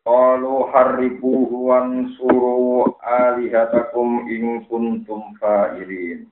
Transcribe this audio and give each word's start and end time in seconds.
Qalu 0.00 0.72
harribuhu 0.72 1.68
wansuru 1.68 2.88
alihatakum 3.04 4.24
in 4.32 4.64
kuntum 4.64 5.36
fa'ilin. 5.36 6.24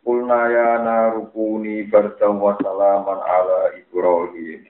Qulna 0.00 0.40
ya 0.48 0.80
narukuni 0.80 1.84
bardan 1.92 2.40
wa 2.40 2.56
salaman 2.64 3.20
ala 3.20 3.76
Ibrahim. 3.76 4.64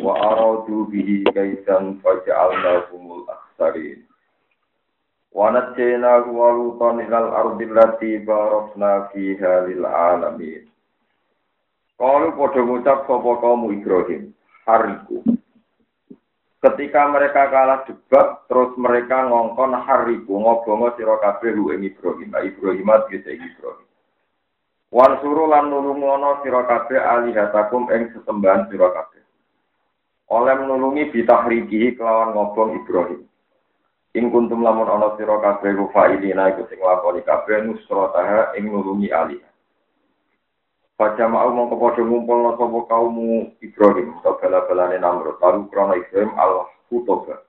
Wa 0.00 0.16
aradu 0.16 0.88
bihi 0.88 1.28
kaitan 1.36 2.00
faja'alnahumul 2.00 3.28
akhsarin. 3.28 4.00
Wa 5.36 5.52
najjaynahu 5.52 6.32
wa 6.32 6.48
lutan 6.48 7.04
ilal 7.04 7.28
ardi 7.28 7.68
allati 7.76 8.24
barakna 8.24 9.12
fiha 9.12 9.68
lil 9.68 9.84
alamin. 9.84 10.64
Qalu 12.00 12.32
padha 12.40 12.60
ngucap 12.64 13.04
sapa 13.04 13.30
kaum 13.44 13.68
Ibrahim, 13.68 14.32
hariku. 14.64 15.35
Ketika 16.56 17.04
mereka 17.12 17.52
kalah 17.52 17.84
debat, 17.84 18.48
terus 18.48 18.72
mereka 18.80 19.28
ngongkon 19.28 19.76
hariku 19.76 20.40
ngobongo 20.40 20.96
sira 20.96 21.20
kabeh 21.20 21.52
lu 21.52 21.68
ing 21.70 21.84
Ibrahim, 21.84 22.32
Ibrahim 22.32 22.88
tegese 23.06 23.36
Ibrahim. 23.36 23.86
Wan 24.88 25.20
suru 25.20 25.44
lan 25.50 25.68
nulungono 25.68 26.40
sira 26.40 26.64
kabeh 26.64 26.96
alihatakum 26.96 27.92
ing 27.92 28.08
sesembahan 28.16 28.72
sira 28.72 28.88
kabeh. 28.88 29.20
Oleh 30.32 30.54
menulungi 30.56 31.12
bitahriki 31.12 31.94
kelawan 31.94 32.32
ngobong 32.32 32.80
Ibrahim. 32.80 33.28
Ing 34.16 34.32
kuntum 34.32 34.64
lamun 34.64 34.88
ana 34.88 35.12
sira 35.20 35.36
kabeh 35.36 35.76
rufailina 35.76 36.56
iku 36.56 36.64
sing 36.72 36.80
lakoni 36.80 37.20
kabeh 37.20 37.68
nusrataha 37.68 38.56
ing 38.56 38.72
nulungi 38.72 39.12
alih. 39.12 39.44
Pada 40.96 41.28
mau 41.28 41.52
mau 41.52 41.68
kepada 41.68 42.00
ngumpul 42.00 42.40
no 42.40 42.56
sopo 42.56 42.88
kaummu 42.88 43.60
Ibrahim 43.60 44.16
atau 44.16 44.40
bela 44.40 44.64
belane 44.64 44.96
Namrud 44.96 45.36
lalu 45.44 45.68
krono 45.68 45.92
Ibrahim 45.92 46.32
Allah 46.40 46.72
kutoga. 46.88 47.44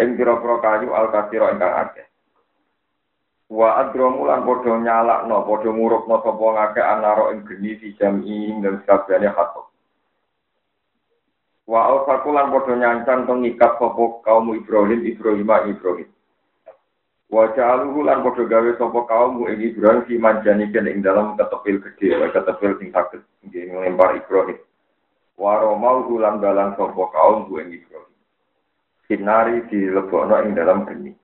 Eng 0.00 0.16
kira 0.16 0.40
kira 0.40 0.56
kayu 0.64 0.88
al 0.96 1.12
kasiro 1.12 1.52
ingkang 1.52 1.76
akeh. 1.76 2.08
Wa 3.52 3.84
adromu 3.84 4.24
lan 4.24 4.48
podo 4.48 4.80
nyalak 4.80 5.28
no 5.28 5.44
podo 5.44 5.68
nguruk 5.76 6.08
no 6.08 6.24
sopo 6.24 6.56
ngake 6.56 6.80
anaro 6.80 7.36
eng 7.36 7.44
geni 7.44 7.76
di 7.76 7.92
jam 8.00 8.24
ing 8.24 8.64
dan 8.64 8.80
sekabiannya 8.80 9.28
hatok. 9.28 9.68
Wa 11.68 11.84
al 11.84 12.08
sakulan 12.08 12.48
podo 12.48 12.72
nyancang 12.80 13.28
tengikat 13.28 13.76
sopo 13.76 14.24
kaummu 14.24 14.56
Ibrahim 14.56 15.04
Ibrahim 15.04 15.52
Ibrahim. 15.68 16.08
Wa 17.30 17.46
ja'aluhu 17.54 18.02
lan 18.02 18.26
padha 18.26 18.42
gawe 18.42 18.70
sapa 18.74 19.00
kaum 19.06 19.46
ing 19.46 19.62
Ibrahim 19.62 20.02
fi 20.10 20.18
manjaniken 20.18 20.90
ing 20.90 20.98
dalam 20.98 21.38
ketepil 21.38 21.78
gede, 21.78 22.26
ketepil 22.34 22.74
sing 22.82 22.90
saged 22.90 23.22
nggih 23.46 23.70
nglempar 23.70 24.18
Ibrahim. 24.18 24.58
Wa 25.38 25.62
romau 25.62 26.10
lan 26.18 26.42
dalan 26.42 26.74
sapa 26.74 27.04
kaum 27.14 27.46
ing 27.54 27.70
Ibrahim. 27.70 28.14
Sinari 29.06 29.62
dilebokno 29.70 30.42
ing 30.42 30.58
dalam 30.58 30.82
geni. 30.90 31.14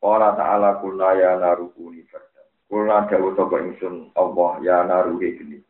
Ora 0.00 0.32
ta'ala 0.32 0.80
kulna 0.80 1.12
ya 1.12 1.36
narukuni 1.36 2.00
fardan. 2.08 2.48
Kulna 2.64 3.04
dawu 3.04 3.36
sapa 3.36 3.60
ingsun 3.60 4.16
Allah 4.16 4.64
ya 4.64 4.80
naruhi 4.88 5.36
geni. 5.36 5.60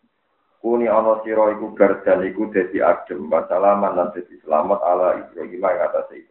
Kuni 0.62 0.86
ana 0.86 1.18
sira 1.26 1.50
iku 1.50 1.74
gardan 1.74 2.22
iku 2.30 2.46
dadi 2.54 2.78
adem 2.78 3.26
wa 3.26 3.42
salaman 3.50 3.90
lan 3.98 4.14
dadi 4.14 4.38
selamat 4.46 4.78
ala 4.86 5.18
Ibrahim 5.18 5.50
ing 5.58 5.66
atase. 5.66 6.29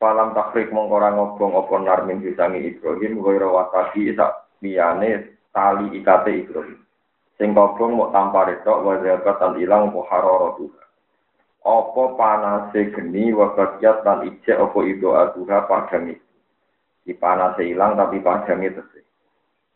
Falam 0.00 0.32
takrik 0.32 0.72
mongkora 0.72 1.12
ngobong 1.12 1.60
apa 1.60 1.76
narmin 1.76 2.24
bisangi 2.24 2.72
Ibrahim 2.72 3.20
Goyro 3.20 3.52
wasaki 3.52 4.16
sak 4.16 4.48
liyane 4.64 5.36
tali 5.52 5.92
ikate 6.00 6.40
Ibrahim. 6.40 6.80
Sing 7.36 7.52
kobong 7.52 8.00
mau 8.00 8.08
tanpa 8.08 8.48
retok 8.48 8.80
wajabat 8.80 9.36
tan 9.36 9.60
ilang 9.60 9.92
apa 9.92 10.00
haroro 10.08 10.56
tuha 10.56 10.84
Apa 11.60 12.16
panase 12.16 12.96
geni 12.96 13.36
wabagiat 13.36 14.00
tan 14.00 14.24
ijek 14.24 14.56
apa 14.56 14.78
ido 14.88 15.12
aduha 15.12 15.68
padang 15.68 16.16
itu. 16.16 16.28
Di 17.04 17.12
panase 17.12 17.68
ilang 17.68 18.00
tapi 18.00 18.24
padang 18.24 18.64
itu 18.64 18.80
sih. 18.96 19.04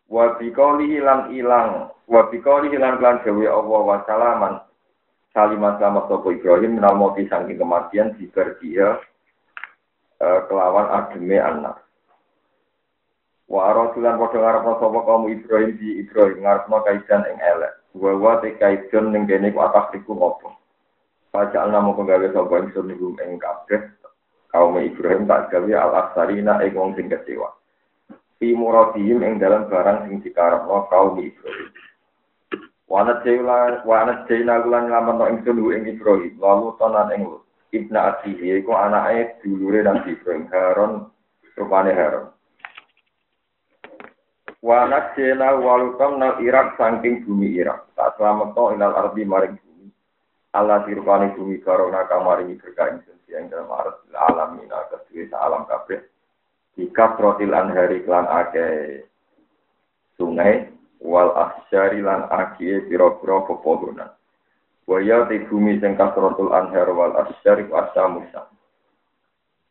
Wabikoli 0.09 0.89
hilang 0.89 1.37
ilang 1.37 1.93
Wabikoli 2.09 2.73
hilang 2.73 2.97
kelan 2.97 3.21
jawa 3.29 3.61
Allah 3.61 3.81
wasalaman 3.93 4.55
Salimat 5.37 5.77
selamat 5.77 6.09
sopo 6.09 6.33
Ibrahim 6.33 6.81
moti 6.81 7.29
sangking 7.29 7.61
kematian 7.61 8.17
Jibar 8.17 8.57
dia 8.61 8.97
Eh, 8.97 9.14
kelawan 10.49 10.89
ademe 10.91 11.39
anak. 11.39 11.85
Wa 13.45 13.77
rasulan 13.77 14.17
padha 14.17 14.41
ngarepno 14.41 14.73
sapa 14.81 14.99
kaum 15.05 15.29
Ibrahim 15.29 15.77
di 15.77 16.01
Ibrahim 16.01 16.43
ngarepno 16.43 16.77
kaidan 16.81 17.29
ing 17.29 17.39
elek. 17.39 17.73
Wa 17.93 18.17
wa 18.17 18.33
te 18.41 18.57
kaidan 18.57 19.13
ning 19.13 19.29
kene 19.29 19.53
ku 19.53 19.61
atas 19.61 19.93
iku 19.93 20.17
ngopo. 20.17 20.57
Pajak 21.29 21.69
namo 21.69 21.93
penggawe 21.93 22.25
sapa 22.33 22.55
ingsun 22.65 22.89
niku 22.89 23.13
ing 23.21 23.37
kabeh 23.37 23.95
kaum 24.49 24.81
Ibrahim 24.81 25.29
tak 25.29 25.53
gawe 25.53 25.73
al 25.77 25.93
aksarina 25.93 26.65
ing 26.65 26.73
wong 26.73 26.97
sing 26.97 27.13
kecewa. 27.13 27.53
Fi 28.41 28.57
muradihim 28.57 29.21
ing 29.21 29.37
dalam 29.37 29.69
barang 29.69 30.09
sing 30.09 30.25
dikarepno 30.25 30.89
kaum 30.89 31.21
Ibrahim. 31.21 31.69
Wanat 32.89 33.29
jela 33.29 33.84
wanat 33.84 34.25
jela 34.25 34.65
lan 34.65 34.89
lamun 34.89 35.21
ingsun 35.37 35.61
ing 35.69 35.84
Ibrahim 35.95 36.33
lalu 36.41 36.73
tonan 36.81 37.13
ing 37.13 37.29
lut. 37.29 37.44
Ibnu 37.75 37.99
Atihi 37.99 38.62
iku 38.62 38.71
anake 38.79 39.43
dulure 39.43 39.83
Nabi 39.83 40.15
Ibrahim 40.15 40.47
Harun 40.55 40.93
rupane 41.59 41.91
Harun. 41.91 42.31
Wa 44.62 44.87
nakjena 44.87 45.59
walutam 45.59 46.23
nal 46.23 46.39
Irak 46.41 46.79
saking 46.79 47.27
bumi 47.27 47.59
Irak. 47.59 47.91
Tak 47.99 48.17
selamat 48.17 48.57
inal 48.79 48.95
ardi 48.95 49.27
maring 49.27 49.59
bumi. 49.59 49.93
Allah 50.55 50.87
dirupani 50.87 51.34
bumi 51.34 51.59
karona 51.61 52.07
kamaringi 52.07 52.57
berkah 52.63 52.95
ingsun 52.95 53.19
yang 53.29 53.51
dalam 53.51 53.69
arti 53.75 54.09
alamina 54.15 54.87
kedua 54.89 55.37
alam 55.43 55.67
kabeh. 55.67 56.01
Jika 56.79 57.19
protil 57.19 57.55
anhari 57.55 58.07
klan 58.07 58.27
ake 58.31 58.67
sungai 60.15 60.71
wal 61.03 61.34
asyari 61.34 62.01
lan 62.01 62.27
ake 62.31 62.87
piro-piro 62.87 63.47
pepohonan. 63.51 64.11
Waya 64.84 65.25
di 65.33 65.41
bumi 65.49 65.81
sing 65.81 65.97
kasratul 65.97 66.53
anhar 66.53 66.93
wal 66.93 67.17
asyarif 67.17 67.72
asamusa. 67.72 68.53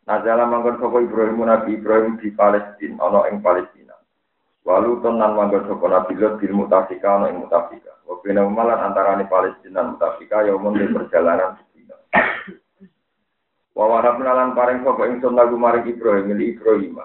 Nazala 0.09 0.49
manggon 0.49 0.81
sapa 0.81 1.05
Ibrahim 1.05 1.45
Nabi 1.45 1.77
Ibrahim 1.77 2.17
di 2.17 2.33
Palestina 2.33 2.97
ana 2.97 3.29
ing 3.29 3.39
Palestina. 3.45 3.93
Walu 4.65 5.05
tenan 5.05 5.37
manggon 5.37 5.69
sapa 5.69 5.85
Nabi 5.85 6.17
Lot 6.17 6.41
bil 6.41 6.57
mutafika 6.57 7.21
ana 7.21 7.29
ing 7.29 7.45
mutafika. 7.45 7.93
Wa 8.09 8.25
bina 8.25 8.41
malan 8.49 8.89
antarané 8.89 9.29
Palestina 9.29 9.85
dan 9.85 9.95
mutafika 9.95 10.49
ya 10.49 10.57
di 10.57 10.85
perjalanan 10.89 11.61
sedina. 11.61 11.95
Wa 13.77 13.85
warabna 13.85 14.33
lan 14.33 14.57
paring 14.57 14.81
sapa 14.81 15.13
ingsun 15.13 15.37
lagu 15.37 15.55
maring 15.61 15.93
Ibrahim 15.93 16.25
mili 16.33 16.57
Ibrahim. 16.57 16.97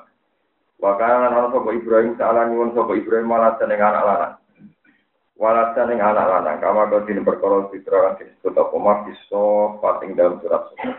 Wa 0.80 0.96
kana 0.96 1.28
lan 1.28 1.36
ana 1.44 1.48
sapa 1.52 1.70
Ibrahim 1.76 2.16
saala 2.16 2.48
nyuwun 2.48 2.72
sapa 2.72 2.96
Ibrahim 2.96 3.28
malah 3.28 3.60
seneng 3.60 3.84
anak 3.84 4.04
lanang. 4.08 4.37
Walasa 5.38 5.86
ning 5.86 6.02
anak 6.02 6.26
lanang 6.26 6.58
kama 6.58 6.90
kau 6.90 7.06
tin 7.06 7.22
perkara 7.22 7.70
fitra 7.70 8.10
kan 8.10 8.18
disebut 8.18 8.58
apa 8.58 8.74
mafiso 8.74 9.78
pating 9.78 10.18
dalam 10.18 10.42
surat 10.42 10.66
surat. 10.74 10.98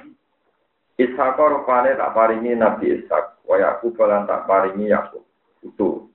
Ishak 0.96 1.36
rupane 1.36 2.00
tak 2.00 2.16
paringi 2.16 2.56
Nabi 2.56 3.04
Ishak, 3.04 3.44
wa 3.44 3.60
Yakub 3.60 4.00
lan 4.00 4.24
tak 4.24 4.48
paringi 4.48 4.96
Yakub. 4.96 5.28
Itu. 5.60 6.08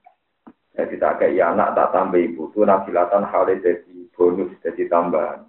Jadi 0.72 0.96
tak 0.96 1.20
kayak 1.20 1.52
anak 1.52 1.76
tak 1.76 1.92
tambah 1.92 2.16
ibu 2.16 2.48
itu 2.48 2.64
nabilatan 2.64 3.28
hari 3.28 3.60
jadi 3.60 3.92
bonus 4.16 4.56
jadi 4.64 4.88
tambahan. 4.88 5.44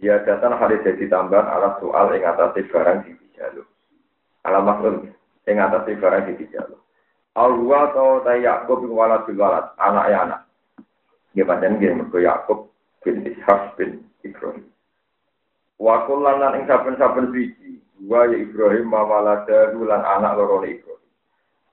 Dia 0.00 0.24
datang 0.24 0.56
hari 0.56 0.80
jadi 0.80 1.06
tambahan 1.12 1.44
ala 1.44 1.76
soal 1.76 2.08
yang 2.16 2.32
atas 2.32 2.56
barang 2.56 3.04
di 3.04 3.12
dijaluk. 3.20 3.68
Ala 4.48 4.64
maksud 4.64 5.12
yang 5.44 5.60
atas 5.60 5.86
barang 5.92 6.24
di 6.24 6.32
dijaluk. 6.40 6.80
Allah 7.36 7.80
atau 7.92 8.24
Yakub 8.24 8.80
walad 8.88 9.28
walad 9.28 9.76
anak 9.76 10.04
ya 10.08 10.18
anak. 10.24 10.40
Ya 11.32 11.48
pancen 11.48 11.80
nggih 11.80 11.96
mergo 11.96 12.18
Yakub 12.20 12.72
bin 13.00 13.24
Ishak 13.24 13.76
bin 13.80 14.04
Ibrahim. 14.20 14.68
Wa 15.80 16.06
kullanan 16.06 16.60
ing 16.60 16.64
saben-saben 16.68 17.32
siji, 17.32 17.80
wa 18.04 18.28
ya 18.28 18.36
Ibrahim 18.36 18.86
mawalada 18.92 19.72
lan 19.72 20.02
anak 20.04 20.36
loro 20.38 20.62
Ibrahim. 20.62 21.10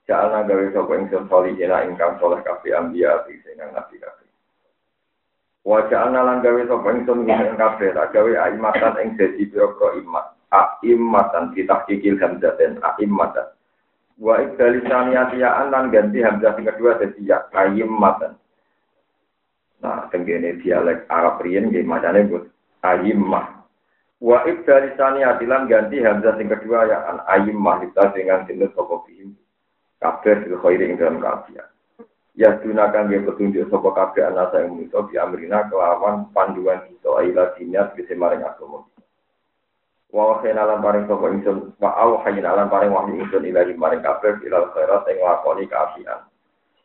Jalna 0.10 0.42
gawe 0.48 0.66
sapa 0.74 0.94
ingsun 0.98 1.30
solihina 1.30 1.86
ingkang 1.86 2.18
soleh 2.18 2.42
kabeh 2.42 2.74
ambiya 2.74 3.28
sing 3.30 3.38
nabi 3.60 4.02
kabeh. 4.02 4.30
Wa 5.62 5.86
jalna 5.92 6.26
lan 6.26 6.42
gawe 6.42 6.62
sapa 6.66 6.88
ingsun 6.96 7.30
ing 7.30 7.60
kabeh 7.60 7.94
tak 7.94 8.10
gawe 8.16 8.32
aimatan 8.50 8.94
ing 9.04 9.10
dadi 9.20 9.46
pira-pira 9.46 10.02
imat. 10.02 10.40
a'immatan 10.50 11.54
kita 11.54 11.86
kikil 11.86 12.18
hamzaten 12.18 12.82
a'immatan 12.82 13.54
wa 14.20 14.36
ibdali 14.42 14.82
saniyatiyaan 14.84 15.70
lan 15.72 15.94
ganti 15.94 16.26
hamzah 16.26 16.58
sing 16.58 16.66
kedua 16.66 16.98
dadi 16.98 17.30
ya 17.30 17.46
nah 19.80 20.08
tenggene 20.12 20.60
dialek 20.60 21.08
Arab 21.08 21.40
riyen 21.44 21.72
nggih 21.72 21.88
macane 21.88 22.28
but 22.28 22.48
a'immah 22.84 23.64
wa 24.20 24.38
ibdali 24.44 24.92
saniyatilan 25.00 25.72
ganti 25.72 26.04
hamzah 26.04 26.36
sing 26.36 26.52
kedua 26.52 26.88
ya 26.88 26.98
an 27.24 27.48
kita 27.88 28.04
dengan 28.12 28.44
sinut 28.44 28.76
sapa 28.76 29.00
bihim. 29.08 29.32
Kabeh 30.00 30.48
fil 30.48 30.60
khairi 30.64 30.88
ing 30.88 30.96
dalam 30.96 31.20
kafiah 31.20 31.68
ya 32.40 32.56
gunakan 32.64 33.12
dia 33.12 33.20
petunjuk 33.28 33.68
sopo 33.68 33.92
kabeh 33.92 34.24
anasa 34.32 34.64
yang 34.64 34.80
muto 34.80 35.04
di 35.12 35.20
amrina 35.20 35.68
kelawan 35.68 36.32
panduan 36.32 36.88
kita 36.88 37.12
aila 37.20 37.52
dinyat 37.60 37.92
bisa 38.00 38.16
maring 38.16 38.48
agama 38.48 38.88
wa 40.16 40.24
wahin 40.32 40.56
alam 40.56 40.80
paring 40.80 41.04
sopo 41.12 41.28
insun 41.36 41.76
wa 41.84 41.92
au 42.00 42.24
hayin 42.24 42.48
alam 42.48 42.72
paring 42.72 42.96
wahyu 42.96 43.20
insun 43.20 43.44
ilahi 43.44 43.76
maring 43.76 44.00
kabeh 44.00 44.40
ilal 44.48 44.72
khairat 44.72 45.04
yang 45.12 45.20
lakoni 45.20 45.68
keafian 45.68 46.29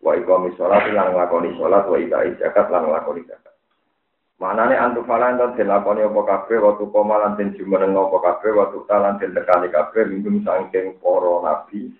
wa 0.04 0.12
iqami 0.12 0.52
sholat 0.60 0.92
lan 0.92 1.16
lakoni 1.16 1.56
sholat 1.56 1.88
wa 1.88 1.96
idai 1.96 2.36
zakat 2.36 2.68
lan 2.68 2.92
lakoni 2.92 3.24
zakat 3.24 3.56
Manane 4.34 4.76
antu 4.76 5.06
falan 5.08 5.40
dan 5.40 5.56
den 5.56 5.72
lakoni 5.72 6.04
apa 6.04 6.20
kabeh 6.20 6.58
waktu 6.60 6.84
koma 6.92 7.16
lan 7.22 7.38
den 7.40 7.56
jumeneng 7.56 7.96
apa 7.96 8.18
kabeh 8.20 8.52
waktu 8.52 8.84
talan 8.84 9.16
den 9.16 9.32
tekani 9.32 9.72
kabeh 9.72 10.04
minum 10.04 10.44
saking 10.44 11.00
para 11.00 11.34
nabi 11.40 11.94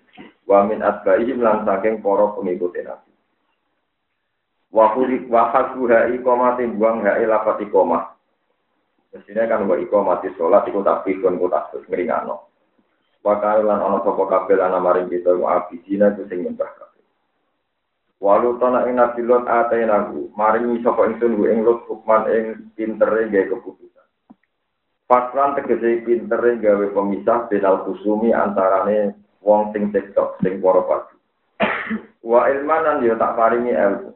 wa 0.45 0.61
min 0.67 0.85
atbaihim 0.85 1.41
lan 1.41 1.65
saking 1.65 2.05
para 2.05 2.37
pengikut 2.37 2.75
nabi 2.85 3.09
Wahulik 4.75 5.31
wahasuha 5.31 6.11
ikomati 6.11 6.67
buang 6.75 7.07
hai 7.07 7.23
lapat 7.23 7.63
ikomah. 7.63 8.11
Mestinya 9.15 9.47
kan 9.47 9.63
wa 9.71 9.79
ikomati 9.79 10.35
sholat 10.35 10.67
iku 10.67 10.83
tak 10.83 11.07
pikun 11.07 11.39
ku 11.39 11.47
tak 11.47 11.71
ngeringano. 11.87 12.51
Wakar 13.23 13.63
lan 13.63 13.79
ono 13.79 14.03
sopo 14.03 14.27
kabel 14.27 14.59
ana 14.59 14.83
maring 14.83 15.07
kita 15.07 15.31
wa 15.31 15.63
abidina 15.63 16.11
itu 16.11 16.27
sing 16.27 16.43
nyembah. 16.43 16.84
Walu 18.23 18.55
tona 18.63 18.87
ing 18.87 18.95
nabi 18.95 19.21
lot 19.27 19.43
atai 19.43 19.83
nagu, 19.83 20.31
maring 20.39 20.79
sopo 20.79 21.03
ingsun 21.03 21.51
ing 21.51 21.67
lot 21.67 21.83
hukman 21.83 22.31
ing 22.31 22.43
pintere 22.71 23.27
gawe 23.27 23.43
keputusan. 23.51 24.07
Faslan 25.03 25.59
tegese 25.59 26.07
pintere 26.07 26.55
gawe 26.63 26.85
pemisah 26.95 27.51
benal 27.51 27.83
kusumi 27.83 28.31
antarane 28.31 29.19
wong 29.43 29.75
sing 29.75 29.91
cekcok 29.91 30.39
sing 30.39 30.63
para 30.63 30.81
padu. 30.87 31.15
Wa 32.23 32.47
ilmanan 32.47 33.03
yo 33.03 33.19
tak 33.19 33.35
paringi 33.35 33.75
ilmu. 33.75 34.15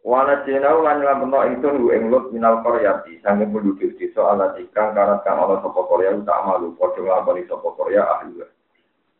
Wana 0.00 0.42
jenau 0.48 0.82
lan 0.82 1.04
nglampeno 1.04 1.46
ingsun 1.46 1.80
ku 1.80 1.88
ing 1.94 2.10
lut 2.10 2.32
minal 2.34 2.64
koryati 2.64 3.20
sange 3.22 3.44
penduduk 3.46 3.94
desa 4.00 4.32
ala 4.34 4.56
ikang 4.58 4.96
karat 4.96 5.20
kang 5.22 5.38
ana 5.38 5.60
sapa 5.60 5.80
Korea 5.86 6.16
tak 6.24 6.40
malu 6.48 6.72
padha 6.74 7.04
nglakoni 7.04 7.44
sapa 7.46 7.68
Korea 7.76 8.02
ahli. 8.18 8.40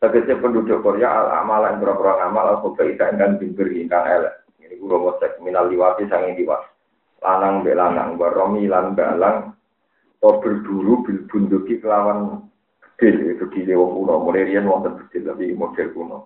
Tegese 0.01 0.33
penduduk 0.41 0.81
Korea 0.81 1.13
al 1.13 1.45
amal 1.45 1.69
yang 1.69 1.85
berapa 1.85 2.01
ngamal 2.01 2.57
al 2.57 2.59
khoba 2.65 2.89
ika 2.89 3.13
ingkang 3.13 3.37
ingkang 3.53 4.05
elek. 4.09 4.49
Ini 4.65 4.81
guru 4.81 5.13
mosek 5.13 5.37
minal 5.45 5.69
liwati 5.69 6.09
sange 6.09 6.41
liwat. 6.41 6.65
Lanang 7.21 7.61
mbek 7.61 7.77
lanang 7.77 8.17
baromi 8.17 8.65
lan 8.65 8.97
balang 8.97 9.53
to 10.25 10.41
berburu 10.41 11.05
bil 11.05 11.21
bunduki 11.29 11.85
kelawan 11.85 12.49
gede 12.97 13.37
gede 13.37 13.77
wong 13.77 13.93
kuno 14.01 14.25
mulai 14.25 14.49
riyen 14.49 14.65
wonten 14.65 14.97
gede 15.05 15.29
tapi 15.29 15.53
model 15.53 15.89
kuno. 15.93 16.19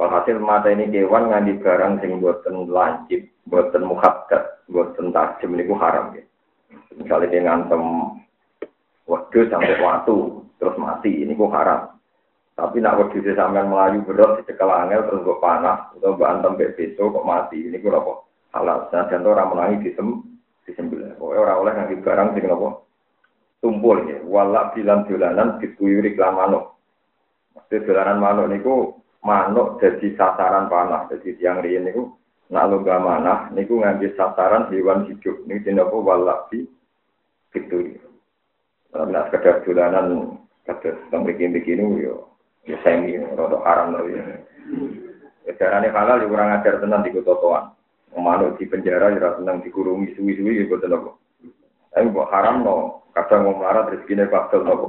Walhasil 0.00 0.40
mata 0.40 0.72
ini 0.72 0.88
kewan 0.88 1.32
nganti 1.32 1.56
barang 1.60 2.00
sing 2.00 2.20
buatan 2.20 2.68
lancip, 2.68 3.28
buatan 3.48 3.88
muhabbat, 3.88 4.68
buatan 4.72 5.08
tajam 5.12 5.56
ini 5.56 5.68
haram 5.72 6.16
ya. 6.16 6.24
Misalnya 6.96 7.32
dia 7.32 7.44
ngantem 7.44 7.82
waktu 9.08 9.48
sampai 9.48 9.80
waktu 9.80 10.16
terus 10.60 10.76
mati, 10.76 11.24
ini 11.24 11.32
ku 11.32 11.48
haram. 11.48 11.95
Tapi 12.56 12.80
nak 12.80 13.12
dia 13.12 13.36
sampai 13.36 13.68
melayu 13.68 14.00
berat 14.08 14.40
di 14.40 14.52
angel 14.56 15.04
terus 15.04 15.28
gue 15.28 15.36
panas, 15.44 15.92
atau 15.92 16.16
gue 16.16 16.24
antem 16.24 16.56
beso 16.56 17.12
kok 17.12 17.28
mati, 17.28 17.68
ini 17.68 17.76
ku 17.76 17.92
apa? 17.92 18.24
Halal. 18.56 18.88
Nah, 18.88 19.04
di 19.76 19.92
sem, 19.92 20.08
di 20.64 20.72
sembilan. 20.72 21.20
Pokoknya 21.20 21.40
orang 21.44 21.58
oleh 21.60 21.72
nganti 21.76 21.94
barang 22.00 22.28
sing 22.32 22.44
apa? 22.48 22.68
Tumpul 23.60 23.96
ya. 24.08 24.18
Walak 24.24 24.72
bilang 24.72 25.04
dolanan 25.04 25.60
kelam 25.60 26.32
manuk. 26.32 26.64
Maksudnya 27.52 27.84
dolanan 27.84 28.18
manuk 28.24 28.46
niku 28.48 28.74
manuk 29.20 29.76
jadi 29.84 30.16
sasaran 30.16 30.72
panah. 30.72 31.12
Jadi 31.12 31.36
tiang 31.36 31.60
riyen 31.60 31.84
niku 31.84 32.08
nak 32.48 32.72
lomba 32.72 32.96
manah 32.96 33.38
niku 33.52 33.84
ngambil 33.84 34.16
sasaran 34.16 34.72
hewan 34.72 35.04
hidup. 35.12 35.44
Ini 35.44 35.60
dinapa 35.60 35.92
walabi 35.92 36.64
gitu. 37.52 38.00
Kalau 38.92 39.12
nak 39.12 39.28
sekedar 39.28 39.60
dolanan 39.68 40.40
kata 40.64 40.96
tentang 41.08 41.28
bikin-bikin 41.28 41.84
yo 42.00 42.35
ya 42.66 42.76
semi 42.82 43.16
rada 43.16 43.58
haram 43.62 43.94
lho 43.94 44.10
ya. 44.10 44.22
Carane 45.56 45.88
halal 45.94 46.20
ya 46.20 46.26
kurang 46.26 46.50
ajar 46.58 46.82
tenan 46.82 47.06
di 47.06 47.14
kotoan. 47.14 47.72
Manuk 48.16 48.56
di 48.58 48.66
penjara 48.66 49.12
ya 49.12 49.38
tenang 49.38 49.60
dikurungi 49.62 50.16
suwi-suwi 50.16 50.64
ya 50.64 50.68
boten 50.68 50.96
apa. 50.96 51.10
Tapi 51.92 52.12
kok 52.12 52.30
haram 52.32 52.56
no, 52.60 52.76
kadang 53.16 53.48
mau 53.48 53.56
marah 53.56 53.88
rezekine 53.88 54.28
bakal 54.28 54.64
nopo. 54.64 54.88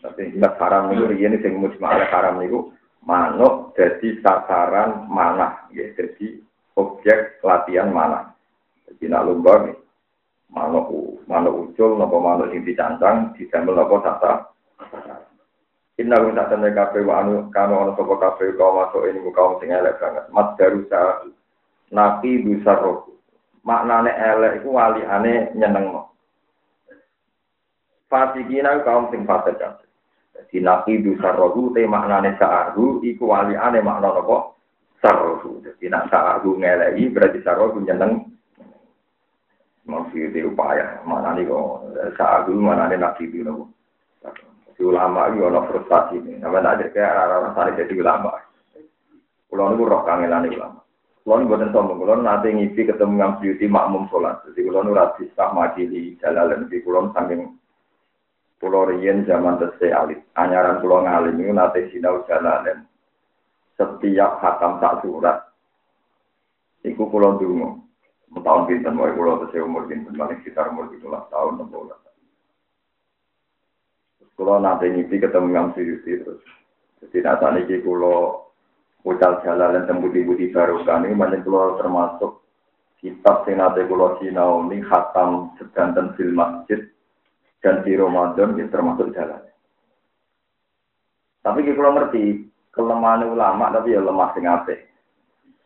Tapi 0.00 0.32
jelas 0.32 0.56
haram 0.60 0.88
niku 0.88 1.08
riyen 1.10 1.36
sing 1.40 1.56
mujma 1.60 2.00
haram 2.08 2.40
niku 2.40 2.72
manuk 3.04 3.76
jadi 3.76 4.20
sasaran 4.24 5.08
mana, 5.08 5.68
ya 5.72 5.88
jadi 5.96 6.40
objek 6.76 7.40
latihan 7.44 7.92
mana. 7.92 8.32
Jadi 8.86 9.10
nak 9.10 9.24
lomba 9.26 9.52
nih, 9.66 9.76
manuk 10.52 10.88
manuk 11.28 11.72
ucul, 11.72 11.96
nopo 11.96 12.16
manuk 12.20 12.52
yang 12.52 12.64
dicancang, 12.64 13.36
disambel 13.36 13.76
nopo 13.76 14.00
tata. 14.04 14.52
Inna 15.96 16.20
guna 16.20 16.44
tanda 16.52 16.68
kafe 16.76 17.00
wa 17.00 17.24
anu 17.24 17.48
kanu 17.48 17.74
ono 17.80 17.92
sopo 17.96 18.20
kafe 18.20 18.52
kau 18.60 18.76
masuk 18.76 19.08
ini 19.08 19.24
kaum 19.32 19.56
sing 19.56 19.72
elek 19.72 19.96
banget. 19.96 20.28
Mat 20.28 20.56
darusa 20.60 21.24
nabi 21.88 22.44
besar 22.44 22.84
roh. 22.84 23.08
Maknane 23.64 24.12
elek 24.12 24.60
iku 24.60 24.76
wali 24.76 25.00
ane 25.08 25.56
nyeneng 25.56 25.96
no. 25.96 26.12
Fasikina 28.12 28.84
kaum 28.84 29.08
sing 29.08 29.24
fasik 29.24 29.56
jadi 30.36 30.60
nabi 30.60 31.00
du 31.00 31.16
sarrohu 31.16 31.72
te 31.72 31.88
maknane 31.88 32.36
sa'aru 32.36 33.00
iku 33.02 33.32
wali 33.32 33.56
ane 33.56 33.80
makna 33.80 34.12
nopo 34.12 34.60
sarrohu. 35.00 35.64
Jadi 35.64 35.88
nak 35.88 36.12
sa'aru 36.12 36.60
ngelei 36.60 37.08
berarti 37.08 37.40
sarrohu 37.40 37.80
nyeneng. 37.80 38.36
Maksud 39.86 40.34
itu 40.34 40.50
upaya 40.50 41.00
mana 41.08 41.32
nih 41.34 41.48
kok 41.48 41.66
sa'aru 42.20 42.52
mana 42.60 42.92
nih 42.92 43.00
nabi 43.00 43.26
itu 43.32 43.40
nopo. 43.40 43.72
Jadi 44.76 44.92
ulama 44.92 45.32
itu 45.32 45.40
ono 45.40 45.64
frustasi 45.72 46.20
ini. 46.20 46.36
Nama 46.36 46.60
ada 46.60 46.84
kayak 46.92 47.08
arah-arah 47.08 47.50
sari 47.56 47.80
jadi 47.80 47.96
ulama. 47.96 48.36
Pulau 49.48 49.72
itu 49.72 49.88
roh 49.88 50.04
kangenan 50.04 50.52
ulama. 50.52 50.84
Kulon 51.24 51.48
buatan 51.48 51.72
sombong, 51.72 51.98
kulon 52.04 52.22
nanti 52.22 52.52
ngipi 52.52 52.86
ketemu 52.86 53.18
dengan 53.18 53.32
beauty 53.40 53.66
makmum 53.66 54.04
sholat. 54.12 54.44
Jadi 54.46 54.62
kulon 54.68 54.92
rasis 54.92 55.32
tak 55.32 55.56
majili 55.56 56.14
jalalan 56.20 56.68
di 56.68 56.78
kulon 56.84 57.10
saking 57.16 57.56
Pulau 58.56 58.88
Rien 58.88 59.24
zaman 59.24 59.60
tesih 59.60 59.92
alit. 59.92 60.20
Anyaran 60.32 60.80
pulau 60.80 61.04
ngalim 61.04 61.36
itu 61.36 61.52
nate 61.52 61.92
sinau 61.92 62.24
jalanan. 62.24 62.88
Setiap 63.76 64.40
hakam 64.40 64.80
tak 64.80 65.04
surat. 65.04 65.52
Iku 66.80 67.08
pulau 67.08 67.36
dulu. 67.36 67.84
Tahun 68.36 68.68
pinten 68.68 68.96
wae 68.96 69.12
pulau 69.12 69.44
tesih 69.44 69.64
umur 69.64 69.84
pinten 69.88 70.16
paling 70.16 70.40
sekitar 70.40 70.72
umur 70.72 70.88
17 70.88 71.04
tahun 71.32 71.68
16. 71.68 72.05
Pulau 74.36 74.60
nanti 74.60 74.92
ngipi 74.92 75.16
ketemu 75.16 75.48
Imam 75.48 75.72
Suyuti 75.72 76.20
terus. 76.20 76.44
Jadi 77.00 77.24
nata 77.24 77.56
niki 77.56 77.80
pulau 77.80 78.52
ucal 79.00 79.40
jalan 79.40 79.88
dan 79.88 79.96
budi-budi 80.04 80.52
barukan 80.52 81.08
ini 81.08 81.16
banyak 81.16 81.40
pulau 81.40 81.80
termasuk 81.80 82.44
kitab 83.00 83.48
sing 83.48 83.56
nate 83.56 83.88
pulau 83.88 84.20
sinau 84.20 84.60
ini 84.68 84.84
khatam 84.84 85.56
sedanten 85.56 86.12
fil 86.20 86.36
masjid 86.36 86.84
dan 87.64 87.80
di 87.80 87.96
Ramadan 87.96 88.60
ya 88.60 88.68
termasuk 88.68 89.08
jalan. 89.16 89.40
Tapi 91.40 91.62
kita 91.64 91.78
ngerti 91.78 92.24
kelemahan 92.76 93.24
ulama 93.24 93.72
tapi 93.72 93.96
ya 93.96 94.04
lemah 94.04 94.36
sing 94.36 94.44
apik. 94.44 94.84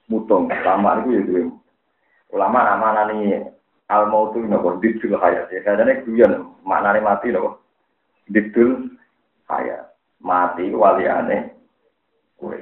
Mutung 0.07 0.47
ulama 0.47 1.03
itu 1.03 1.19
ya 1.19 1.23
duwe. 1.27 1.43
Ulama 2.31 2.59
nama 2.63 2.89
nani 3.03 3.35
al 3.91 4.07
mautu 4.07 4.39
nopo 4.39 4.79
didul 4.79 5.19
hayat 5.19 5.51
ya 5.51 5.59
kadane 5.67 6.07
guyon 6.07 6.55
maknane 6.63 7.03
mati 7.03 7.35
nopo. 7.35 7.59
Didul 8.31 8.95
hayat. 9.51 9.91
Mati 10.23 10.71
waliane 10.71 11.57
kowe. 12.39 12.57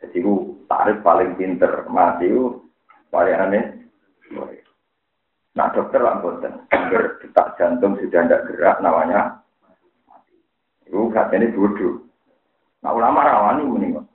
Jadi 0.00 0.16
ku 0.22 0.62
tarif 0.70 1.02
paling 1.02 1.34
pinter 1.34 1.88
mati 1.90 2.30
ku 2.30 2.62
waliane 3.10 3.90
kowe. 4.30 4.56
Nah 5.58 5.66
dokter 5.74 5.98
lah 5.98 6.22
boten, 6.22 6.62
detak 6.70 7.58
jantung 7.58 7.98
sudah 7.98 8.22
tidak 8.22 8.46
gerak 8.46 8.76
namanya 8.78 9.42
mati. 10.06 10.38
Itu 10.86 11.10
katanya 11.10 11.50
bodoh. 11.50 12.06
Nah 12.80 12.94
ulama 12.94 13.26
rawani 13.26 13.66
meninggal. 13.66 14.06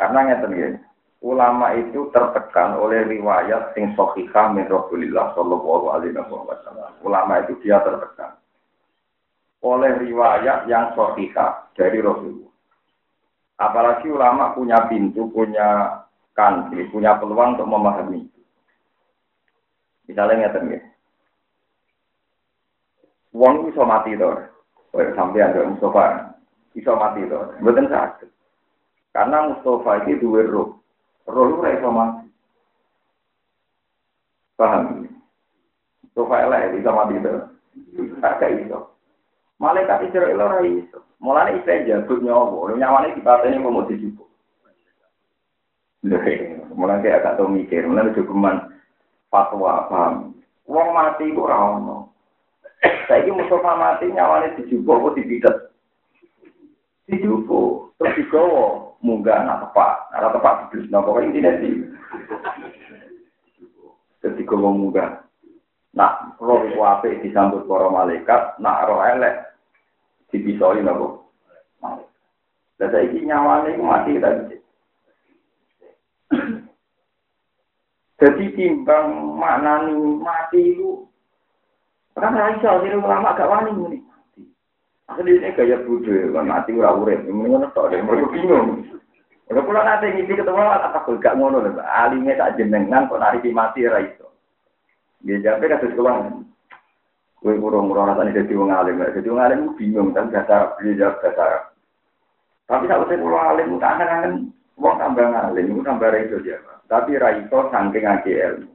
Karena 0.00 0.24
ngeten 0.24 0.56
ya, 0.56 0.68
ulama 1.20 1.76
itu 1.76 2.08
tertekan 2.08 2.80
oleh 2.80 3.04
riwayat 3.04 3.76
sing 3.76 3.92
sahihah 3.92 4.48
min 4.56 4.64
Rasulillah 4.64 5.36
sallallahu 5.36 5.92
alaihi 5.92 6.16
wasallam. 6.16 6.96
Ulama 7.04 7.44
itu 7.44 7.60
dia 7.60 7.84
tertekan. 7.84 8.39
Oleh 9.60 9.92
riwayat 10.00 10.64
yang 10.68 10.96
sahihah 10.96 11.68
dari 11.76 12.00
Rasulullah. 12.00 12.52
Apalagi 13.60 14.08
ulama 14.08 14.56
punya 14.56 14.88
pintu, 14.88 15.28
punya 15.28 16.00
kantri, 16.32 16.88
punya 16.88 17.20
peluang 17.20 17.60
untuk 17.60 17.68
memahami 17.68 18.24
itu. 18.24 18.40
Misalnya 20.08 20.48
ngeten 20.48 20.72
ya. 20.72 20.80
Wong 23.36 23.68
iso 23.70 23.84
mati 23.86 24.16
sampai 24.90 25.44
ada 25.44 25.68
Mustafa 25.70 26.34
iso 26.74 26.92
mati 26.98 27.28
to. 27.30 27.38
Mboten. 27.62 27.86
Karena 29.14 29.38
Mustafa 29.50 30.02
itu 30.06 30.24
duwe 30.24 30.42
roh. 30.46 30.82
Roh 31.30 31.60
ora 31.60 31.70
iso 31.76 31.88
mati. 31.94 32.26
Paham? 34.58 35.06
Mustafa 36.02 36.36
elek 36.48 36.80
iso 36.82 36.90
mati 36.90 37.14
to. 37.22 37.34
Agak 38.24 38.50
iso. 38.66 38.90
Malaikat 39.60 40.08
Israel 40.08 40.40
ora 40.40 40.64
iso. 40.64 41.04
Mulane 41.20 41.60
iso 41.60 41.68
jabut 41.84 42.24
nyawa, 42.24 42.72
nyawane 42.80 43.12
dipateni 43.12 43.60
mau 43.60 43.84
dijupuk. 43.84 44.24
Mulai 46.72 47.04
kayak 47.04 47.20
agak 47.20 47.36
tau 47.36 47.52
mikir, 47.52 47.84
mulai 47.84 48.08
cukuman 48.16 48.72
fatwa 49.28 49.84
paham. 49.92 50.32
Wong 50.64 50.88
mati 50.96 51.28
ku 51.36 51.44
ora 51.44 51.76
ono. 51.76 52.08
Saiki 53.04 53.28
Mustafa 53.28 53.76
mati 53.76 54.08
nyawane 54.08 54.56
dijupuk 54.56 55.12
kok 55.12 55.14
dipitet. 55.20 55.56
Dijupuk, 57.04 57.92
terus 58.00 58.16
digowo 58.16 58.96
munggah 59.04 59.44
anak 59.44 59.68
tepak, 59.68 59.92
anak 60.16 60.30
tepak 60.36 60.54
diblis 60.64 60.88
nah 60.88 61.02
pokoknya 61.02 61.26
intinya 61.32 61.52
di 61.60 61.70
ketika 64.24 64.54
mau 64.56 64.72
munggah. 64.72 65.20
Nak 65.90 66.38
roh 66.38 66.64
iku 66.70 66.86
disambut 67.18 67.66
para 67.66 67.90
malaikat, 67.90 68.56
nak 68.62 68.86
roh 68.86 69.02
elek 69.02 69.49
dipisoi 70.30 70.82
napa? 70.82 71.20
Lah 72.80 72.88
saiki 72.88 73.28
nyawane 73.28 73.76
iku 73.76 73.84
mati 73.84 74.16
tadi. 74.16 74.56
Jadi 78.20 78.44
timbang 78.52 79.36
maknani 79.36 79.96
mati 80.20 80.76
itu 80.76 81.08
orang 82.16 82.36
raisa 82.36 82.84
jadi 82.84 83.00
ulama 83.00 83.32
gak 83.32 83.48
wani 83.48 83.70
ini. 83.72 83.98
Akhirnya 85.08 85.50
ini 85.50 85.56
gaya 85.56 85.76
bodoh 85.82 86.36
kan 86.36 86.46
mati 86.46 86.76
ora 86.76 86.94
urip, 86.94 87.24
ngono 87.26 87.66
tok 87.72 87.90
deh, 87.90 87.98
mereka 87.98 88.30
bingung. 88.30 88.86
Kalau 89.50 89.66
pulang 89.66 89.82
nanti 89.82 90.14
ngisi 90.14 90.38
ketemu 90.38 90.62
apa 90.62 90.94
takut 90.94 91.18
gak 91.18 91.34
ngono 91.34 91.64
lho, 91.64 91.82
alime 91.82 92.38
tak 92.38 92.54
jenengan 92.60 93.10
kok 93.10 93.18
nari 93.18 93.50
mati 93.50 93.88
ra 93.88 93.98
iso. 94.04 94.30
Dia 95.24 95.42
jape 95.42 95.66
kasus 95.66 95.90
keluar. 95.96 96.30
Kue 97.40 97.56
kurang 97.56 97.88
kurang 97.88 98.12
rasanya 98.12 98.44
jadi 98.44 98.52
wong 98.52 98.68
alim, 98.68 99.00
jadi 99.00 99.28
wong 99.32 99.40
alim 99.40 99.60
bingung 99.80 100.12
kan 100.12 100.28
dasar 100.28 100.76
beli 100.76 100.96
jawab 101.00 101.16
dasar. 101.24 101.72
Tapi 102.68 102.84
kalau 102.84 103.08
saya 103.08 103.16
kurang 103.16 103.44
alim, 103.56 103.80
tak 103.80 103.96
akan 103.96 104.52
Wong 104.80 104.96
tambah 104.96 105.28
ngalim, 105.28 105.76
itu 105.76 105.84
tambah 105.84 106.08
raiso 106.08 106.40
dia. 106.40 106.56
Tapi 106.88 107.20
raiso 107.20 107.68
saking 107.68 108.00
ngaji 108.00 108.32
ilmu. 108.32 108.72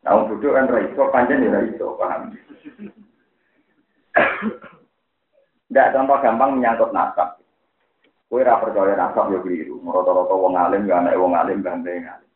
Nah, 0.00 0.24
duduk 0.32 0.56
kan 0.56 0.72
raiso, 0.72 1.02
panjang 1.12 1.44
ya 1.44 1.60
raiso, 1.60 1.92
paham? 2.00 2.32
Tidak 5.68 5.92
contoh 5.92 6.16
gampang 6.24 6.56
menyangkut 6.56 6.88
nasab. 6.96 7.36
Kue 8.32 8.40
ra 8.40 8.56
percaya 8.56 8.96
nasab 8.96 9.28
ya 9.28 9.38
keliru. 9.44 9.76
Rata-rata 9.84 10.34
wong 10.34 10.56
alim, 10.56 10.88
ya 10.88 11.04
anak 11.04 11.20
wong 11.20 11.36
alim, 11.36 11.60
ganteng 11.60 12.08
alim. 12.08 12.30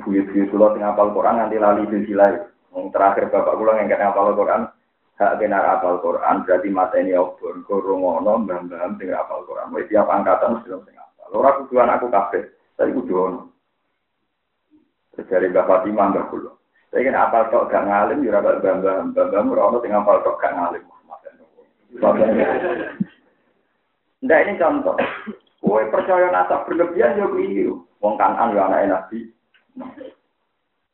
Buyut-buyut 0.00 0.48
kula 0.48 0.72
sing 0.72 0.86
apal 0.86 1.12
Quran 1.12 1.36
nganti 1.36 1.60
lali 1.60 1.84
silsilah. 1.90 2.48
Wong 2.70 2.94
terakhir 2.94 3.26
bapak 3.30 3.58
kula 3.58 3.78
ngengket 3.78 3.98
apal 3.98 4.30
Quran, 4.38 4.70
hak 5.18 5.36
benar 5.42 5.78
apal 5.78 5.98
Quran 5.98 6.46
berarti 6.46 6.68
mateni 6.70 7.12
obor, 7.18 7.58
kurung 7.66 8.06
ono 8.06 8.46
mbah-mbah 8.46 8.94
sing 8.94 9.10
apal 9.10 9.42
Quran. 9.44 9.74
Wis 9.74 9.90
tiap 9.90 10.06
angkatan 10.06 10.58
mesti 10.58 10.70
sing 10.70 10.96
Ora 11.30 11.62
kudu 11.62 11.78
anakku 11.78 12.10
kabeh, 12.10 12.42
tapi 12.74 12.90
kudu. 12.90 13.46
Dari 15.30 15.46
Mbak 15.52 15.66
Fatimah 15.68 16.10
Mbak 16.10 16.26
Kulo. 16.32 16.58
Saya 16.90 17.06
kan 17.06 17.22
apal 17.22 17.42
tok 17.54 17.70
gak 17.70 17.86
ngalim, 17.86 18.26
ya 18.26 18.42
ora 18.42 18.58
bambang, 18.58 19.14
bambang 19.14 19.46
ora 19.54 19.62
ono 19.70 19.78
sing 19.78 19.94
apal 19.94 20.18
tok 20.26 20.42
gak 20.42 20.54
ngalim. 20.58 20.82
Ndak 24.20 24.42
ini 24.42 24.58
contoh. 24.58 24.96
Kue 25.60 25.86
percaya 25.92 26.32
nasab 26.32 26.66
berlebihan 26.66 27.20
ya 27.20 27.26
keliru. 27.30 27.84
Wong 28.00 28.16
kanan 28.16 28.56
ya 28.56 28.64
anak 28.66 28.80
nabi. 28.90 29.28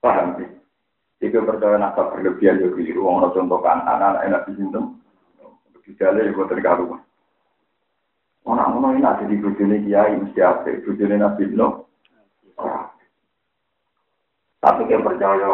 Paham 0.03 0.37
sih? 0.37 0.56
Jika 1.17 1.41
percaya 1.49 1.81
nasab 1.81 2.13
berlebihan 2.13 2.61
ya 2.61 2.69
keliru. 2.69 3.09
Wong 3.09 3.25
contoh 3.33 3.61
kanan 3.65 3.89
anak 3.89 4.29
nabi 4.29 4.51
sinten. 4.57 5.01
Gejala 5.87 6.19
ya 6.21 6.35
buat 6.35 6.51
tergaruh. 6.51 6.99
Orang 8.47 8.79
ngono 8.79 8.95
ada 9.03 9.27
di 9.27 9.39
bujuni 9.39 9.87
kiai 9.87 10.19
mesti 10.19 10.41
apa? 10.43 10.71
Bujuni 10.87 11.17
nabi 11.19 11.51
no. 11.51 11.87
Tapi 14.63 14.83
dia 14.91 14.99
percaya 14.99 15.51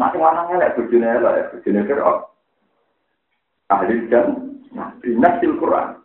nanti 0.00 0.16
mana 0.16 0.48
ngelak 0.48 0.72
bujuni 0.76 1.04
elak, 1.04 1.52
bujuni 1.52 1.84
firok. 1.84 2.32
Ahli 3.68 4.08
dan 4.08 4.56
nasil 5.04 5.60
Quran. 5.60 6.00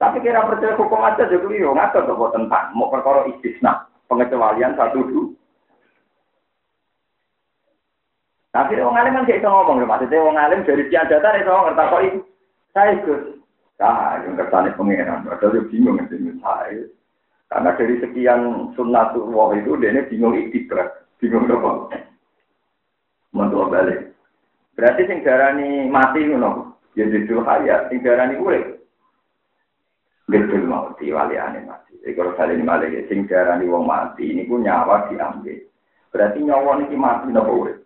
Tapi 0.00 0.20
kira 0.24 0.48
percaya 0.48 0.76
hukum 0.80 1.00
aja 1.00 1.28
jadi 1.28 1.60
yo 1.60 1.76
ngatur 1.76 2.08
tuh 2.08 2.32
tentang 2.32 2.72
mau 2.72 2.88
perkara 2.88 3.28
istisna 3.30 3.84
pengecualian 4.08 4.76
satu 4.76 5.00
dulu. 5.06 5.36
Tapi 8.54 8.78
orang 8.78 9.02
alim 9.02 9.18
kan 9.18 9.26
tidak 9.26 9.50
ngomong, 9.50 9.82
maksudnya 9.82 10.22
orang 10.22 10.38
alim 10.38 10.60
dari 10.62 10.86
tiada 10.86 11.18
data 11.18 11.42
kok 11.42 12.02
itu. 12.06 12.22
Saya 12.70 12.94
ikut. 13.02 13.20
Nah, 13.82 14.22
yang 14.22 14.38
kersane 14.38 14.70
pengiran, 14.78 15.26
padahal 15.26 15.58
dia 15.58 15.66
bingung 15.66 15.98
ini 15.98 16.38
saya. 16.38 16.86
Karena 17.50 17.74
dari 17.74 17.98
sekian 17.98 18.70
sunnatullah 18.78 19.58
itu, 19.58 19.74
dia 19.82 20.06
bingung 20.06 20.38
ikhtibar. 20.38 21.02
Bingung 21.18 21.50
apa? 21.50 21.98
Mentua 23.34 23.66
balik. 23.66 24.14
Berarti 24.78 25.02
sing 25.10 25.26
darani 25.26 25.90
mati 25.90 26.22
ngono. 26.22 26.78
Ya 26.94 27.10
judul 27.10 27.42
hayat, 27.42 27.90
sing 27.90 28.06
darani 28.06 28.38
urip. 28.38 28.86
Betul 30.30 30.70
mau 30.70 30.94
diwaliane 30.94 31.66
mati. 31.66 31.98
Kalau 32.14 32.38
salin 32.38 32.62
balik, 32.62 33.10
sing 33.10 33.26
darani 33.26 33.66
wong 33.66 33.82
mati, 33.82 34.30
ini 34.30 34.46
pun 34.46 34.62
nyawa 34.62 35.10
diambil. 35.10 35.58
Berarti 36.14 36.38
nyawa 36.38 36.78
ini 36.86 36.94
mati 36.94 37.34
nopo 37.34 37.52
urip. 37.66 37.83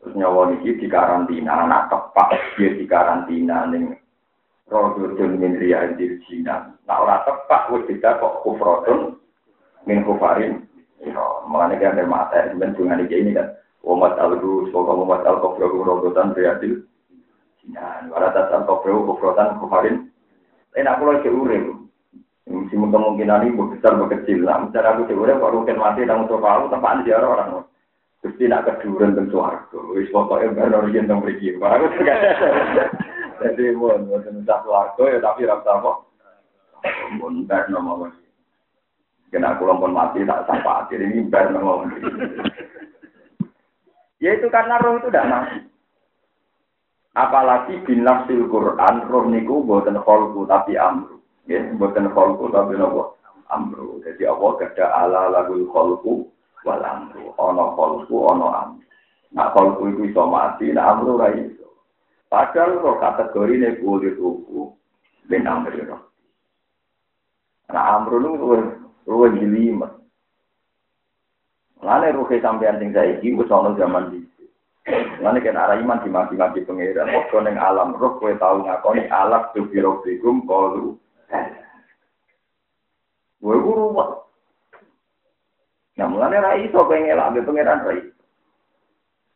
Terus 0.00 0.14
nyawa 0.14 0.52
niki 0.52 0.76
di 0.76 0.86
karantina, 0.86 1.66
anak 1.66 1.88
tepak 1.88 2.30
dia 2.56 2.76
di 2.76 2.84
karantina 2.84 3.64
ning 3.68 3.96
Rododun 4.66 5.38
min 5.38 5.54
riyadil 5.62 6.18
jinan. 6.26 6.74
Nah 6.90 6.98
ora 6.98 7.22
tepak 7.22 7.70
wis 7.70 7.86
tidak 7.86 8.18
kok 8.18 8.42
kufrodun 8.42 9.14
min 9.86 10.02
kufarin. 10.02 10.66
Ya, 10.98 11.22
mengenai 11.46 11.78
kan 11.78 11.94
dari 11.94 12.08
mata, 12.08 12.50
dengan 12.50 12.74
dengan 12.74 13.04
ini 13.06 13.30
kan. 13.30 13.54
Umat 13.86 14.18
al-ru, 14.18 14.66
semoga 14.66 14.98
umat 14.98 15.22
al-kufru 15.22 15.86
rodotan 15.86 16.34
riyadil 16.34 16.82
jinan. 17.62 18.10
Wala 18.10 18.34
tatal 18.34 18.66
kufru 18.66 19.06
kufrotan 19.06 19.62
kufarin. 19.62 20.10
Enak 20.74 20.98
pulau 20.98 21.22
seurim. 21.22 21.86
Mesti 22.46 22.74
kemungkinan 22.74 23.46
ini 23.46 23.58
besar 23.58 23.98
kecil. 24.06 24.46
Nah, 24.46 24.66
misalnya 24.66 24.98
aku 24.98 25.10
seurim, 25.10 25.38
kok 25.38 25.54
rukin 25.54 25.78
mati, 25.78 26.06
dan 26.06 26.26
untuk 26.26 26.42
aku 26.42 26.70
tempat 26.70 27.02
di 27.06 27.10
orang. 27.14 27.62
Gusti 28.24 28.48
nak 28.48 28.64
keduren 28.64 29.12
teng 29.12 29.28
swarga. 29.28 29.78
Wis 29.92 30.08
pokoke 30.08 30.48
baru 30.56 30.88
yen 30.88 31.08
teng 31.08 31.20
mriki. 31.20 31.56
Jadi 33.36 33.64
mon 33.76 34.08
wonten 34.08 34.40
sak 34.48 34.64
swarga 34.64 35.02
ya 35.12 35.18
tapi 35.20 35.44
ra 35.44 35.60
apa. 35.60 35.92
Mun 37.20 37.44
bar 37.44 37.68
nomo 37.68 38.08
Kena 39.26 39.58
kula 39.58 39.74
pun 39.76 39.92
mati 39.92 40.22
tak 40.22 40.46
sapa 40.48 40.86
akhir 40.86 41.02
ini 41.02 41.28
bar 41.28 41.52
nomo. 41.52 41.84
Ya 44.16 44.32
itu 44.32 44.48
karena 44.48 44.80
roh 44.80 44.96
itu 44.96 45.12
tidak 45.12 45.28
mati. 45.28 45.58
Apalagi 47.16 47.80
bin 47.84 48.04
nafsil 48.04 48.44
Quran, 48.48 49.08
roh 49.08 49.24
niku 49.28 49.64
buatan 49.64 50.00
kholku 50.04 50.44
tapi 50.44 50.76
amru. 50.76 51.20
Ya, 51.48 51.64
buatan 51.76 52.12
kholku 52.12 52.48
tapi 52.48 52.80
nopo 52.80 53.16
amru. 53.52 54.00
Jadi 54.04 54.24
Allah 54.24 54.50
gada 54.56 54.86
ala 55.04 55.22
lagul 55.32 55.68
kholku 55.68 56.32
wal 56.66 56.82
amru 56.82 57.30
ana 57.38 57.64
kholku 57.78 58.16
ana 58.26 58.46
amru 58.66 58.84
nah 59.30 59.54
kholku 59.54 59.94
itu 59.94 60.10
iso 60.10 60.26
mati 60.26 60.74
nah 60.74 60.90
amru 60.90 61.14
ora 61.14 61.30
iso 61.30 61.70
padahal 62.26 62.82
kok 62.82 62.98
kategori 62.98 63.54
nek 63.62 63.78
kuwi 63.78 64.10
tuku 64.18 64.74
ben 65.30 65.46
amru 65.46 65.78
ora 65.86 65.98
nah 67.70 67.84
amru 67.94 68.18
lu 68.18 68.30
luwih 69.06 69.30
jelimet 69.38 69.96
Lane 71.86 72.12
ruhe 72.12 72.40
sampean 72.42 72.82
sing 72.82 72.90
saiki 72.90 73.36
wis 73.36 73.52
ana 73.52 73.76
zaman 73.76 74.10
iki. 74.10 74.44
Lane 75.22 75.38
kan 75.44 75.54
arah 75.60 75.78
iman 75.78 76.02
di 76.02 76.10
mati-mati 76.10 76.64
pangeran. 76.64 77.30
Kok 77.30 77.42
ning 77.44 77.54
alam 77.60 77.94
roh 77.94 78.16
kowe 78.18 78.32
tau 78.40 78.58
ngakoni 78.64 79.06
alak 79.06 79.52
tu 79.52 79.68
biro 79.68 80.00
fikum 80.00 80.42
kalu. 80.48 80.96
Kowe 83.38 83.54
ruwet. 83.54 84.25
Nah, 85.96 86.06
mulane 86.12 86.36
ra 86.36 86.60
iso 86.60 86.84
pengen 86.84 87.16
ambek 87.16 87.48
pangeran 87.48 87.84
ra 87.88 87.96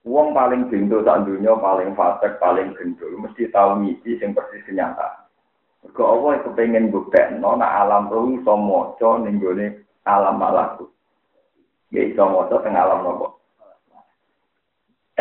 Wong 0.01 0.33
paling 0.33 0.73
bento 0.73 1.05
sak 1.05 1.29
dunya, 1.29 1.53
paling 1.61 1.93
fasik, 1.93 2.41
paling 2.41 2.73
gendul, 2.73 3.21
mesti 3.21 3.53
tahu 3.53 3.85
misi 3.85 4.17
sing 4.17 4.33
persis 4.33 4.65
kenyataan. 4.65 5.29
Mergo 5.85 6.03
Allah 6.09 6.41
kepengen 6.41 6.89
buktekno 6.89 7.57
nek 7.57 7.73
alam 7.85 8.09
roh 8.09 8.33
iso 8.33 8.57
maca 8.57 9.21
ning 9.21 9.41
alam 10.09 10.41
malaku. 10.41 10.89
Ya 11.93 12.05
iso 12.05 12.25
maca 12.29 12.65
teng 12.65 12.77
alam 12.77 13.05
nopo. 13.05 13.41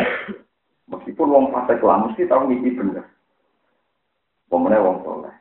Meskipun 0.92 1.28
wong 1.28 1.46
fasik 1.52 1.84
lah 1.84 2.00
mesti 2.04 2.24
tahu 2.24 2.48
misi 2.48 2.72
bener. 2.72 3.04
Pemene 4.48 4.80
wong 4.80 4.96
soleh. 5.04 5.34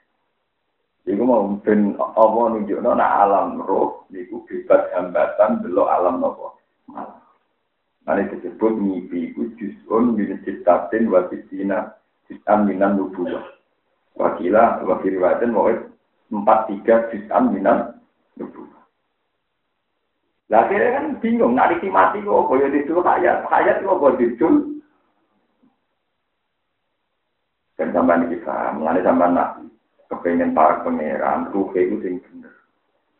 Iku 1.07 1.23
mau 1.23 1.47
ben 1.63 1.95
apa 1.95 2.39
nunjukno 2.51 2.91
nek 2.91 3.13
alam 3.23 3.59
roh 3.63 3.98
niku 4.09 4.45
bebas 4.45 4.89
hambatan 4.93 5.61
delok 5.65 5.89
alam 5.89 6.21
nopo. 6.21 6.57
Malam. 6.89 7.21
Ini 8.09 8.25
disebut 8.33 8.73
mimpi 8.73 9.29
itu 9.29 9.53
juz'un 9.61 10.17
min 10.17 10.41
ciptatin 10.41 11.13
wa 11.13 11.29
sitina 11.29 11.93
juz'an 12.25 12.65
minan 12.65 12.97
nubuwah. 12.97 13.45
Wakila, 14.17 14.81
wakil 14.83 15.21
riwayatin, 15.21 15.53
empat 16.33 16.59
tiga 16.73 17.05
juz'an 17.13 17.53
minan 17.53 18.01
nubuwah. 18.33 18.81
Lah 20.49 20.65
akhirnya 20.65 20.97
kan 20.97 21.05
bingung, 21.21 21.53
nak 21.53 21.77
mati 21.77 22.25
kok, 22.25 22.45
kok 22.49 22.57
ya 22.57 22.67
didul 22.73 23.05
hayat, 23.05 23.45
hayat 23.45 23.85
kok 23.85 23.99
kok 24.01 24.17
didul. 24.17 24.55
Dan 27.77 27.93
sampai 27.93 28.25
ini 28.25 28.33
bisa, 28.35 28.75
mengenai 28.75 29.05
sampai 29.05 29.29
nabi, 29.29 29.63
kepengen 30.11 30.51
para 30.57 30.83
pangeran, 30.83 31.47
ruhe 31.53 31.79
yang 31.79 32.01
bener. 32.01 32.58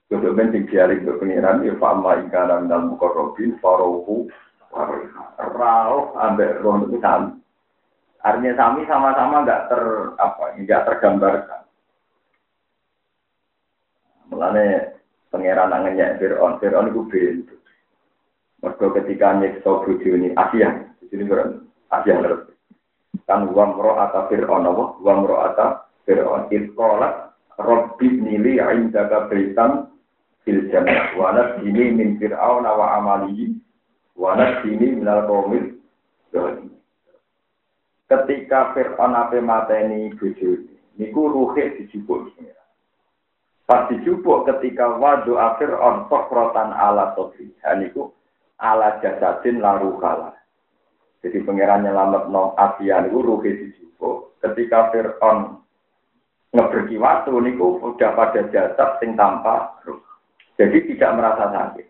Kalau 0.09 0.33
ben 0.33 0.49
sing 0.49 0.65
diarik 0.65 1.05
ke 1.05 1.21
pangeran, 1.21 1.61
ya 1.61 1.77
fa'amma 1.77 2.25
ikana 2.25 2.65
minal 2.65 2.89
mukarrabin, 2.89 3.61
farohu, 3.61 4.25
Rauh 5.39 6.13
ambek 6.17 6.61
roh 6.61 6.85
itu 6.85 6.97
sami. 7.01 7.33
Artinya 8.21 8.53
sami 8.59 8.81
sama-sama 8.85 9.41
nggak 9.47 9.65
ter 9.71 9.83
apa 10.19 10.45
nggak 10.59 10.85
tergambarkan. 10.85 11.61
Mulane 14.29 14.65
pangeran 15.33 15.71
nangennya 15.73 16.19
Fir'aun, 16.21 16.61
Fir'aun 16.61 16.91
itu 16.91 17.01
bentuk. 17.09 17.59
Mereka 18.59 18.85
ketika 19.01 19.39
nyekso 19.39 19.87
bojo 19.87 20.09
ini 20.11 20.35
Asia, 20.35 20.69
ini 21.09 21.23
bukan 21.23 21.65
Asia 21.89 22.13
ngerti. 22.19 22.53
Kan 23.25 23.49
roh 23.49 23.95
atau 23.97 24.27
Fir'aun 24.27 24.69
apa? 24.69 24.83
Atau 25.49 25.69
Fir'aun. 26.05 26.51
Itkolat 26.51 27.33
Robbi 27.59 28.19
nili 28.19 28.59
indaka 28.59 29.27
beritan 29.27 29.91
fil 30.43 30.67
jannah. 30.71 31.15
Wanat 31.15 31.63
ini 31.63 31.91
min 31.93 32.09
Fir'aun 32.19 32.63
wa 32.63 32.87
amalihi 32.99 33.59
Wana 34.19 34.59
sini 34.59 34.99
minal 34.99 35.23
komil 35.31 35.79
Ketika 38.09 38.75
Fir'aun 38.75 39.15
ape 39.15 39.39
mateni 39.39 40.11
bojo 40.19 40.67
niku 40.99 41.21
ruhe 41.31 41.79
dijupuk 41.79 42.35
Pas 43.63 43.87
dijupuk 43.87 44.43
ketika 44.49 44.99
wadu 44.99 45.39
Fir'aun 45.39 46.11
sokrotan 46.11 46.75
ala 46.75 47.15
sodri. 47.15 47.47
Niku 47.79 48.11
ala 48.59 48.99
jasadin 48.99 49.63
laru 49.63 49.95
kala. 50.03 50.35
Jadi 51.23 51.39
pangeran 51.47 51.87
nyelamat 51.87 52.27
nom 52.27 52.57
Asia 52.59 52.99
niku 53.05 53.23
ruhe 53.23 53.55
dijupuk. 53.55 54.35
Ketika 54.43 54.91
Fir'aun 54.91 55.63
ngeberki 56.51 56.99
waktu 56.99 57.31
niku 57.39 57.77
udah 57.77 58.11
pada 58.17 58.41
jasad 58.51 58.99
sing 58.99 59.15
tanpa 59.15 59.79
ruh. 59.87 60.01
Jadi 60.59 60.91
tidak 60.91 61.15
merasa 61.15 61.45
sakit. 61.55 61.87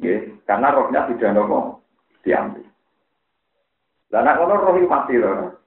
Ya, 0.00 0.16
karena 0.48 0.72
rohnya 0.72 1.04
sudah 1.06 1.30
nopo 1.36 1.84
diambil. 2.24 2.64
Dan 4.08 4.24
anak 4.24 4.40
ngono 4.40 4.54
roh 4.64 4.74
mati 4.88 5.14
loh. 5.20 5.60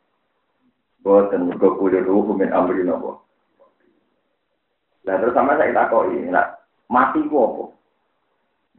Boten 1.06 1.46
mergo 1.48 1.78
kulo 1.78 2.02
ruh 2.02 2.34
min 2.34 2.50
amri 2.50 2.82
nopo. 2.82 3.22
Lah 5.06 5.22
terus 5.22 5.38
sama 5.38 5.54
saya 5.54 5.70
takoi, 5.70 6.34
nah 6.34 6.58
mati 6.90 7.22
ku 7.30 7.38
apa? 7.38 7.64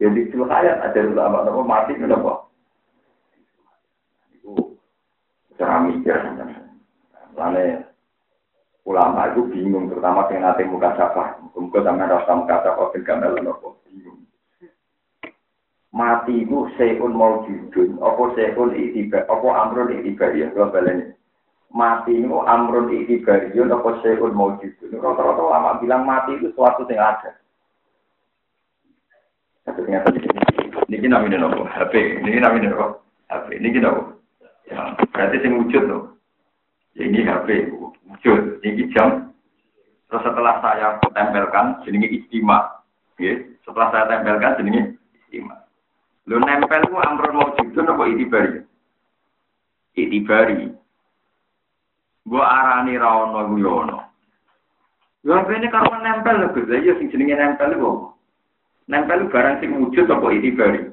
Jadi 0.03 0.27
itu 0.27 0.43
hayat 0.43 0.83
ada 0.83 0.99
ulama 1.07 1.47
nopo 1.47 1.63
mati 1.63 1.95
ku 1.95 2.03
nopo. 2.03 2.51
Iku 4.35 4.75
cara 5.55 5.87
mikir. 5.87 6.19
Lane 7.37 7.87
ulama 8.87 9.35
itu 9.35 9.43
bingung 9.51 9.91
terutama 9.91 10.23
dengan 10.31 10.55
nanti 10.55 10.63
muka 10.63 10.95
sapa. 10.95 11.43
Muka 11.51 11.83
sama 11.83 12.07
rasa 12.07 12.31
muka 12.31 12.63
sapa 12.63 12.95
ben 12.95 13.03
gamel 13.03 13.35
nopo 13.43 13.83
bingung 13.83 14.27
mati 15.97 16.45
itu 16.45 16.69
seun 16.77 17.17
mau 17.17 17.41
judun, 17.49 17.97
apa 17.97 18.23
seun 18.37 18.77
itibar, 18.77 19.25
apa 19.25 19.47
amrun 19.65 19.97
itibar 19.97 20.29
ya, 20.37 20.53
kalau 20.53 20.69
balenya. 20.69 21.17
Mati 21.73 22.15
itu 22.15 22.37
amrun 22.45 22.93
itibar 22.93 23.49
ya, 23.49 23.65
apa 23.65 23.89
seun 24.05 24.37
mau 24.37 24.53
judun. 24.61 25.01
Rata-rata 25.01 25.41
lama 25.41 25.81
bilang 25.81 26.05
mati 26.05 26.37
itu 26.37 26.53
suatu 26.53 26.85
yang 26.93 27.17
ada. 27.17 27.33
Tapi 29.65 29.83
ternyata 29.83 30.13
ini 30.87 31.07
namanya 31.11 31.43
nopo, 31.43 31.67
HP, 31.67 32.23
ini 32.23 32.39
namanya 32.39 32.71
nopo, 32.71 33.03
HP, 33.27 33.59
ini 33.59 33.81
nopo. 33.81 34.15
Ya, 34.67 34.95
berarti 35.11 35.43
sing 35.43 35.59
wujud 35.59 35.83
loh. 35.87 36.16
Ya, 36.97 37.03
ini 37.05 37.21
HP, 37.21 37.69
wujud, 37.77 38.57
ini 38.65 38.89
jam. 38.89 39.29
Terus 40.09 40.23
setelah 40.25 40.57
saya 40.65 40.97
tempelkan, 41.13 41.85
jenenge 41.85 42.09
istimewa. 42.09 42.81
Ya, 43.21 43.37
setelah 43.61 43.93
saya 43.93 44.05
tempelkan, 44.09 44.57
jenenge 44.57 44.81
istimewa. 45.13 45.67
Lu 46.27 46.43
nempel 46.43 46.83
ku 46.91 46.99
amrun 46.99 47.39
wujudun 47.39 47.87
apa 47.87 48.03
itibari? 48.11 48.59
Itibari. 49.95 50.75
Gua 52.27 52.43
arani 52.43 52.99
ra 52.99 53.07
ono 53.23 53.47
ku 53.47 53.55
yo 53.55 53.71
ono. 53.87 53.97
Yo 55.23 55.39
ini 55.39 55.71
karo 55.71 55.95
nempel 56.03 56.35
lho 56.43 56.51
Gus. 56.51 56.67
Ya 56.67 56.99
sing 56.99 57.07
jenenge 57.07 57.39
nempel 57.39 57.79
ku. 57.79 58.11
Nempel 58.91 59.31
barang 59.31 59.63
sing 59.63 59.71
wujud 59.79 60.11
apa 60.11 60.27
itibari? 60.35 60.91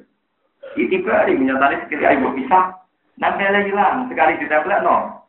Itibari 0.79 1.35
menyatane 1.35 1.83
sekali 1.83 2.07
ayo 2.07 2.31
bisa. 2.31 2.79
Nempel 3.19 3.59
hilang, 3.67 4.07
sekali 4.07 4.39
ditempel 4.39 4.87
no. 4.87 5.24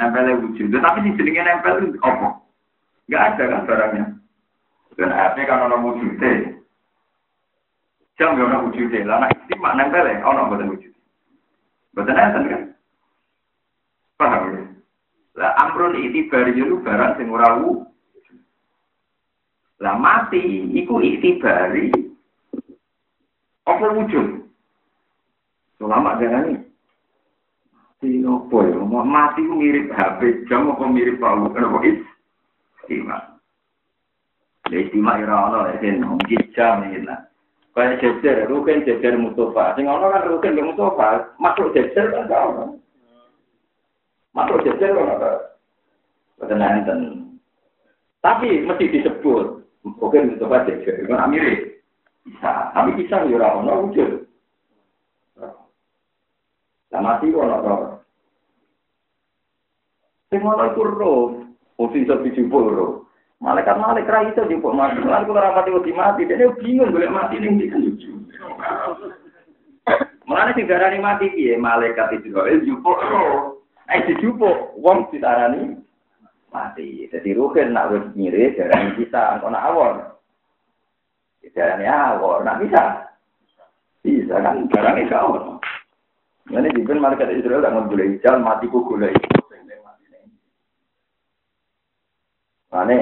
Nempel 0.00 0.32
wujud. 0.40 0.72
Tapi 0.72 1.04
sing 1.04 1.12
jenenge 1.20 1.44
nempel 1.44 1.84
itu 1.84 2.00
apa? 2.00 2.40
Enggak 3.04 3.24
ada 3.36 3.42
kan 3.44 3.66
barangnya. 3.68 4.04
Dan 4.96 5.12
apa 5.12 5.40
kan 5.44 5.68
ono 5.68 5.76
wujudnya. 5.84 6.56
Ya 8.16 8.32
ono 8.32 8.64
wujude. 8.64 9.04
Lah 9.04 9.20
nek 9.20 9.36
istimak 9.44 9.76
nempel 9.76 10.08
ya 10.08 10.24
ono 10.24 10.48
mboten 10.48 10.72
wujud. 10.72 10.92
Mboten 11.92 12.16
enten 12.16 12.48
kan? 12.48 12.62
Paham 14.16 14.42
ya? 14.56 14.62
Lah 15.36 15.52
amrun 15.68 16.00
itu 16.00 16.24
barang 16.80 17.20
sing 17.20 17.28
ora 17.28 17.60
Lah 19.80 19.96
mati 20.00 20.40
iku 20.80 21.00
itibari 21.04 21.92
apa 23.68 23.84
wujud? 23.96 24.48
Ulama 25.80 26.20
darani 26.20 26.69
mati 28.00 28.24
opo 28.24 28.64
ya? 28.64 28.80
Mati 28.80 29.44
ku 29.44 29.54
mirip 29.60 29.92
HP 29.92 30.48
jam 30.48 30.72
apa 30.72 30.88
mirip 30.88 31.20
palu 31.20 31.52
kenapa 31.52 31.84
is? 31.84 32.00
Istimak. 32.80 33.36
Ya 34.72 34.76
istimak 34.80 35.20
ora 35.20 35.36
ono 35.52 35.58
lek 35.68 35.84
mungkin 36.00 36.40
jam 36.56 36.88
iki 36.88 37.04
Kayak 37.70 38.02
jejer, 38.02 38.50
rukin 38.50 38.82
jejer 38.82 39.14
Mustafa. 39.14 39.78
Sing 39.78 39.86
ono 39.86 40.10
kan 40.10 40.26
rukin 40.26 40.58
ke 40.58 40.64
Mustafa. 40.64 41.38
Makhluk 41.38 41.70
jejer 41.70 42.10
kan 42.10 42.26
gak 42.26 42.44
ono. 42.50 42.82
Makhluk 44.34 44.66
jejer 44.66 44.90
kan 44.90 45.06
ada. 45.06 45.32
Betul 46.34 46.58
Tapi 48.20 48.48
mesti 48.66 48.90
disebut. 48.90 49.46
Mungkin 49.86 50.34
Mustafa 50.34 50.66
jejer. 50.66 51.06
Itu 51.06 51.14
mirip. 51.14 51.78
Bisa. 52.26 52.74
Tapi 52.74 52.90
bisa 52.98 53.22
ya 53.30 53.48
ono 53.54 53.86
wujud. 53.86 54.26
Lah 56.90 57.00
mati 57.02 57.30
kok 57.30 57.46
ono 57.46 58.00
Sing 60.30 60.42
ono 60.46 60.62
iku 60.70 60.82
roh. 60.86 61.22
Posisi 61.74 62.06
iso 62.06 62.22
dijupuk 62.22 62.70
roh. 62.70 62.92
Malaikat 63.40 63.80
malaikat 63.80 64.12
ra 64.12 64.28
itu 64.28 64.42
jupuk 64.52 64.76
mati. 64.76 65.00
Lalu 65.00 65.32
kalau 65.32 65.40
rapati 65.40 65.72
wedi 65.72 65.92
mati, 65.96 66.28
dia 66.28 66.52
bingung 66.60 66.92
boleh 66.92 67.08
mati 67.08 67.40
ning 67.40 67.56
ndi 67.56 67.72
kan. 67.72 67.82
Mulane 70.28 70.52
sing 70.54 70.68
darani 70.68 71.00
mati 71.00 71.32
piye? 71.32 71.56
Malaikat 71.56 72.20
Israel 72.20 72.60
jupuk 72.62 73.00
roh. 73.00 73.64
Eh 73.90 74.04
dijupuk 74.06 74.76
wong 74.78 75.08
ditarani 75.10 75.72
mati. 76.52 77.08
Jadi 77.08 77.32
ruhin 77.32 77.72
nak 77.72 77.90
wis 77.90 78.04
nyire 78.12 78.54
darani 78.54 78.94
kita 79.00 79.40
ana 79.40 79.58
awon. 79.72 80.04
Darani 81.50 81.88
awon, 81.88 82.44
nak 82.44 82.60
bisa. 82.60 82.82
Bisa 84.04 84.36
kan 84.36 84.68
barangnya 84.68 85.10
kau. 85.10 85.58
Ini 86.48 86.72
dipin 86.72 87.02
malaikat 87.04 87.36
Israel 87.36 87.60
tak 87.60 87.76
ngegulai 87.76 88.16
jalan 88.24 88.40
mati 88.40 88.66
ku 88.72 88.80
gulai. 88.88 89.12
Mane 92.70 92.96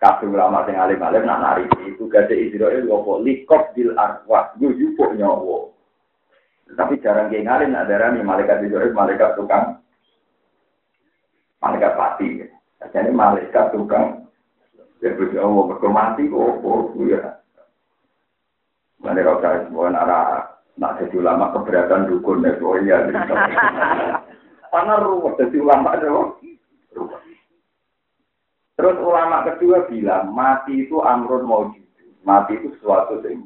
kabeh 0.00 0.32
ulama 0.32 0.64
sing 0.64 0.80
alim-alim 0.80 1.28
nak 1.28 1.40
nari 1.44 1.64
itu 1.86 2.08
gade 2.08 2.32
Israel 2.32 2.88
ngopo 2.88 3.20
likop 3.20 3.76
bil 3.76 3.92
arwah 3.94 4.56
yo 4.56 4.72
yupuk 4.72 5.12
nyawa. 5.14 5.70
Tapi 6.70 7.02
jarang 7.02 7.34
kayak 7.34 7.50
ngalim, 7.50 7.74
ada 7.74 8.14
nih 8.14 8.22
malaikat 8.22 8.62
itu, 8.62 8.78
malaikat 8.94 9.34
tukang, 9.34 9.82
malaikat 11.58 11.98
pati. 11.98 12.46
Jadi 12.94 13.10
malaikat 13.10 13.74
tukang, 13.74 14.30
ya 15.02 15.10
berarti 15.18 15.34
Allah 15.34 15.62
berkemati 15.66 16.30
kok, 16.30 16.62
kok, 16.62 16.94
ya. 17.10 17.42
Mana 19.02 19.26
kau 19.26 19.42
semua 19.42 19.90
arah 19.90 20.49
nak 20.80 20.96
jadi 20.96 21.20
ulama 21.20 21.52
keberatan 21.52 22.08
dukun 22.08 22.40
ya, 22.40 22.56
oh 22.64 22.80
iya. 22.80 23.04
Karena 24.72 24.94
ruwet 25.04 25.36
jadi 25.36 25.56
ulama 25.60 25.92
itu 26.00 26.08
ruwet. 26.08 27.20
Terus 28.80 28.96
ulama 29.04 29.44
kedua 29.44 29.84
bilang 29.92 30.32
mati 30.32 30.88
itu 30.88 31.04
amrun 31.04 31.44
mau 31.44 31.68
mati 32.24 32.56
itu 32.56 32.72
sesuatu 32.80 33.20
yang 33.20 33.44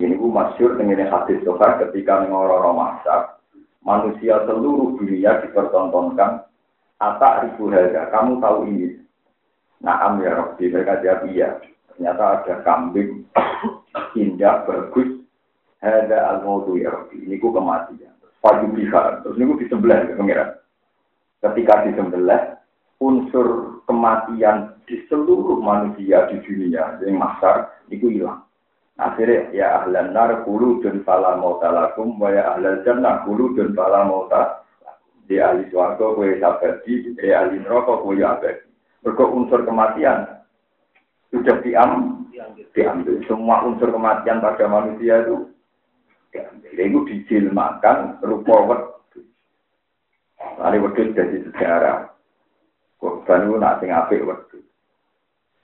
ini 0.00 0.16
bu 0.16 0.32
masyur 0.32 0.80
dengan 0.80 1.12
hadis 1.12 1.44
sofa 1.44 1.76
ketika 1.76 2.24
ngororo 2.24 2.72
masak 2.72 3.36
manusia 3.84 4.40
seluruh 4.48 4.96
dunia 4.96 5.44
dipertontonkan 5.44 6.48
atak 6.96 7.44
ribu 7.44 7.68
harga 7.68 8.08
kamu 8.08 8.40
tahu 8.40 8.58
ini? 8.64 8.96
Nah 9.84 10.16
ya 10.24 10.40
Rabbi 10.40 10.72
mereka 10.72 11.04
jawab 11.04 11.28
iya 11.28 11.60
ternyata 12.00 12.40
ada 12.40 12.54
kambing 12.64 13.28
indah 14.16 14.64
bagus. 14.64 15.20
Ada 15.84 16.16
al 16.32 16.38
mautu 16.48 16.80
ya 16.80 16.88
Rabbi. 16.88 17.28
Ini 17.28 17.36
ku 17.36 17.52
kematian. 17.52 18.16
Pagi 18.40 18.72
bisa. 18.72 19.20
Terus 19.20 19.36
ini 19.36 19.52
ku 19.52 19.60
disembelih 19.60 20.08
ya 20.08 20.16
pengiran 20.16 20.50
ketika 21.44 21.84
disembelih 21.84 22.56
unsur 23.00 23.80
kematian 23.84 24.76
di 24.88 25.04
seluruh 25.12 25.60
manusia 25.60 26.28
di 26.32 26.40
dunia 26.44 26.96
yang 27.04 27.20
masar 27.20 27.68
itu 27.92 28.08
hilang. 28.08 28.44
Akhirnya 28.96 29.52
ya 29.52 29.66
ahlan 29.84 30.12
nar 30.16 30.44
kulu 30.44 30.80
dan 30.80 31.04
fala 31.04 31.36
mauta 31.36 31.68
lakum 31.68 32.16
wa 32.16 32.32
ya 32.32 32.56
ahlal 32.56 32.80
jannah 32.84 33.24
kulu 33.24 33.56
dan 33.56 33.72
fala 33.76 34.08
mauta 34.08 34.64
di 35.24 35.36
ahli 35.40 35.68
suarga 35.68 36.16
kue 36.16 36.36
sabadi 36.40 37.12
di 37.12 37.28
ahli 37.28 37.60
neraka 37.60 38.00
kue 38.04 38.20
abadi. 38.20 38.68
Berkok 39.00 39.32
unsur 39.32 39.64
kematian 39.64 40.39
sudah 41.30 41.56
diam, 41.62 42.26
diambil. 42.74 43.16
Semua 43.30 43.62
unsur 43.62 43.94
kematian 43.94 44.42
pada 44.42 44.66
manusia 44.66 45.22
itu 45.22 45.50
diambil. 46.34 46.70
Itu 46.74 46.98
dijilmakan 47.06 48.18
rupa 48.26 48.54
wedus. 48.66 49.26
Lalu 50.58 50.90
wedus 50.90 51.14
jadi 51.14 51.36
sejarah. 51.46 52.10
Korban 53.00 53.48
itu 53.48 53.54
nak 53.56 53.78
sing 53.80 53.90
apik 53.94 54.26
wedhus. 54.26 54.66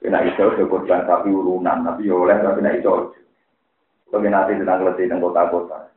Nek 0.06 0.24
iso 0.32 0.54
yo 0.54 0.70
korban 0.70 1.02
sapi 1.02 1.34
urunan, 1.34 1.82
tapi 1.82 2.06
oleh 2.06 2.38
tapi 2.38 2.62
nek 2.62 2.78
iso. 2.78 3.10
Tapi 4.06 4.30
nanti 4.30 4.54
sedang 4.54 4.86
letih 4.86 5.10
di 5.10 5.18
kota-kota. 5.18 5.90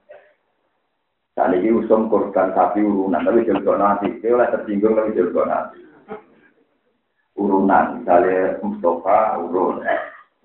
Saat 1.38 1.54
ini 1.54 1.70
usum 1.70 2.10
korban 2.10 2.58
sapi 2.58 2.82
urunan, 2.82 3.22
tapi 3.22 3.46
jelgo 3.46 3.78
nanti. 3.78 4.10
Dia 4.18 4.34
oleh 4.34 4.50
tersinggung 4.50 4.98
tapi 4.98 5.14
jelgo 5.14 5.46
nanti. 5.46 5.89
Urunan, 7.40 8.04
misalnya 8.04 8.60
Mustafa 8.60 9.40
urun. 9.40 9.80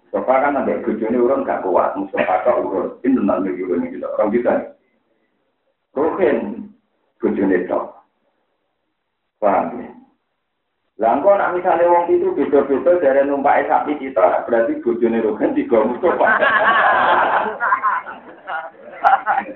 Mustafa 0.06 0.34
kan 0.46 0.62
ada 0.62 0.78
bujuni 0.86 1.18
urun 1.18 1.42
gak 1.42 1.66
kuat, 1.66 1.98
Mustafa 1.98 2.46
kok 2.46 2.62
urun. 2.62 2.94
Ini 3.02 3.18
tentang 3.18 3.42
urun 3.50 3.82
ini 3.82 3.98
kita 3.98 4.06
orang 4.14 4.30
kita. 4.30 4.52
Rohin 5.98 6.38
bujuni 7.18 7.66
tok. 7.66 7.98
Paham 9.42 9.82
ya? 9.82 9.90
Lah 11.02 11.18
engko 11.18 11.34
nek 11.34 11.58
misale 11.58 11.90
wong 11.90 12.06
itu 12.06 12.30
beda-beda 12.38 13.02
dari 13.02 13.26
numpak 13.26 13.66
sapi 13.66 13.98
kita, 13.98 14.46
berarti 14.46 14.78
bojone 14.78 15.18
rogan 15.26 15.50
tiga 15.50 15.82
Mustafa. 15.82 16.26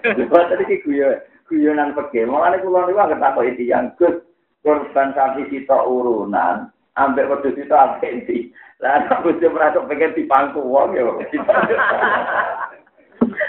Coba 0.03 0.39
tadi 0.51 0.67
ki 0.67 0.83
guyon, 0.83 1.15
guyonan 1.47 1.95
pege. 1.95 2.27
Mulane 2.27 2.59
kula 2.59 2.91
niku 2.91 2.99
anggere 2.99 3.23
takok 3.23 3.47
iki 3.55 3.71
yang 3.71 3.95
Gus, 3.95 4.19
korban 4.67 5.15
sapi 5.15 5.47
kita 5.47 5.79
urunan, 5.87 6.75
ambek 6.97 7.29
wedhus 7.29 7.59
itu 7.59 7.75
ambek 7.75 8.25
iki. 8.25 8.39
Lah 8.79 9.03
nek 9.05 9.27
bojo 9.27 9.47
merasa 9.51 9.83
pengen 9.85 10.15
dipangku 10.15 10.63
wong 10.63 10.95
ya. 10.95 11.03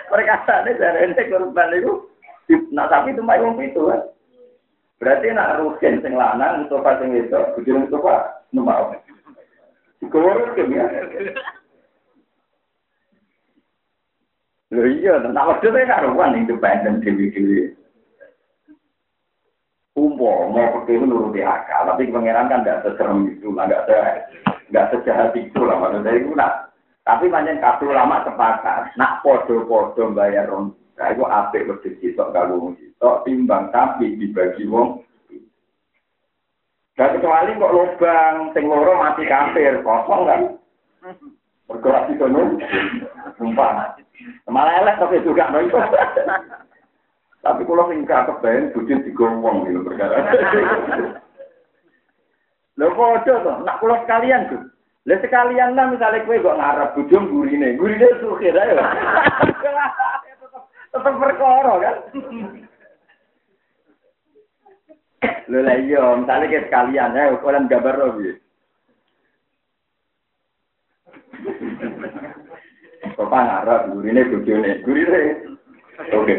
Perkataane 0.09 0.73
dari 0.75 1.05
ente 1.05 1.29
korban 1.29 1.77
itu, 1.77 2.09
nah 2.73 2.89
sapi 2.89 3.13
itu 3.13 3.21
wong 3.21 3.61
itu 3.61 3.81
kan. 3.85 4.01
Berarti 4.99 5.31
nak 5.31 5.63
rugen 5.63 6.03
sing 6.03 6.17
lanang 6.17 6.67
Mustafa 6.67 6.99
sing 6.99 7.15
wedok, 7.15 7.55
bujur 7.55 7.77
Mustafa 7.77 8.43
numpak. 8.51 8.99
Digowo 10.03 10.33
rugen 10.33 10.75
ya. 10.75 10.83
Lho 14.69 14.85
iya, 14.85 15.17
tentang 15.17 15.49
waktu 15.49 15.65
itu 15.65 15.81
karuan 15.89 16.37
independen 16.37 17.01
dewi-dewi. 17.01 17.73
Umpo, 19.99 20.47
mau 20.47 20.71
pergi 20.79 20.95
menuruti 20.95 21.43
akal, 21.43 21.91
tapi 21.91 22.07
pangeran 22.07 22.47
kan 22.47 22.63
tidak 22.63 22.87
seserem 22.87 23.27
itu, 23.27 23.51
nggak 23.51 23.83
se 23.83 23.97
nggak 24.71 24.87
sejahat 24.95 25.35
itu 25.35 25.59
lah 25.59 25.75
maksudnya 25.75 26.15
itu 26.15 26.31
nak. 26.39 26.71
Tapi 27.03 27.27
banyak 27.27 27.59
kabel 27.59 27.91
lama 27.91 28.23
sepakat, 28.23 28.95
nak 28.95 29.19
podo-podo 29.25 30.15
bayar 30.15 30.47
ron 30.47 30.71
Nah, 30.99 31.15
itu 31.15 31.23
apik 31.23 31.63
wedhus 31.63 31.95
sitok 32.03 32.35
wong 32.35 32.75
sitok 32.75 33.23
timbang 33.23 33.71
tapi 33.71 34.19
dibagi 34.19 34.67
wong. 34.67 34.99
Dan 36.99 37.15
kecuali 37.15 37.55
kok 37.55 37.71
lubang 37.71 38.51
sing 38.51 38.67
loro 38.67 38.99
mati 38.99 39.23
kafir, 39.23 39.79
kosong 39.79 40.27
kan? 40.27 40.41
Bergerak 41.71 42.11
di 42.11 42.19
kono, 42.19 42.59
sumpah. 43.39 43.95
Malah 44.51 44.83
elek 44.83 44.99
tapi 44.99 45.23
juga. 45.23 45.47
Tapi 47.39 47.63
kalau 47.63 47.87
sing 47.87 48.03
gak 48.03 48.27
kebayang 48.27 48.75
bujur 48.75 48.99
digowong 48.99 49.63
gitu 49.63 49.79
perkara. 49.87 50.27
Lho 52.79 52.95
kok 52.95 53.15
aja 53.23 53.33
to, 53.43 53.51
nak 53.63 53.79
kula 53.79 54.03
sekalian 54.03 54.51
tuh. 54.51 54.63
Lah 55.07 55.17
sekalian 55.23 55.75
lah 55.75 55.91
misalnya 55.91 56.23
kue 56.27 56.39
kok 56.39 56.59
ngarep 56.59 56.95
bujung 56.95 57.31
gurine, 57.31 57.79
gurine 57.79 58.07
sukir 58.19 58.55
ayo. 58.55 58.75
tetap 60.91 61.15
perkara 61.15 61.73
kan. 61.79 61.95
Lho 65.51 65.59
lah 65.63 65.75
iya, 65.79 66.03
misalnya 66.19 66.51
kayak 66.51 66.65
sekalian 66.67 67.15
ya, 67.15 67.39
kalian 67.39 67.71
gambar 67.71 67.95
loh 67.99 68.11
gitu. 68.19 68.39
Bapak 73.15 73.41
ngarap, 73.43 73.81
gurine 73.91 74.21
bujone, 74.27 74.71
gurine. 74.83 75.19
Oke. 76.15 76.35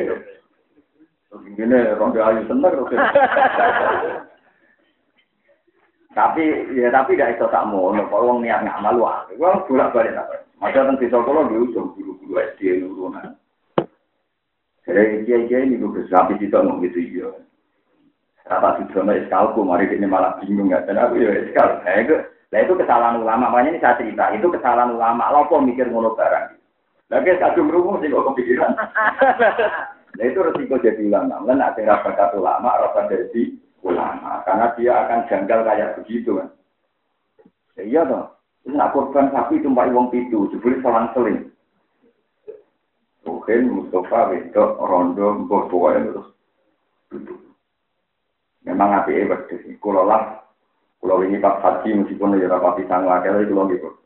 Gini, 1.30 1.78
ronde 1.94 2.18
ayu 2.18 2.42
seneng, 2.50 2.74
oke. 2.74 2.96
tapi 6.18 6.42
ya 6.74 6.90
tapi 6.90 7.14
gak 7.14 7.38
iso 7.38 7.46
tak 7.54 7.70
mau, 7.70 7.94
kalau 7.94 8.34
wong 8.34 8.38
niat 8.42 8.66
ngamal 8.66 8.98
wae. 8.98 9.38
Wong 9.38 9.62
bolak-balik 9.70 10.18
tak. 10.18 10.42
Masa 10.58 10.82
teng 10.84 10.98
desa 10.98 11.22
kula 11.22 11.46
di 11.46 11.56
ujung 11.56 11.94
guru-guru 11.94 12.36
SD 12.36 12.82
nurunan. 12.82 13.32
Jadi 14.84 15.22
kiai-kiai 15.22 15.70
ini 15.70 15.78
gue 15.78 16.02
sapi 16.10 16.34
itu 16.36 16.50
ngomong 16.50 16.82
gitu 16.82 16.98
iya. 16.98 17.30
Kata 18.44 18.82
si 18.82 18.90
Jono 18.90 19.14
iskalku, 19.14 19.62
mari 19.62 19.86
ini 19.86 20.10
malah 20.10 20.34
bingung 20.42 20.74
ya. 20.74 20.82
Dan 20.82 20.98
aku 20.98 21.22
ya 21.22 21.30
iskal. 21.46 21.78
Nah 21.86 21.94
itu, 22.02 22.18
nah 22.50 22.58
itu 22.58 22.74
kesalahan 22.74 23.22
ulama. 23.22 23.46
Makanya 23.46 23.78
ini 23.78 23.80
saya 23.80 24.02
cerita, 24.02 24.34
itu 24.34 24.50
kesalahan 24.50 24.98
ulama. 24.98 25.30
Lopo 25.30 25.62
mikir 25.62 25.86
ngono 25.86 26.18
barang. 26.18 26.58
Lagi 27.14 27.38
kadung 27.38 27.70
rumus 27.70 28.02
sih 28.02 28.10
kok 28.10 28.26
kepikiran. 28.34 28.74
Nah 30.18 30.24
itu 30.26 30.38
resiko 30.42 30.76
jadi 30.82 31.02
ulama. 31.06 31.44
Nah 31.46 31.54
nanti 31.54 31.86
rasa 31.86 32.10
kata 32.10 32.34
ulama, 32.34 32.74
rasa 32.82 33.06
jadi 33.06 33.42
ulama. 33.86 34.42
Karena 34.42 34.66
dia 34.74 34.92
akan 35.06 35.20
janggal 35.30 35.60
kayak 35.62 35.92
begitu 36.02 36.30
kan. 36.40 36.48
Ya, 37.78 37.82
iya 37.86 38.02
toh. 38.08 38.26
Ini 38.66 38.76
nak 38.76 38.92
korban 38.92 39.32
sapi 39.32 39.62
tumpah 39.64 39.88
uang 39.88 40.12
itu, 40.12 40.52
jebule 40.52 40.82
selang 40.84 41.08
seling. 41.16 41.48
Mungkin 43.24 43.72
Mustafa 43.72 44.32
wedok 44.32 44.80
rondo 44.80 45.44
mbok 45.44 45.68
pokoke 45.68 46.00
terus 46.00 46.28
duduk. 47.08 47.40
Memang 48.64 49.00
api 49.00 49.16
e 49.16 49.28
wedhus 49.28 49.64
kula 49.80 50.04
lah 50.04 50.22
kula 51.00 51.20
wingi 51.20 51.40
pas 51.40 51.60
haji 51.64 52.04
meskipun 52.04 52.36
ya 52.36 52.48
ora 52.48 52.60
pati 52.60 52.84
sang 52.88 53.08
akeh 53.08 53.48
kula 53.48 53.68
nggih 53.68 53.80
kok. 53.80 53.96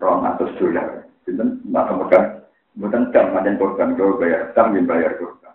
Rong 0.00 0.24
atus 0.24 0.56
dolar. 0.56 1.04
Sinten 1.22 1.62
nak 1.68 1.86
kemekan 1.86 2.41
mboten 2.76 3.12
jam 3.12 3.32
pancen 3.36 3.60
korban 3.60 3.94
kula 3.96 4.20
bayar 4.20 4.40
jam 4.56 4.72
yen 4.72 4.88
bayar 4.88 5.12
korban. 5.20 5.54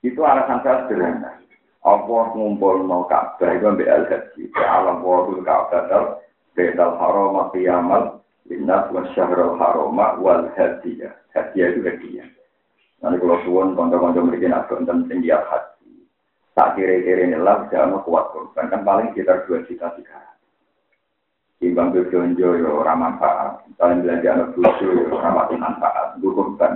Itu 0.00 0.20
alasan 0.24 0.64
saya 0.64 0.88
sederhana. 0.88 1.40
Allah 1.80 2.24
ngumpul 2.36 2.84
mau 2.84 3.08
Ka'bah 3.08 3.56
itu 3.56 3.64
ambil 3.64 3.88
al-haji. 3.88 4.52
Alam 4.52 5.00
wadul 5.00 5.40
Ka'bah 5.40 5.88
dal, 5.88 6.04
bedal 6.52 6.92
haram 7.00 7.48
qiyamal 7.56 8.20
Inna 8.50 8.90
wa 8.90 9.06
syahrul 9.14 9.56
haroma 9.56 10.18
wal 10.18 10.50
hadiah. 10.58 11.14
Hadiah 11.30 11.70
itu 11.70 11.80
hadiah. 11.86 12.28
Nanti 13.00 13.16
kalau 13.22 13.40
suwon 13.46 13.78
konco-konco 13.78 14.26
mereka 14.26 14.50
nak 14.50 14.66
tonton 14.68 15.06
tinggi 15.06 15.32
haji. 15.32 16.04
Tak 16.52 16.76
kira-kira 16.76 17.30
ini 17.30 17.38
lah, 17.38 17.70
jangan 17.70 18.02
kuat 18.04 18.34
korban. 18.34 18.68
Kan 18.68 18.82
paling 18.82 19.14
sekitar 19.14 19.46
2 19.48 19.64
juta 19.70 19.88
tiga. 19.96 20.20
Timbang 21.60 21.92
berbelanja 21.92 22.56
ya 22.56 22.70
orang 22.72 22.98
manfaat. 23.04 23.60
Misalnya 23.68 24.00
belanja 24.00 24.28
anak 24.32 24.48
bucu 24.56 24.86
ya 24.96 25.04
orang 25.12 25.34
mati 25.36 25.54
manfaat. 25.60 26.06
gue 26.16 26.32
korban. 26.32 26.72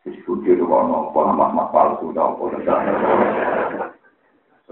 Disebut 0.00 0.48
di 0.48 0.56
rumah 0.56 0.88
nopo, 0.88 1.28
mas-mas 1.36 1.68
palsu, 1.68 2.08
nopo, 2.16 2.48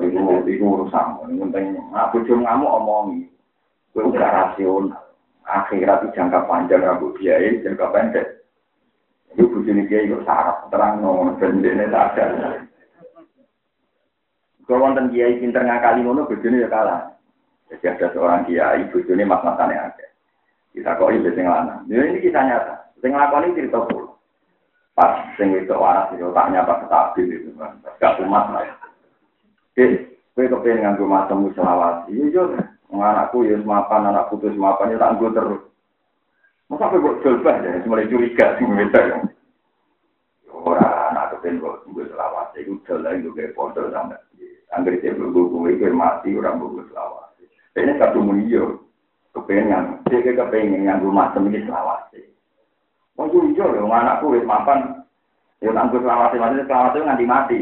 Iku 0.01 0.41
iku 0.49 0.65
urusan. 0.73 1.21
Penting 1.37 1.77
aku 1.93 2.25
cuma 2.25 2.57
ngamuk 2.57 2.75
omongi. 2.81 3.29
Kowe 3.93 4.09
ora 4.09 4.29
rasional. 4.49 5.05
Akhirat 5.45 6.09
itu 6.09 6.17
jangka 6.17 6.49
panjang 6.49 6.81
rambut 6.81 7.13
biaya, 7.21 7.61
jangka 7.61 7.93
pendek. 7.93 8.27
Itu 9.37 9.53
bujuni 9.53 9.85
dia 9.85 10.03
itu 10.03 10.19
syarat 10.25 10.73
terang 10.73 11.05
no, 11.05 11.37
dan 11.39 11.61
dia 11.61 11.87
tak 11.93 12.19
ada. 12.19 12.67
Kalau 14.67 14.83
wonten 14.83 15.13
kiai 15.15 15.39
pinter 15.39 15.63
ngakali 15.63 16.03
ngono, 16.03 16.27
bujuni 16.27 16.65
ya 16.65 16.73
kalah. 16.73 17.16
Jadi 17.67 17.85
ada 17.91 18.07
seorang 18.15 18.47
kiai, 18.47 18.87
bujuni 18.95 19.27
mas-masane 19.27 19.75
ada. 19.75 20.07
Kita 20.71 20.95
kok 21.01 21.11
ini 21.11 21.33
sing 21.33 21.49
lanang. 21.49 21.89
Ini 21.91 22.23
kisah 22.23 22.45
nyata. 22.47 22.75
Sing 23.01 23.11
lakoni 23.17 23.57
cerita 23.57 23.81
pula. 23.83 24.13
Pas 24.97 25.29
sing 25.37 25.53
itu 25.53 25.73
waras 25.77 26.09
itu 26.13 26.25
tanya 26.33 26.65
pas 26.65 26.81
stabil 26.85 27.29
itu 27.29 27.51
kan. 27.57 27.77
Gak 28.01 28.21
umat 28.25 28.49
lah. 28.53 28.65
Eh, 29.77 30.09
kowe 30.33 30.49
kepengen 30.49 30.85
nganggo 30.85 31.05
matemu 31.05 31.53
selawat. 31.53 32.09
Iya 32.09 32.33
yo, 32.33 32.43
anakku 32.93 33.45
ya 33.45 33.61
mapan, 33.61 34.09
anak 34.09 34.33
putus 34.33 34.57
mapan 34.57 34.93
ya 34.93 35.01
tak 35.01 35.21
nggo 35.21 35.29
terus. 35.37 35.63
Masa 36.73 36.89
kowe 36.89 37.05
kok 37.05 37.21
jelbah 37.25 37.61
ya, 37.61 37.85
mulai 37.85 38.09
curiga 38.09 38.57
sing 38.57 38.73
ngene 38.73 39.01
ya. 39.01 39.17
Ora 40.49 41.13
anak 41.13 41.37
kepengen 41.37 41.61
kok 41.61 41.85
nggo 41.89 42.09
selawat. 42.09 42.57
Iku 42.57 42.81
dalan 42.89 43.21
yo 43.21 43.37
kayak 43.37 43.57
sampe. 43.93 44.17
Anggere 44.73 45.01
dia 45.05 45.13
kowe 45.13 45.51
kowe 45.53 45.91
mati 45.93 46.33
ora 46.33 46.57
nggo 46.57 46.85
selawat. 46.89 47.26
ini 47.77 47.93
satu 48.01 48.25
mulio 48.25 48.89
kepengen 49.37 50.01
dia 50.09 50.33
kepengen 50.33 50.89
yang 50.89 51.05
rumah 51.05 51.29
semilit 51.37 51.69
selawat 51.69 52.09
Wong 53.17 53.33
yo 53.33 53.41
yo 53.57 53.65
lho 53.73 53.89
anakku 53.89 54.37
wis 54.37 54.45
mapan. 54.45 55.01
Yo 55.65 55.73
nang 55.73 55.89
kuwi 55.89 56.05
selawat 56.05 56.37
mati 56.37 56.69
selawat 56.69 56.97
nganti 57.01 57.25
mati. 57.25 57.61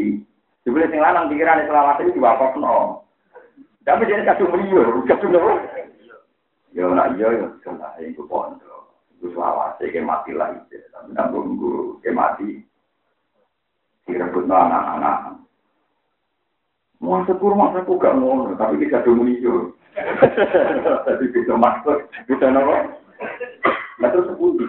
Dibule 0.67 0.91
sing 0.91 0.99
lanang 0.99 1.31
pikirane 1.31 1.71
selawat 1.71 2.03
iki 2.03 2.19
diwakokno. 2.19 3.07
Tapi 3.87 4.09
jenenge 4.09 4.27
kasu 4.27 4.51
muni 4.51 4.75
yo, 4.75 4.83
kasu 5.07 5.31
yo. 5.31 5.63
Yo 6.75 6.91
nak 6.91 7.15
yo 7.15 7.31
yo 7.31 7.47
selawat 7.63 8.03
iki 8.03 8.19
kepondo. 8.19 8.91
Iku 9.15 9.31
selawat 9.31 9.79
iki 9.79 10.03
mati 10.03 10.35
lah 10.35 10.51
iki. 10.51 10.83
Tapi 10.91 11.15
nang 11.15 11.31
nunggu 11.31 12.03
ke 12.03 12.11
mati. 12.11 12.59
Kira 14.11 14.27
pun 14.35 14.51
anak-anak. 14.51 15.39
Mau 16.99 17.23
sepur 17.29 17.53
mau 17.55 17.69
sepur 17.77 18.01
gak 18.01 18.17
mau, 18.17 18.49
tapi 18.57 18.81
kita 18.81 19.05
dulu 19.05 19.29
Tadi 19.95 21.27
kita 21.31 21.55
maksud, 21.55 21.99
kita 22.27 22.51
nopo. 22.51 22.75
Nah 24.03 24.09
terus 24.11 24.27
sepundi. 24.27 24.67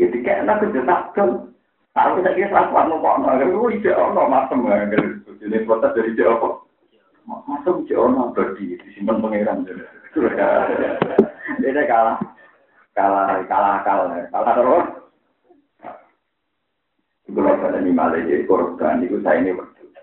Ya 0.00 0.08
dikek 0.08 0.48
nak 0.48 0.64
kejetak 0.64 1.12
kan. 1.12 1.52
Aku 1.98 2.22
tak 2.22 2.38
kira 2.38 2.54
aku 2.54 2.74
anu 2.78 3.02
kok 3.02 3.16
ana, 3.18 3.42
aku 3.42 3.66
ide 3.74 3.90
ono 3.92 4.30
masem 4.30 4.62
Ini 5.42 5.66
protes 5.66 5.90
dari 5.92 6.14
dia 6.14 6.30
apa? 6.30 6.62
Masem 7.26 7.84
ide 7.84 7.98
ono 7.98 8.30
bagi 8.32 8.78
disimpan 8.78 9.20
pangeran. 9.20 9.66
Ini 11.60 11.82
kalah. 11.90 12.16
Kalah, 12.94 13.42
kalah, 13.50 13.76
kalah. 13.84 14.22
Kalah 14.30 14.54
terus. 14.56 14.86
Kalau 17.30 17.78
ini 17.78 17.94
malah 17.94 18.18
jadi 18.26 18.42
korban, 18.42 19.06
itu 19.06 19.22
saya 19.22 19.38
ini 19.38 19.54
berdua. 19.54 20.02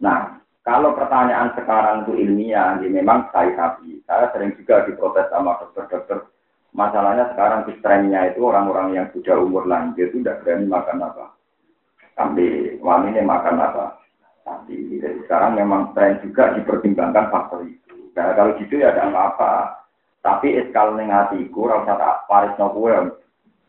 Nah, 0.00 0.40
kalau 0.62 0.94
pertanyaan 0.94 1.50
sekarang 1.58 2.06
itu 2.06 2.22
ilmiah, 2.22 2.78
ya 2.78 2.86
memang 2.86 3.26
saya 3.34 3.50
tapi 3.58 3.98
saya 4.06 4.30
sering 4.30 4.54
juga 4.54 4.86
diprotes 4.86 5.26
sama 5.30 5.58
dokter-dokter 5.58 6.30
Masalahnya 6.72 7.28
sekarang 7.36 7.68
trennya 7.84 8.32
itu 8.32 8.48
orang-orang 8.48 8.96
yang 8.96 9.06
sudah 9.12 9.36
umur 9.36 9.68
lanjut 9.68 10.08
itu 10.08 10.24
tidak 10.24 10.40
berani 10.40 10.64
makan 10.64 11.04
apa. 11.04 11.36
Kambing, 12.16 12.80
ini 12.80 13.20
makan 13.20 13.60
apa. 13.60 14.00
Tapi 14.40 14.96
jadi 14.96 15.20
sekarang 15.28 15.60
memang 15.60 15.92
tren 15.92 16.16
juga 16.24 16.56
dipertimbangkan 16.56 17.28
faktor 17.28 17.68
itu. 17.68 18.08
Karena 18.16 18.32
kalau 18.32 18.56
gitu 18.56 18.80
ya 18.80 18.88
ada 18.88 19.12
apa-apa. 19.12 19.84
Tapi 20.24 20.56
eskal 20.64 20.96
ning 20.96 21.12
atiku 21.12 21.68
ora 21.68 21.84
tak 21.84 22.24
paris 22.24 22.56
no 22.56 22.72
kowe. 22.72 23.20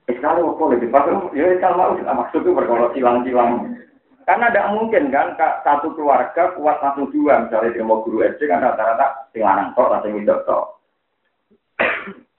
Eskal 0.07 0.39
opo 0.39 0.71
lebih 0.71 0.87
pas 0.87 1.03
ya 1.35 1.59
eskal 1.59 1.75
mau 1.75 1.99
maksudku 1.99 2.55
berkolot 2.55 2.95
silang-silang. 2.95 3.83
Karena 4.23 4.47
tidak 4.47 4.71
mungkin 4.71 5.11
kan 5.11 5.35
satu 5.67 5.91
keluarga 5.99 6.55
kuat 6.55 6.79
satu 6.79 7.11
dua 7.11 7.43
misalnya 7.43 7.75
dia 7.75 7.83
mau 7.83 8.07
guru 8.07 8.23
SD 8.23 8.47
kan 8.47 8.63
rata-rata 8.63 9.27
sing 9.35 9.43
lanang 9.43 9.75
tok 9.75 9.99
sing 9.99 10.15
tok. 10.23 10.79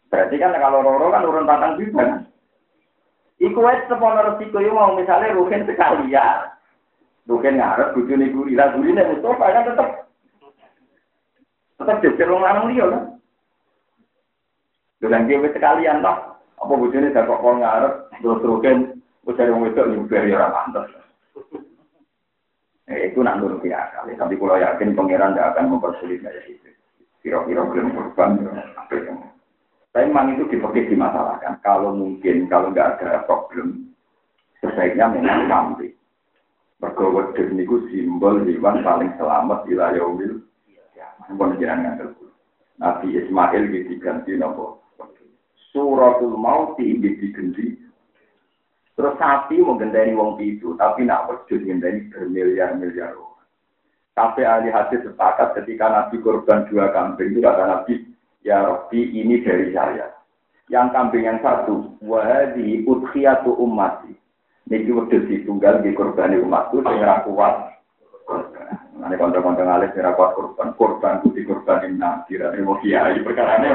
Berarti 0.08 0.36
kan 0.40 0.56
kalau 0.56 0.80
roro 0.80 1.12
kan 1.12 1.28
urun 1.28 1.44
patang 1.44 1.76
juga 1.76 2.08
kan. 2.08 2.20
Iku 3.36 3.60
wes 3.60 3.84
sepono 3.84 4.16
resiko 4.32 4.64
yo 4.64 4.72
mau 4.72 4.96
misalnya 4.96 5.36
rugen 5.36 5.68
sekalian. 5.68 6.54
Rugen 7.28 7.60
ngarep 7.60 7.92
bojone 7.92 8.32
guri, 8.32 8.52
lah 8.56 8.72
gurine 8.72 9.04
Mustafa 9.04 9.52
kan 9.52 9.68
tetep 9.68 9.88
tetep 11.80 11.96
jejer 12.00 12.32
wong 12.32 12.40
lanang 12.46 12.72
liya 12.72 12.84
kan. 12.88 13.04
Dengan 15.04 15.28
dia 15.28 15.52
sekalian 15.52 16.00
toh, 16.00 16.16
apa 16.64 16.72
bojone 16.72 17.12
dak 17.12 17.28
kok 17.28 17.44
ngarep 17.44 17.94
terus 18.24 18.40
rugen 18.40 18.76
ujar 19.28 19.52
wong 19.52 19.68
wedok 19.68 19.88
nyuber 19.92 20.24
ya 20.24 20.40
ora 20.40 20.48
pantes. 20.48 20.88
Eh, 22.84 23.08
itu 23.08 23.24
nak 23.24 23.40
nuruti 23.40 23.72
akal. 23.72 24.04
Tapi 24.04 24.36
kalau 24.36 24.60
yakin 24.60 24.92
pangeran 24.92 25.32
tidak 25.32 25.56
akan 25.56 25.72
mempersulit 25.72 26.20
kayak 26.20 26.44
itu. 26.44 26.68
Kira-kira 27.24 27.64
belum 27.64 27.96
korban, 27.96 28.44
yang 28.44 28.68
tapi 28.84 29.00
memang 30.12 30.36
itu 30.36 30.44
dipakai 30.52 30.92
dimasalahkan. 30.92 31.56
Kalau 31.64 31.96
mungkin, 31.96 32.44
kalau 32.52 32.68
nggak 32.68 33.00
ada 33.00 33.24
problem, 33.24 33.88
sebaiknya 34.60 35.08
memang 35.16 35.48
kambing. 35.48 35.96
Mergo 36.84 37.16
wedhus 37.16 37.48
niku 37.56 37.88
simbol 37.88 38.44
hewan 38.44 38.84
paling 38.84 39.08
selamat 39.16 39.64
wilayah 39.64 40.04
umil. 40.04 40.44
Ya, 40.92 41.08
pun 41.32 41.56
jangan 41.56 41.96
ngantel. 41.96 42.12
Nabi 42.76 43.16
Ismail 43.16 43.72
diganti 43.72 44.36
nopo. 44.36 44.84
Suratul 45.72 46.36
maut 46.36 46.76
diganti. 46.76 47.83
Terus 48.94 49.18
sapi 49.18 49.58
mau 49.58 49.74
gendani 49.74 50.14
wong 50.14 50.38
itu, 50.38 50.78
tapi 50.78 51.02
nak 51.02 51.26
wedhus 51.26 51.66
gendani 51.66 52.06
bermiliar-miliar 52.14 53.18
orang. 53.18 53.46
Tapi 54.14 54.46
ahli 54.46 54.70
hadis 54.70 55.02
sepakat 55.02 55.58
ketika 55.58 55.90
Nabi 55.90 56.22
korban 56.22 56.70
dua 56.70 56.94
kambing 56.94 57.34
itu 57.34 57.42
kata 57.42 57.66
Nabi 57.66 57.94
Ya 58.44 58.60
Rabbi, 58.60 59.08
ini 59.08 59.40
dari 59.40 59.72
saya. 59.72 60.12
Yang 60.68 60.92
kambing 60.92 61.24
yang 61.24 61.40
satu, 61.40 61.96
wahadi 62.04 62.84
udhiyatu 62.84 63.56
ummati. 63.56 64.12
Niki 64.68 64.92
wedhus 64.92 65.24
tunggal 65.48 65.80
di 65.80 65.96
korban 65.96 66.36
umatku 66.36 66.84
sing 66.84 66.96
ora 67.00 67.24
kuat. 67.24 67.56
Ane 69.00 69.16
kanca-kanca 69.16 69.64
ngalih 69.64 69.96
ora 69.96 70.12
kuat 70.12 70.30
korban, 70.36 70.68
korban 70.76 71.20
ku 71.24 71.32
di 71.32 71.44
korban 71.44 71.96
nabi 71.96 72.36
ra 72.36 72.52
mau 72.60 72.76
kiai 72.80 73.20
perkarane. 73.24 73.70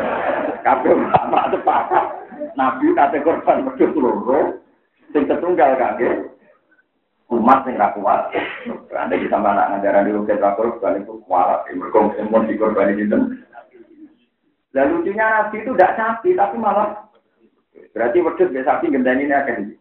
Kabeh 0.62 0.94
ulama 0.94 1.50
sepakat. 1.50 2.06
Nabi 2.54 2.94
kate 2.94 3.18
korban 3.26 3.66
wedhus 3.70 3.94
loro 3.98 4.69
sing 5.12 5.24
tetunggal 5.26 5.78
kangge 5.78 6.30
umat 7.30 7.66
sing 7.66 7.78
ra 7.78 7.94
kuat. 7.94 8.34
Anda 8.90 9.16
kita 9.16 9.38
mana 9.38 9.78
ngajaran 9.78 10.10
di 10.10 10.16
ruket 10.16 10.42
korban 10.42 11.02
itu 11.02 11.22
kuat, 11.30 11.70
mergo 11.74 12.12
semua 12.18 12.44
di 12.46 12.58
korban 12.58 12.94
itu 12.94 13.38
dan 14.70 14.94
lucunya 14.94 15.26
Nabi 15.26 15.66
itu 15.66 15.74
tidak 15.74 15.98
sapi, 15.98 16.38
tapi 16.38 16.56
malah 16.62 17.10
berarti 17.90 18.22
wedus 18.22 18.54
biasa 18.54 18.78
sapi 18.78 18.94
gendani 18.94 19.26
ini 19.26 19.34
akan 19.34 19.74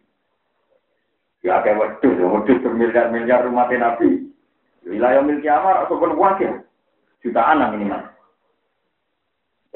Ya 1.38 1.62
kayak 1.62 1.79
wedus, 1.79 2.19
wedus 2.19 2.59
bermiliar-miliar 2.67 3.47
rumah 3.47 3.71
Nabi. 3.71 4.27
Wilayah 4.88 5.21
milik 5.21 5.45
Amar 5.47 5.85
atau 5.85 6.01
wakil 6.01 6.64
jutaan 7.21 7.61
ini 7.61 7.85
minimal. 7.85 8.03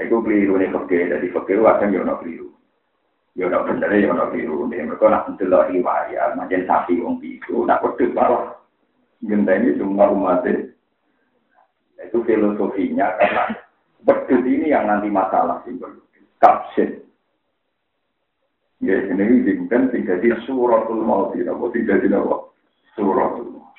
Itu 0.00 0.24
keliru 0.24 0.56
nih 0.56 0.72
fakir, 0.72 1.12
jadi 1.12 1.26
fakir 1.28 1.60
akan 1.60 1.92
no 1.92 2.16
keliru. 2.24 2.48
Yo 3.32 3.48
no 3.48 3.64
bener 3.64 3.88
no 4.12 4.28
keliru. 4.28 4.68
Nih 4.68 4.84
mereka 4.84 5.08
nak 5.08 5.24
mendelok 5.28 5.72
riwayat, 5.72 6.36
macam 6.36 6.68
sapi 6.68 7.00
wong 7.00 7.16
itu, 7.24 7.64
nak 7.64 7.80
wedus 7.80 8.12
malah 8.12 8.60
gendani 9.24 9.72
semua 9.78 10.12
umat 10.12 10.44
itu 12.02 12.18
filosofinya 12.26 13.14
karena 13.16 13.62
Wedus 14.02 14.42
ini 14.42 14.74
yang 14.74 14.90
nanti 14.90 15.06
masalah 15.06 15.62
simbol. 15.62 15.94
Kapsin. 16.42 17.06
Ya, 18.82 18.98
ini 18.98 19.46
dimungkin 19.46 19.94
tidak 19.94 20.26
di 20.26 20.34
suratul 20.42 21.06
maut. 21.06 21.38
Apa 21.38 21.64
tidak 21.70 22.02
di? 22.02 22.10
Suratul 22.98 23.46
maut. 23.54 23.78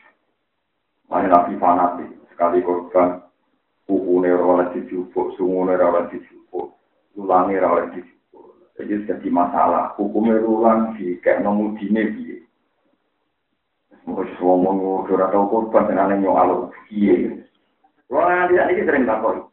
Ini 1.12 1.28
nabi 1.28 1.60
fanatik. 1.60 2.10
Sekali 2.32 2.64
korban. 2.64 3.20
Kuku 3.84 4.24
oleh 4.24 4.72
dijubuk. 4.72 5.36
Sungu 5.36 5.68
oleh 5.68 6.08
dijubuk. 6.08 6.72
Ulangi 7.20 7.60
oleh 7.60 7.92
dijubuk. 7.92 8.13
Jadi 8.78 9.06
jadi 9.06 9.28
masalah. 9.30 9.94
Hukumnya 9.96 10.42
ulang 10.42 10.98
di 10.98 11.18
kayak 11.22 11.46
nemu 11.46 11.78
dine 11.78 12.02
biye. 12.14 12.38
Mungkin 14.04 14.36
ngomong 14.42 15.08
udah 15.08 15.30
tahu 15.32 15.46
korban 15.48 15.88
dengan 15.88 16.18
nyoal 16.20 16.74
biye. 16.90 17.46
Wah, 18.12 18.30
nanti 18.30 18.58
ini 18.58 18.86
sering 18.86 19.06
takut. 19.10 19.50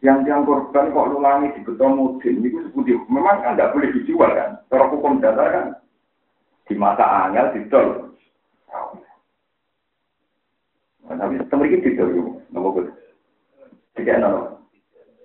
yang 0.00 0.24
yang 0.24 0.48
korban 0.48 0.96
kok 0.96 1.08
lulangi 1.12 1.52
di 1.52 1.60
beton 1.60 1.92
mudin? 1.92 2.40
Itu 2.40 2.64
seperti 2.72 2.96
memang 3.12 3.44
kan 3.44 3.52
nggak 3.52 3.76
boleh 3.76 3.92
dijual 3.92 4.32
kan? 4.32 4.56
Cara 4.72 4.88
hukum 4.88 5.20
dasar 5.20 5.48
kan? 5.52 5.66
Di 6.64 6.72
mata 6.72 7.28
angel 7.28 7.52
didol. 7.52 8.10
Nah, 11.10 11.18
tapi 11.18 11.42
setelah 11.42 11.66
ini 11.66 11.82
didol 11.82 12.08
yuk 12.14 12.28
nopo 12.54 12.68
gue 12.78 12.86
tidak 13.98 14.22
nopo 14.22 14.62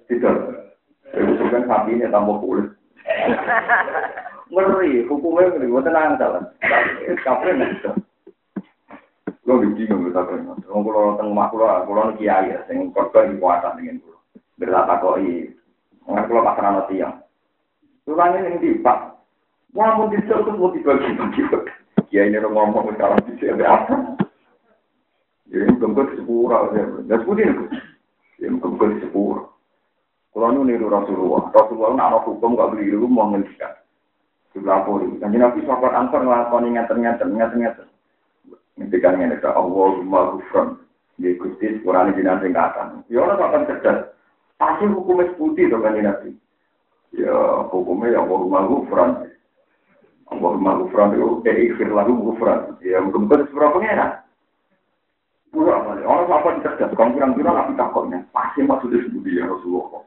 didol 0.10 0.65
Ibu 1.14 1.32
sukan 1.38 1.70
sapi 1.70 2.02
ini 2.02 2.10
tambah 2.10 2.42
kulit. 2.42 2.74
Ngeri, 4.50 5.06
hukumnya 5.06 5.54
ngeri, 5.54 5.70
gue 5.70 5.82
tenang 5.86 6.18
jalan. 6.18 6.44
Kafe 7.22 7.50
nih. 7.54 7.70
Gue 9.46 9.62
bingung 9.62 10.10
nggak 10.10 10.10
bisa 10.10 10.22
kerja. 10.26 10.54
Gue 10.58 10.82
kalau 10.90 11.14
orang 11.14 11.30
rumah 11.30 11.48
kulo, 11.54 11.66
kulo 11.86 12.02
nih 12.10 12.18
kiai 12.18 12.50
ya, 12.50 12.58
sing 12.66 12.90
kerja 12.90 13.30
di 13.30 13.38
kuasa 13.38 13.78
dengan 13.78 14.02
kulo. 14.02 14.18
Berlata 14.58 14.98
koi, 14.98 15.54
nggak 16.10 16.26
kulo 16.26 16.40
pasaran 16.42 16.82
nanti 16.82 17.02
yang. 17.02 17.22
Tulangnya 18.06 18.50
yang 18.50 18.58
di 18.62 18.82
pak. 18.82 19.18
Wah, 19.76 19.98
mau 19.98 20.10
di 20.10 20.18
sel 20.26 20.46
tuh 20.46 20.56
mau 20.56 20.74
di 20.74 20.82
bagi 20.82 21.14
bagi. 21.14 21.42
Kiai 22.10 22.30
ini 22.32 22.38
orang 22.40 22.74
ngomong 22.74 22.96
sekarang 22.96 23.22
di 23.28 23.34
sel 23.42 23.60
apa? 23.62 24.18
Ya, 25.46 25.62
ini 25.62 25.78
bengkel 25.78 26.10
sepura, 26.18 26.74
ya, 26.74 26.84
ya, 27.06 27.16
sepura, 27.22 27.46
ya, 28.42 28.48
bengkel 28.50 28.92
sepura. 28.98 29.55
Kalau 30.36 30.52
nu 30.52 30.68
niru 30.68 30.92
Rasulullah, 30.92 31.48
Rasulullah 31.56 31.96
nak 31.96 32.28
hukum 32.28 32.60
gak 32.60 32.76
beli 32.76 32.92
dulu 32.92 33.08
mau 33.08 33.32
ngendikan. 33.32 33.72
Dilapor, 34.52 35.08
kan 35.24 35.32
Nabi 35.32 35.64
sahabat 35.64 35.96
Ansar 35.96 36.28
ngelakoni 36.28 36.76
ngeten-ngeten, 36.76 37.40
ngeten-ngeten. 37.40 37.88
Ngendikan 38.76 39.16
ngene 39.16 39.40
Allahumma 39.40 40.36
ghufran. 40.36 40.76
Ya 41.16 41.32
Gusti, 41.40 41.80
Quran 41.80 42.12
jenengan 42.20 42.44
sing 42.44 42.52
katan. 42.52 43.08
Ya 43.08 43.24
ora 43.24 43.40
sampean 43.40 43.64
cerdas. 43.72 44.12
Pasti 44.60 44.84
hukumnya 44.92 45.32
putih 45.40 45.72
tuh 45.72 45.80
kan 45.80 45.96
nabi. 45.96 46.36
Ya 47.16 47.32
hukumnya 47.72 48.20
ya 48.20 48.28
Allah 48.28 48.62
gufran. 48.68 49.12
Allah 50.28 50.76
gufran 50.84 51.16
itu 51.16 51.40
eh 51.48 51.72
ikhir 51.72 51.96
lagu 51.96 52.12
gufran. 52.20 52.76
Ya 52.84 53.00
mungkin 53.00 53.32
seberapa 53.32 53.80
pengenan. 53.80 54.20
Orang 55.56 56.28
apa 56.28 56.60
cerdas. 56.60 56.92
Kamu 56.92 57.16
kurang-kurang 57.16 57.56
nabi 57.56 57.80
takutnya. 57.80 58.20
Pasti 58.36 58.60
maksudnya 58.68 59.00
sebudi 59.08 59.40
ya 59.40 59.48
Rasulullah. 59.48 60.04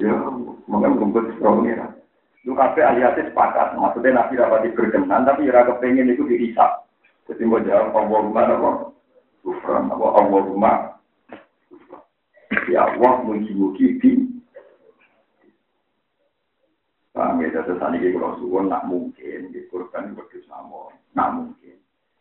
Ya 0.00 0.16
mungkin 0.64 0.96
seberapa 1.04 1.36
pengenan. 1.36 1.92
Itu 2.40 2.56
kafe 2.56 2.80
aliasnya 2.80 3.28
sepakat. 3.28 3.76
Maksudnya 3.76 4.16
nabi 4.16 4.40
dapat 4.40 4.72
berkenan 4.72 5.28
tapi 5.28 5.52
ya 5.52 5.60
kepengen 5.60 6.08
itu 6.08 6.24
dihisap. 6.24 6.88
Jadi 7.28 7.44
mau 7.44 7.60
jawab 7.60 7.92
Allahumma 7.92 8.42
apa? 8.48 8.70
Gufran 9.44 9.92
apa 9.92 10.06
Allahumma 10.18 10.72
Ya 12.66 12.82
Allah 12.86 13.22
mugi-mugi 13.22 14.00
di 14.02 14.10
Paham 17.10 17.42
ya, 17.42 17.50
jadi 17.50 17.74
saat 17.74 17.90
ini 17.98 18.14
kalau 18.14 18.38
suwon 18.38 18.70
nak 18.70 18.86
mungkin, 18.86 19.50
di 19.50 19.66
korban 19.66 20.14
berdua 20.14 20.46
sama, 20.46 20.94
nak 21.10 21.28
mungkin. 21.34 21.79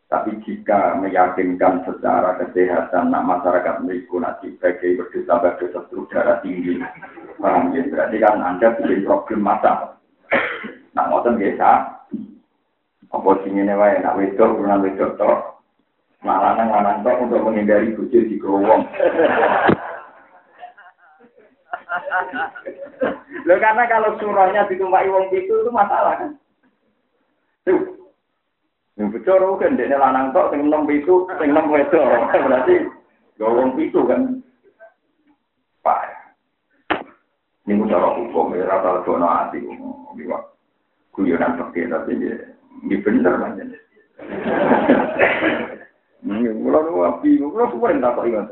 Tapi 0.09 0.41
jika 0.41 0.97
meyakinkan 0.97 1.85
secara 1.85 2.33
kesehatan, 2.41 3.13
nak 3.13 3.29
masyarakat 3.29 3.85
mereka 3.85 4.17
nanti 4.17 4.57
sebagai 4.57 4.97
berdosa 4.97 5.37
berdosa 5.37 5.79
darah 6.09 6.41
tinggi, 6.41 6.81
paham 7.37 7.77
ya? 7.77 7.85
Berarti 7.85 8.17
kan 8.17 8.41
Anda 8.41 8.73
bikin 8.81 9.05
problem 9.05 9.45
mata. 9.45 10.01
Nak 10.97 11.13
ngotot 11.13 11.37
biasa, 11.37 11.69
apa 13.13 13.29
sih 13.45 13.53
ini 13.53 13.69
wae, 13.69 14.01
nak 14.01 14.17
wedok, 14.17 14.57
kurang 14.57 14.81
wedok 14.81 15.13
tok, 15.21 15.61
malah 16.25 16.57
nang 16.57 17.05
untuk 17.05 17.45
menghindari 17.45 17.93
bujur 17.93 18.25
di 18.25 18.41
kerowong. 18.41 18.89
Loh 23.45 23.57
karena 23.61 23.83
kalau 23.85 24.17
surahnya 24.17 24.65
ditumpai 24.65 25.05
wong 25.05 25.29
itu 25.29 25.53
itu 25.53 25.69
masalah 25.69 26.17
kan. 26.17 26.31
Yang 28.99 29.23
bocor 29.23 29.63
kan 29.63 29.79
dene 29.79 29.95
lanang 29.95 30.35
tok 30.35 30.51
sing 30.51 30.67
enom 30.67 30.83
itu 30.91 31.23
sing 31.39 31.55
enom 31.55 31.71
wedok. 31.71 32.03
Berarti 32.35 32.75
wong 33.39 33.79
itu 33.79 33.99
kan. 34.03 34.43
Pak. 35.79 36.03
Ini 37.63 37.79
cara 37.87 38.11
hukum 38.19 38.51
ya 38.59 38.67
rata 38.67 39.07
dono 39.07 39.23
ati. 39.23 39.63
Guyonan 41.15 41.55
seperti 41.55 41.87
tapi 41.87 42.19
ya. 42.19 42.35
Ini 42.83 42.95
bener 42.99 43.33
kan. 43.39 43.55
Mulai 46.19 46.83
nu 46.83 47.07
api, 47.07 47.39
mulai 47.39 47.71
semua 47.71 47.91
yang 47.95 48.03
tak 48.03 48.19
kok 48.19 48.27
ingat. 48.27 48.47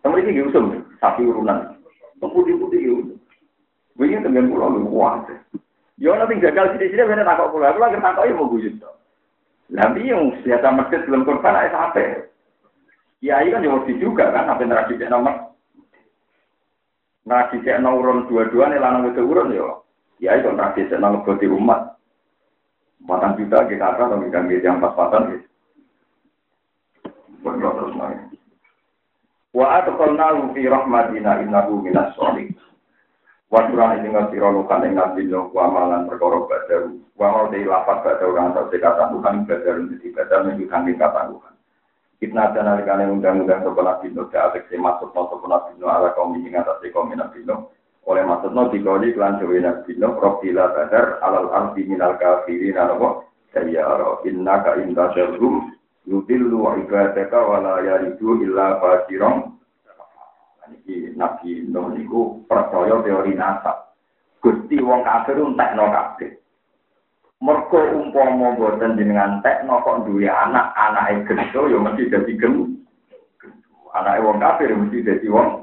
Sama 0.00 0.16
ini 0.24 0.40
usum, 0.40 0.80
sapi 0.96 1.20
urunan. 1.28 1.76
Putih-putih 2.24 2.80
itu. 2.80 3.20
Begini 4.00 4.24
dengan 4.24 4.48
pulau 4.48 4.72
lu 4.72 4.88
kuat. 4.88 5.28
Ya 6.00 6.16
nanti 6.16 6.40
gagal 6.40 6.74
sini 6.74 6.88
sini 6.96 7.04
bener 7.04 7.28
takut 7.28 7.52
pulau. 7.52 7.68
Aku 7.68 7.78
lagi 7.84 8.00
takut 8.00 8.24
ya 8.24 8.32
mau 8.32 8.48
guyut. 8.48 8.80
Nabi 9.72 10.12
yang 10.12 10.34
senjata 10.40 10.68
masjid 10.74 11.00
belum 11.08 11.24
korban 11.24 11.56
ayat 11.56 11.72
apa? 11.72 12.28
Kiai 13.24 13.48
kan 13.48 13.64
jauh 13.64 13.88
juga 13.96 14.28
kan, 14.28 14.52
apa 14.52 14.60
nerasi 14.68 15.00
cek 15.00 15.08
nomor. 15.08 15.56
Nerasi 17.24 17.64
cek 17.64 17.80
nomor 17.80 18.28
dua-dua 18.28 18.68
nih 18.68 18.82
lanang 18.82 19.08
itu 19.08 19.24
urun 19.24 19.56
ya. 19.56 19.80
Kiai 20.20 20.44
kan 20.44 20.60
nerasi 20.60 20.84
cek 20.92 21.00
nomor 21.00 21.24
di 21.40 21.48
umat. 21.48 21.96
Empat 23.04 23.36
juta 23.36 23.68
kita 23.68 23.96
atau 23.96 24.16
kita 24.16 24.48
yang 24.64 24.80
pas-pasan 24.80 25.36
gitu. 25.36 25.48
Buat 27.44 27.60
terus 27.60 27.92
nangis. 28.00 28.40
Wa 29.52 29.84
atqalnahu 29.84 30.56
fi 30.56 30.64
rahmatina 30.64 31.44
innahu 31.44 31.84
minas 31.84 32.16
sholihin. 32.16 32.56
Wa 33.54 33.70
surah 33.70 34.02
ini 34.02 34.10
ngasira 34.10 34.50
lukan 34.50 34.82
ing 34.82 34.98
nabi 34.98 35.30
no 35.30 35.46
wa 35.54 35.70
malan 35.70 36.10
perkara 36.10 36.42
badaru. 36.42 36.98
Wa 37.14 37.30
mau 37.30 37.46
de 37.54 37.62
lapat 37.62 38.02
badaru 38.02 38.34
kan 38.34 38.50
tak 38.50 38.74
kata 38.82 39.14
Tuhan 39.14 39.46
badaru 39.46 39.82
dadi 39.94 40.08
badaru 40.10 40.42
menunjukkan 40.50 40.98
kata 40.98 41.20
Tuhan. 41.30 41.54
Kita 42.18 42.50
ada 42.50 42.60
nalikane 42.66 43.06
undang-undang 43.14 43.62
sapa 43.62 43.78
nabi 43.78 44.10
no 44.10 44.26
ke 44.26 44.34
alek 44.42 44.66
se 44.66 44.74
masuk 44.74 45.14
no 45.14 45.30
sapa 45.30 45.46
nabi 45.46 45.70
no 45.78 45.86
ala 45.86 46.10
kaum 46.18 46.34
ing 46.34 46.50
atas 46.50 46.82
kaum 46.90 47.14
nabi 47.14 47.46
no. 47.46 47.70
Oleh 48.10 48.26
maksud 48.26 48.50
no 48.58 48.74
dikoli 48.74 49.14
klan 49.14 49.38
jowe 49.38 49.54
nabi 49.54 50.02
no 50.02 50.18
profila 50.18 50.74
badar 50.74 51.22
alal 51.22 51.46
ardi 51.54 51.86
minal 51.86 52.18
kafirin 52.18 52.74
saya 53.54 53.86
inna 54.26 54.54
ka 54.66 54.82
inda 54.82 55.14
syarrum 55.14 55.70
yudillu 56.10 56.74
ibadaka 56.82 57.38
wala 57.38 57.86
yaridu 57.86 58.42
illa 58.42 58.82
fasiron 58.82 59.53
Niki 60.74 61.14
Nabi 61.14 61.62
Nuh 61.70 61.94
niku 61.94 62.42
percaya 62.50 62.98
teori 63.06 63.38
nasab. 63.38 63.94
Gusti 64.42 64.82
wong 64.82 65.06
kafir 65.06 65.38
entekno 65.38 65.86
kabeh. 65.86 66.34
Mergo 67.38 67.80
umpama 67.94 68.58
boten 68.58 68.98
jenengan 68.98 69.38
tekno 69.38 69.78
kok 69.86 70.02
duwe 70.10 70.26
anak, 70.26 70.74
anake 70.74 71.30
gento 71.30 71.70
ya 71.70 71.78
mesti 71.78 72.10
dadi 72.10 72.34
gen. 72.34 72.82
Anake 73.94 74.20
wong 74.26 74.42
kafir 74.42 74.74
mesti 74.74 75.06
dadi 75.06 75.30
wong. 75.30 75.62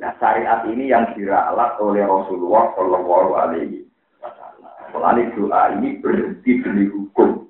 Nah 0.00 0.12
syariat 0.16 0.64
ini 0.64 0.88
yang 0.88 1.12
diralat 1.12 1.76
oleh 1.76 2.04
Rasulullah 2.04 2.72
Shallallahu 2.72 3.30
Alaihi 3.36 3.84
Wasallam. 4.24 5.32
doa 5.36 5.62
ini 5.76 6.00
berhenti 6.00 6.64
demi 6.64 6.88
hukum. 6.88 7.44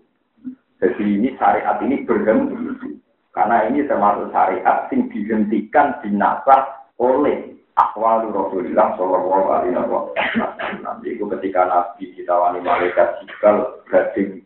Jadi 0.83 1.05
ini 1.07 1.31
syariat 1.39 1.79
ini 1.81 2.03
berhenti. 2.03 2.96
Karena 3.37 3.69
ini 3.69 3.85
termasuk 3.85 4.33
syariat 4.33 4.89
yang 4.89 5.13
dihentikan 5.13 6.01
dinasah 6.01 6.89
oleh 6.97 7.53
akwal 7.77 8.25
Rasulullah 8.33 8.97
Shallallahu 8.97 9.49
Alaihi 9.53 9.77
Wasallam. 9.77 10.97
Itu 11.05 11.29
ketika 11.37 11.69
Nabi 11.69 12.17
ditawani 12.17 12.65
malaikat 12.65 13.21
jikal 13.29 13.85
gading 13.93 14.41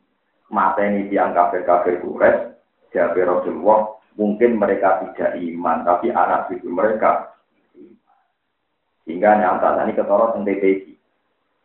mata 0.50 0.82
ini 0.82 1.06
tiang 1.06 1.30
kafir 1.30 1.62
kafir 1.62 2.02
kures, 2.02 2.58
jawab 2.90 3.14
Rasulullah 3.14 3.94
mungkin 4.18 4.58
mereka 4.58 5.06
tidak 5.06 5.38
iman, 5.38 5.86
tapi 5.86 6.10
anak 6.10 6.50
itu 6.50 6.66
mereka 6.66 7.30
Hingga 9.10 9.42
nyata 9.42 9.90
ini 9.90 9.98
yang 9.98 10.44
TPG. 10.46 10.82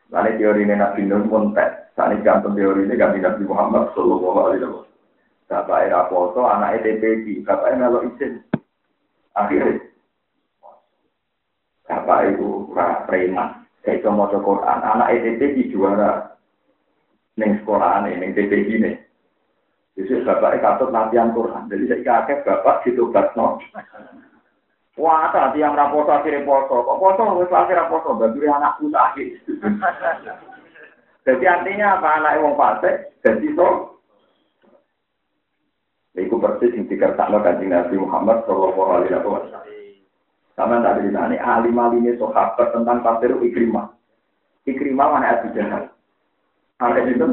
Lalu 0.10 0.32
teori 0.42 0.66
Nabi 0.66 1.02
Nur 1.06 1.30
pun 1.30 1.54
tes. 1.54 1.94
Saat 1.94 2.18
ini 2.18 2.26
gantung 2.26 2.58
teori 2.58 2.90
ini 2.90 2.98
ganti 2.98 3.22
Nabi 3.22 3.46
Muhammad 3.46 3.94
Sallallahu 3.94 4.40
Alaihi 4.50 4.66
Wasallam. 4.66 4.85
Bapak 5.46 5.86
era 5.86 6.10
foto, 6.10 6.42
anak 6.42 6.82
ETPG, 6.82 7.46
bapak 7.46 7.78
melo 7.78 8.02
izin. 8.02 8.42
Akhirnya, 9.38 9.78
bapak 11.86 12.34
itu 12.34 12.74
preman. 13.06 13.62
Saya 13.86 14.10
mau 14.10 14.26
Quran, 14.26 14.80
anak 14.82 15.14
ETPG 15.14 15.70
juara. 15.70 16.34
Neng 17.36 17.62
sekolah 17.62 18.08
neng 18.08 18.32
TPG 18.32 18.80
ini. 18.80 18.96
Jadi 19.96 20.24
bapak 20.24 20.64
katut 20.64 20.92
latihan 20.92 21.36
Quran. 21.36 21.68
Jadi 21.68 21.84
saya 21.92 22.04
kakek 22.04 22.48
bapak 22.48 22.88
gitu 22.88 23.12
no. 23.12 23.60
Wah, 24.96 25.28
tadi 25.36 25.60
yang 25.60 25.76
raposo 25.76 26.08
akhirnya 26.08 26.48
poso. 26.48 26.80
Kok 26.88 27.00
poso? 27.04 27.24
Wes 27.44 27.52
akhirnya 27.52 27.92
poso. 27.92 28.16
Bagi 28.16 28.48
anakku 28.48 28.88
sakit. 28.88 29.28
Jadi 31.28 31.44
artinya 31.44 32.00
apa? 32.00 32.10
Anak 32.22 32.38
wong 32.38 32.54
fase, 32.54 33.18
jadi 33.26 33.50
so. 33.58 33.95
Iku 36.16 36.40
persis 36.40 36.72
yang 36.72 36.88
dikertakno 36.88 37.44
kanjeng 37.44 37.76
Nabi 37.76 38.00
Muhammad 38.00 38.48
Sallallahu 38.48 38.92
Alaihi 38.96 39.20
Wasallam. 39.20 39.68
Sama 40.56 40.80
tak 40.80 41.04
ceritanya, 41.04 41.36
alim 41.44 41.76
alimnya 41.76 42.16
sahabat 42.16 42.72
tentang 42.72 43.04
tafsir 43.04 43.36
Ikrimah. 43.36 43.92
Ikrimah 44.64 45.08
mana 45.12 45.36
Abu 45.36 45.52
Jahal. 45.52 45.92
Ada 46.80 47.04
itu. 47.12 47.28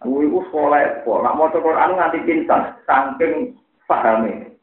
Aku 0.00 0.24
itu 0.24 0.40
sekolah, 0.48 1.04
kok. 1.04 1.20
Nak 1.20 1.36
mau 1.36 1.52
Quran 1.52 1.96
nganti 1.96 2.24
pintar, 2.24 2.80
saking 2.88 3.60
pahami. 3.84 4.56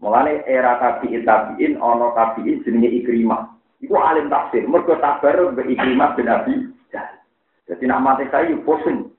Mulane 0.00 0.40
era 0.48 0.80
tabiin 0.80 1.28
tabiin, 1.28 1.76
ono 1.76 2.16
tabiin 2.16 2.64
jenenge 2.64 2.88
Ikrimah. 3.04 3.52
Iku 3.84 3.92
alim 4.00 4.32
tafsir. 4.32 4.64
Mergo 4.64 4.96
tabar 4.96 5.36
be 5.52 5.68
Ikrimah 5.68 6.16
bin 6.16 6.32
Abi 6.32 6.54
Jahal. 6.88 7.20
Jadi 7.68 7.84
nak 7.84 8.00
mati 8.00 8.24
saya 8.32 8.56
pusing. 8.64 9.12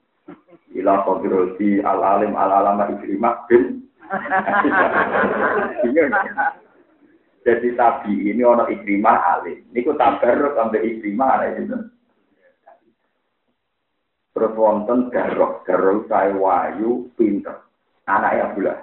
Ila 0.74 1.06
qadrati 1.06 1.82
al 1.86 2.02
alim 2.02 2.34
al 2.34 2.50
alama 2.50 2.90
Ikrimah 2.90 3.46
bin 3.50 3.84
Jadi 7.44 7.76
tabi 7.76 8.32
ini 8.32 8.40
ono 8.40 8.72
ikrimah 8.72 9.18
alim. 9.40 9.68
Niku 9.76 10.00
tabar 10.00 10.56
sampai 10.56 10.96
ikrimah 10.96 11.30
ada 11.40 11.48
itu. 11.60 11.76
Terus 14.34 14.56
wonten 14.58 15.12
garok, 15.14 15.68
garok 15.68 16.08
saya 16.08 16.34
wayu 16.34 17.12
pinter. 17.20 17.68
Anaknya 18.08 18.56
bulan. 18.56 18.80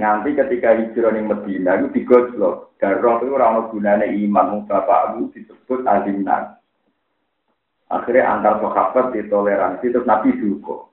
Nanti 0.00 0.32
ketika 0.32 0.80
hijrah 0.80 1.12
ning 1.12 1.28
Medina 1.28 1.76
itu 1.76 1.92
digojlok. 1.92 2.76
Garok 2.80 3.20
itu 3.24 3.36
orang 3.36 3.68
gunanya 3.68 4.08
iman 4.08 4.64
bapakmu 4.64 5.28
disebut 5.36 5.84
alimnan. 5.84 6.59
Akhirnya 7.90 8.38
antar 8.38 8.62
sahabat 8.62 9.10
ditoleransi 9.10 9.90
terus 9.90 10.06
Nabi 10.06 10.30
duka. 10.38 10.86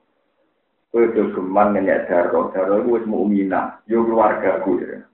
Kowe 0.88 1.04
do 1.14 1.30
geman 1.30 1.76
ngenyek 1.76 2.10
darah, 2.10 2.48
darah 2.50 2.80
itu 2.80 2.96
wis 2.96 3.04
mukminah, 3.06 3.78
yo 3.86 4.02
keluarga 4.08 4.58
gue. 4.64 5.04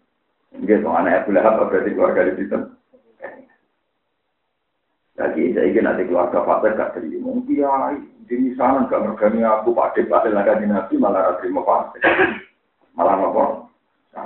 Nggih, 0.54 0.86
so 0.86 0.88
anak 0.94 1.26
Abu 1.26 1.34
Lahab 1.34 1.66
berarti 1.66 1.90
keluarga 1.92 2.30
di 2.30 2.32
situ. 2.38 2.58
Lagi 5.18 5.50
saya 5.50 5.66
ingin 5.66 5.82
nanti 5.82 6.06
keluarga 6.06 6.46
Fatih 6.46 6.78
gak 6.78 6.94
terima. 6.94 7.30
Iya, 7.50 7.70
di 8.26 8.54
sana 8.54 8.86
gak 8.86 9.02
mergani 9.02 9.42
aku 9.42 9.74
Pak 9.74 9.98
Dek 9.98 10.06
Pak 10.06 10.30
lagi 10.30 10.62
di 10.62 10.66
Nabi 10.70 10.94
malah 10.94 11.36
terima 11.42 11.62
Fatih. 11.66 12.02
Malah 12.94 13.18
apa? 13.18 13.44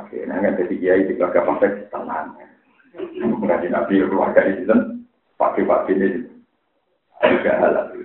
Oke, 0.05 0.21
nanya 0.29 0.53
jadi 0.53 0.75
kiai 0.77 1.09
di 1.09 1.17
keluarga 1.17 1.49
Fatih 1.49 1.89
tenang. 1.89 2.37
Nggak 3.19 3.61
di 3.65 3.69
Nabi 3.73 4.05
keluarga 4.05 4.45
di 4.45 4.53
situ. 4.61 4.77
Pak 5.41 5.57
Dek 5.57 5.65
Pak. 5.65 5.89
Juga 7.25 7.53
halal. 7.59 7.99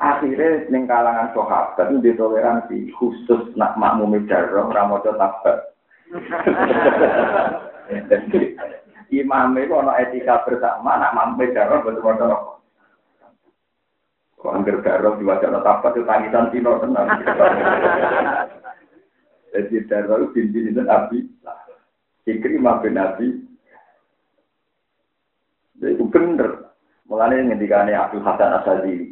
Akhirnya 0.00 0.64
ning 0.72 0.88
kalangan 0.88 1.28
sahabat 1.36 1.92
itu 1.92 2.00
ditoleransi 2.00 2.88
khusus 2.96 3.52
nak 3.52 3.76
makmum 3.76 4.16
darah 4.24 4.64
ramojo 4.72 5.12
tabat. 5.12 5.76
Imam 9.12 9.52
itu 9.60 9.76
ono 9.76 9.92
etika 10.00 10.40
bersama, 10.48 10.96
nak 10.96 11.12
mampu 11.12 11.52
darah 11.52 11.84
betul-betul 11.84 12.32
apa? 12.32 12.52
Kok 14.40 14.54
anggar 14.56 14.80
darah 14.80 15.12
di 15.20 15.24
wajah 15.28 15.60
tabat 15.60 15.92
itu 15.92 16.08
tangisan 16.08 16.48
tino 16.48 16.80
tenang. 16.80 17.08
Jadi 19.52 19.84
darah 19.84 20.16
itu 20.16 20.32
binti 20.32 20.58
itu 20.64 20.80
nabi. 20.80 21.28
Ikrimah 22.24 22.80
bin 22.80 22.96
nabi. 22.96 23.26
Itu 25.84 26.08
bener. 26.08 26.69
Mulanya 27.10 27.42
ngendikane 27.42 27.90
Abdul 27.90 28.22
Hasan 28.22 28.54
Asadili. 28.54 29.10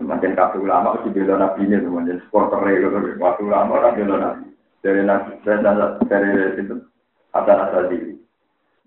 Makin 0.00 0.34
kabeh 0.34 0.58
ulama 0.58 0.96
mesti 0.96 1.12
bela 1.12 1.38
nabi 1.38 1.68
ini, 1.68 1.76
teman-teman. 1.78 2.18
Supporter 2.26 2.58
waktu 3.20 3.42
ulama 3.46 3.78
orang 3.78 3.96
bela 4.00 4.16
nabi 4.18 4.50
dari 4.80 5.04
nabi 5.04 5.36
dari 5.44 6.28
itu 6.56 6.76
ada 7.36 7.52
rasa 7.52 7.86
diri. 7.92 8.16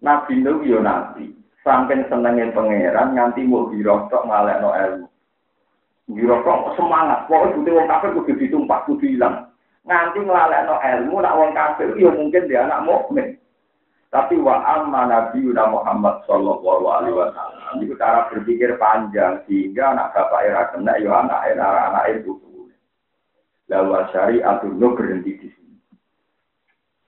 Nabi 0.02 0.42
itu 0.42 0.52
yo 0.68 0.82
nabi, 0.84 1.32
sampai 1.64 2.04
senengin 2.12 2.52
pangeran 2.52 3.16
nganti 3.16 3.46
mau 3.48 3.70
birokok 3.70 4.26
ngalek 4.28 4.60
no 4.60 4.76
ilmu. 4.76 5.08
Birokok 6.12 6.76
semangat, 6.76 7.32
pokoknya 7.32 7.56
butuh 7.56 7.74
wong 7.80 7.88
kafir 7.88 8.10
kudu 8.12 8.32
ditumpah, 8.36 8.84
kudu 8.84 9.06
hilang. 9.08 9.48
Nganti 9.88 10.20
ngelalek 10.20 10.64
no 10.68 10.76
ilmu, 10.82 11.16
nak 11.24 11.38
wong 11.40 11.52
kafir 11.56 11.96
yo 11.96 12.12
mungkin 12.12 12.50
dia 12.52 12.68
anak 12.68 12.84
mukmin. 12.84 13.40
Tapi 14.14 14.38
wa 14.38 14.62
amma 14.62 15.10
Nabi 15.10 15.42
Muhammad 15.50 16.22
Sallallahu 16.30 16.86
Alaihi 16.86 17.18
Wasallam 17.18 17.82
itu 17.82 17.98
cara 17.98 18.30
berpikir 18.30 18.78
panjang 18.78 19.42
sehingga 19.50 19.90
anak 19.90 20.14
bapak 20.14 20.42
era 20.46 20.70
kena 20.70 21.02
yo 21.02 21.10
anak 21.10 21.42
era 21.50 21.90
anak 21.90 22.22
itu. 22.22 22.38
Lalu 23.74 24.06
syariat 24.14 24.62
itu 24.62 24.88
berhenti 24.94 25.32
di 25.34 25.48
sini. 25.50 25.82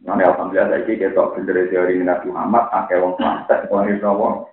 Nanti 0.01 0.25
alhamdulillah 0.25 0.81
saya 0.81 0.81
kita 0.81 1.33
bener 1.37 1.69
teori 1.69 2.01
Nabi 2.01 2.33
Muhammad, 2.33 2.73
akeh 2.73 2.97
wong 2.97 3.13
santet, 3.21 3.69
wong 3.69 3.85
itu 3.85 4.05
wong. 4.05 4.49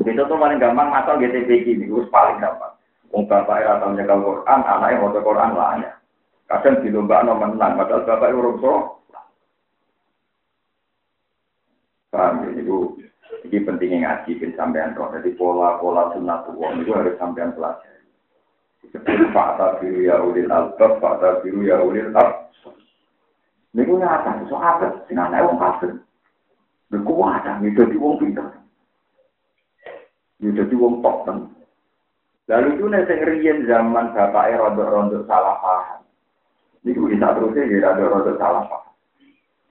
Begitu 0.00 0.24
tuh 0.24 0.40
paling 0.40 0.56
gampang 0.56 0.88
masal 0.88 1.20
GTP 1.20 1.68
ini, 1.68 1.84
itu 1.84 2.04
paling 2.08 2.40
gampang. 2.40 2.72
Wong 3.12 3.28
bapak 3.28 3.60
era 3.60 3.76
tahu 3.76 3.92
nyekel 3.92 4.24
Quran, 4.24 4.60
anaknya 4.64 5.00
mau 5.04 5.12
Quran 5.12 5.50
lah 5.52 5.72
ya. 5.84 5.90
Kadang 6.48 6.80
di 6.80 6.88
lomba 6.88 7.24
no 7.26 7.36
menang, 7.36 7.76
padahal 7.76 8.08
bapak 8.08 8.32
urung 8.32 8.56
so. 8.64 8.99
Paham 12.10 12.42
ya, 12.42 12.58
itu 12.58 12.98
ini 13.46 13.62
pentingnya 13.62 13.98
ngaji 14.02 14.30
kan 14.42 14.50
sampean 14.58 14.98
roh. 14.98 15.14
Jadi 15.14 15.30
pola-pola 15.38 16.10
sunat 16.10 16.50
tua 16.50 16.74
itu 16.74 16.90
harus 16.90 17.14
sampean 17.22 17.54
pelajari. 17.54 18.02
Seperti 18.90 19.30
fakta 19.30 19.78
biru 19.78 20.02
ya 20.02 20.18
ulil 20.18 20.50
albab, 20.50 20.98
fakta 20.98 21.38
biru 21.46 21.62
ya 21.62 21.78
ulil 21.78 22.10
albab. 22.10 22.50
Niku 23.70 24.02
nyata, 24.02 24.42
so 24.50 24.58
apa? 24.58 25.06
Sing 25.06 25.14
anak 25.14 25.46
wong 25.46 25.62
kafir. 25.62 25.94
Niku 26.90 27.14
wadah, 27.14 27.62
ini 27.62 27.70
jadi 27.78 27.94
wong 27.94 28.18
pinter. 28.18 28.50
Ini 30.42 30.50
jadi 30.58 30.74
wong 30.74 30.98
top 31.06 31.22
kan. 31.22 31.46
Lalu 32.50 32.68
itu 32.74 32.84
nih 32.90 33.06
sing 33.06 33.56
zaman 33.70 34.10
bapak 34.10 34.58
rondo-rondo 34.58 35.22
salah 35.30 35.62
paham. 35.62 36.02
Niku 36.82 37.06
bisa 37.06 37.30
terusnya 37.30 37.70
ya 37.70 37.94
rondo-rondo 37.94 38.34
salah 38.34 38.66
paham. 38.66 38.90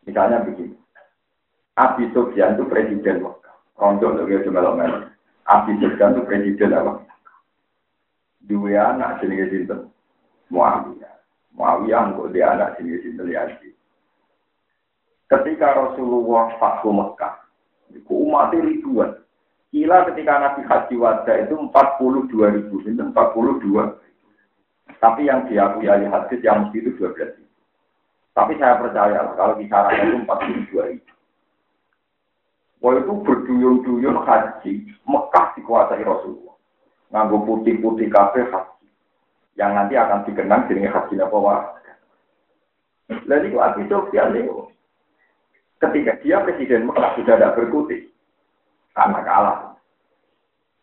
Misalnya 0.08 0.48
begini. 0.48 0.80
Abi 1.76 2.10
Sofyan 2.16 2.58
itu 2.58 2.66
presiden 2.66 3.22
Mekah. 3.22 3.56
Rondo 3.78 4.16
untuk 4.16 4.28
dia 4.32 4.44
cuma 4.48 4.66
melok 4.66 5.12
Abi 5.46 5.78
Sofyan 5.78 6.18
itu 6.18 6.22
presiden 6.26 6.74
apa? 6.74 7.06
Dua 8.50 8.96
anak 8.96 9.22
sini 9.22 9.46
sinten. 9.52 9.94
Muawiyah. 10.50 11.14
Muawiyah 11.54 12.18
kok 12.18 12.32
dia 12.34 12.50
anak 12.50 12.82
sini 12.82 12.98
sinten 13.04 13.30
Yazid. 13.30 13.78
Ketika 15.30 15.78
Rasulullah 15.78 16.58
Fathu 16.58 16.90
Mekah, 16.90 17.38
itu 17.94 18.10
umat 18.10 18.50
ribuan. 18.50 19.14
Kila 19.70 20.10
ketika 20.10 20.42
Nabi 20.42 20.66
Haji 20.66 20.96
Wada 20.98 21.34
itu 21.46 21.54
42 21.54 22.58
ribu, 22.58 22.82
itu 22.82 22.98
42. 22.98 23.94
Tapi 24.98 25.30
yang 25.30 25.46
diakui 25.46 25.86
ahli 25.86 26.10
hadis 26.10 26.42
yang 26.42 26.66
mesti 26.66 26.82
itu 26.82 26.98
12 26.98 27.38
ribu. 27.38 27.54
Tapi 28.34 28.58
saya 28.58 28.82
percaya 28.82 29.30
kalau 29.38 29.62
kisarannya 29.62 30.04
itu 30.10 30.18
42 30.26 30.90
ribu. 30.90 31.09
Wah 32.80 32.96
itu 32.96 33.12
berduyun-duyun 33.12 34.24
haji, 34.24 34.88
Mekah 35.04 35.46
dikuasai 35.60 36.00
Rasulullah. 36.00 36.56
Nganggo 37.12 37.44
putih-putih 37.44 38.08
kafe 38.08 38.48
haji. 38.48 38.88
Yang 39.60 39.72
nanti 39.76 39.94
akan 40.00 40.24
dikenang 40.24 40.72
jadi 40.72 40.88
haji 40.88 41.14
Nabawa. 41.20 41.76
Lalu 43.28 43.52
itu 43.52 43.58
Abi 43.58 43.84
Sofyan 43.90 44.38
itu 44.38 44.70
Ketika 45.80 46.20
dia 46.20 46.44
presiden 46.44 46.92
Mekah 46.92 47.16
sudah 47.16 47.40
tidak 47.40 47.56
berkutik 47.56 48.12
karena 48.92 49.20
kalah. 49.24 49.60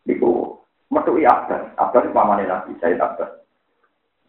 Itu 0.09 0.57
metui 0.89 1.29
Abbas. 1.29 1.69
Abbas 1.77 2.01
itu 2.09 2.17
pamannya 2.17 2.49
Nabi 2.49 2.73
Sayyid 2.81 2.97
Abbas. 2.97 3.45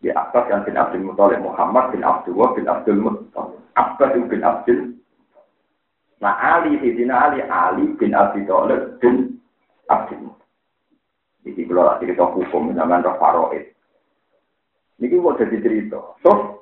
Di 0.04 0.12
Abbas 0.12 0.44
yang 0.52 0.68
bin 0.68 0.76
Abdul 0.76 1.08
Muttalib 1.08 1.40
Muhammad 1.40 1.96
bin 1.96 2.04
Abdullah 2.04 2.52
bin 2.52 2.68
Abdul 2.68 3.00
Muttalib. 3.00 3.64
Abbas 3.80 4.12
bin 4.28 4.44
Abdul 4.44 4.80
Nah 6.18 6.34
Ali, 6.42 6.82
Sidina 6.82 7.30
Ali, 7.30 7.46
Ali 7.46 7.94
bin 7.94 8.18
Abi 8.18 8.42
Thalib 8.50 8.98
bin 8.98 9.38
Abdul. 9.86 10.34
Jadi 11.46 11.62
kalau 11.64 11.88
lagi 11.88 12.10
kita 12.10 12.26
hukum, 12.28 12.74
namanya 12.74 13.16
Faroid. 13.22 13.72
Ini 14.98 15.14
kok 15.14 15.38
jadi 15.40 15.58
cerita. 15.62 16.02
So, 16.26 16.58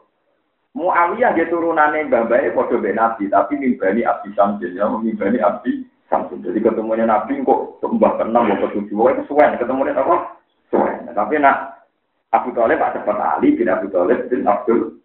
Muawiyah 0.76 1.32
dia 1.40 1.48
turunannya 1.48 2.12
Bae 2.12 2.52
padha 2.52 2.76
mbek 2.76 3.00
Nabi, 3.00 3.32
tapi 3.32 3.56
mimbani 3.56 4.04
Abdi 4.04 4.36
Samsin, 4.36 4.76
ya 4.76 4.92
mimbani 4.92 5.40
Abdi 5.40 5.88
Samsin. 6.12 6.44
Jadi 6.44 6.60
ketemunya 6.60 7.08
Nabi 7.08 7.40
kok 7.48 7.80
mbah 7.80 8.20
kenal 8.20 8.44
mbah 8.44 8.60
ketujuh, 8.60 8.92
itu 8.92 9.24
kesuwen, 9.24 9.56
ketemunya 9.56 9.96
apa? 9.96 10.36
Suwen. 10.68 11.08
Tapi 11.16 11.40
nak 11.40 11.88
Abu 12.36 12.52
Talib 12.52 12.76
Pak 12.76 13.00
cepat 13.00 13.40
Ali 13.40 13.56
bin 13.56 13.72
Abu 13.72 13.88
Talib 13.88 14.28
bin 14.28 14.44
Abdul 14.44 15.00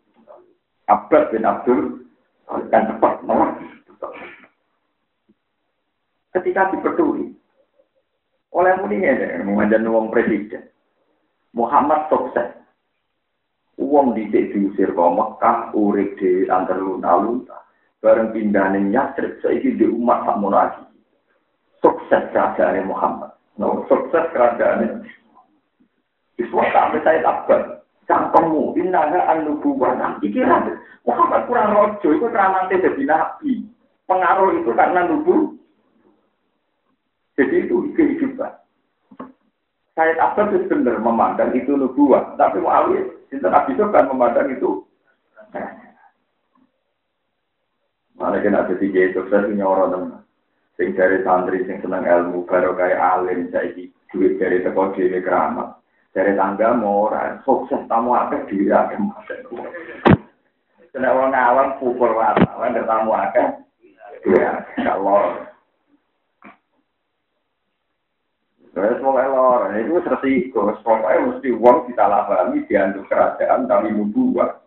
Abbas 0.91 1.31
bin 1.31 1.47
Abdul 1.47 2.03
kan 2.51 2.91
cepat, 2.91 3.23
no? 3.23 3.55
Ketika 6.31 6.71
dipetuli 6.71 7.35
oleh 8.55 8.73
muni 8.83 9.03
ya, 9.03 9.43
mengajar 9.43 9.83
wong 9.87 10.15
presiden, 10.15 10.67
Muhammad 11.55 12.07
sukses 12.11 12.61
Uang 13.81 14.13
di 14.13 14.29
diusir 14.29 14.93
ke 14.93 15.01
Mekah, 15.01 15.73
urip 15.73 16.21
di 16.21 16.45
antar 16.53 16.77
lunta-lunta. 16.77 17.65
bareng 18.01 18.33
pindah 18.33 18.73
ning 18.73 18.93
Yasrib 18.93 19.41
saiki 19.45 19.77
di 19.77 19.85
umat 19.85 20.25
sakmono 20.25 20.57
lagi. 20.57 20.85
Sukses 21.85 22.33
kerajaan 22.33 22.89
Muhammad. 22.89 23.33
No, 23.61 23.85
sukses 23.89 24.25
kerajaan. 24.33 25.05
Iswa 26.41 26.65
sampai 26.73 27.05
saya 27.05 27.21
takut. 27.25 27.61
Cangkemmu, 28.09 28.75
innaha 28.81 29.37
an-nubuwah. 29.37 29.97
Iki 30.25 30.41
Muhammad 31.05 31.45
kurang 31.45 31.77
rojo, 31.77 32.09
itu 32.09 32.27
keramatnya 32.29 32.81
jadi 32.81 33.03
nabi. 33.05 33.69
Pengaruh 34.09 34.57
itu 34.57 34.73
karena 34.73 35.07
nubu. 35.07 35.61
Jadi 37.39 37.67
itu 37.67 37.93
kehidupan. 37.95 38.53
Saya 39.95 40.17
Abbas 40.17 40.55
itu 40.57 40.71
benar 40.71 40.99
memandang 41.03 41.53
itu 41.53 41.77
nubuah. 41.77 42.35
Tapi 42.41 42.63
Muawiyah, 42.63 43.07
itu 43.31 43.47
Nabi 43.47 43.77
kan 43.77 44.09
memandang 44.09 44.49
itu 44.51 44.87
Mana 48.21 48.37
kena 48.45 48.69
jadi 48.69 48.87
kiai 48.93 49.17
sukses 49.17 49.49
punya 49.49 49.65
orang 49.65 50.21
Sing 50.77 50.93
dari 50.93 51.25
santri 51.25 51.65
sing 51.65 51.81
seneng 51.81 52.05
ilmu 52.05 52.45
baru 52.45 52.77
kayak 52.77 53.01
alim 53.01 53.49
saiki 53.53 53.93
duit 54.13 54.37
dari 54.37 54.61
teko 54.61 54.93
dhewe 54.93 55.21
keramat. 55.25 55.81
Dari 56.13 56.37
tangga 56.37 56.77
mau 56.77 57.09
orang 57.09 57.41
sukses 57.45 57.81
tamu 57.89 58.13
apa 58.13 58.45
dia 58.49 58.89
akan. 58.89 59.13
Kena 60.93 61.17
orang 61.17 61.37
awam 61.37 61.69
pukul 61.81 62.13
wartawan 62.13 62.77
tamu 62.77 63.13
akeh. 63.13 63.49
Dia 64.25 64.69
kalau 64.85 65.49
Terus 68.71 69.03
mau 69.03 69.19
lor, 69.19 69.75
itu 69.75 69.99
resiko. 69.99 70.71
Pokoknya 70.87 71.27
mesti 71.27 71.49
uang 71.51 71.91
kita 71.91 72.07
labami 72.07 72.63
diantuk 72.71 73.11
kerajaan 73.11 73.67
tapi 73.67 73.91
membuat. 73.91 74.63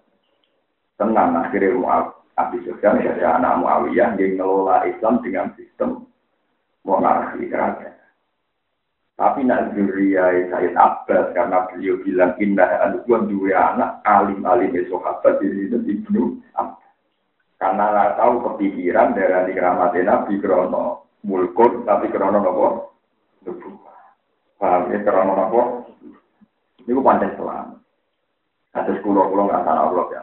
Tenang 0.99 1.39
akhirnya 1.39 1.79
mau 1.79 2.11
Abi 2.37 2.61
Sufyan 2.67 3.01
ya 3.01 3.39
anak 3.39 3.61
Muawiyah 3.63 4.17
yang 4.19 4.37
ngelola 4.37 4.85
Islam 4.89 5.23
dengan 5.23 5.55
sistem 5.55 6.05
monarki 6.83 7.47
kerajaan. 7.47 7.95
Tapi 9.13 9.45
nak 9.45 9.77
zuriyah 9.77 10.51
Said 10.51 10.73
Abbas 10.73 11.31
karena 11.37 11.69
beliau 11.69 12.01
bilang 12.01 12.33
indah 12.41 12.69
anukuan 12.89 13.29
dua 13.29 13.77
anak 13.77 14.01
alim 14.09 14.41
alim 14.41 14.73
sahabat 14.89 15.37
ini 15.45 15.69
dan 15.69 15.85
ibnu 15.85 16.41
Karena 17.61 17.85
nggak 17.93 18.13
tahu 18.19 18.33
kepikiran 18.41 19.13
dari 19.13 19.53
keramat 19.53 19.95
Nabi 19.95 20.35
Krono 20.41 21.07
mulkun 21.23 21.85
tapi 21.85 22.09
Krono 22.09 22.41
nopo 22.41 22.67
Paham 24.63 24.95
ya 24.95 25.03
Krono 25.03 25.35
nopo? 25.35 25.61
Ini 26.87 26.95
panjang 26.95 27.35
selama. 27.35 27.75
Atas 28.71 28.95
kulo 29.03 29.27
kulo 29.27 29.51
nggak 29.51 29.67
salah 29.67 29.91
Allah 29.91 30.05
ya. 30.15 30.21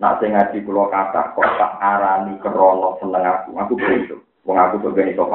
Nak 0.00 0.16
sing 0.16 0.32
ngaji 0.32 0.64
kula 0.64 0.88
kata 0.88 1.36
kok 1.36 1.44
tak 1.60 1.76
arani 1.76 2.40
kerono 2.40 2.96
seneng 3.04 3.20
aku, 3.20 3.52
aku 3.60 3.76
begitu. 3.76 4.16
Wong 4.48 4.56
aku 4.56 4.80
sebagai 4.80 5.12
iso 5.12 5.28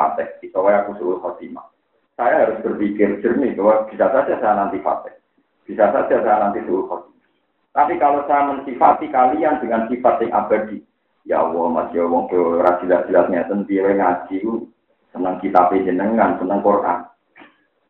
wae 0.58 0.74
aku 0.74 0.98
suruh 0.98 1.22
khotimah. 1.22 1.70
Saya 2.18 2.50
harus 2.50 2.66
berpikir 2.66 3.22
jernih 3.22 3.54
bahwa 3.54 3.86
bisa 3.94 4.10
saja 4.10 4.34
saya 4.42 4.58
nanti 4.58 4.82
fase. 4.82 5.14
Bisa 5.70 5.94
saja 5.94 6.18
saya 6.26 6.50
nanti 6.50 6.66
suruh 6.66 6.90
khotimah. 6.90 7.30
Tapi 7.78 7.94
kalau 8.02 8.26
saya 8.26 8.50
mensifati 8.50 9.06
kalian 9.14 9.62
dengan 9.62 9.86
sifat 9.86 10.26
yang 10.26 10.34
abadi, 10.34 10.82
ya 11.30 11.46
Allah, 11.46 11.66
Mas 11.70 11.94
ya 11.94 12.10
wong 12.10 12.26
ke 12.26 12.42
jelas-jelasnya 12.82 13.46
sendiri 13.54 14.02
ngaji, 14.02 14.42
senang 15.14 15.38
kitab 15.46 15.70
jenengan, 15.78 16.42
senang 16.42 16.66
Quran. 16.66 17.06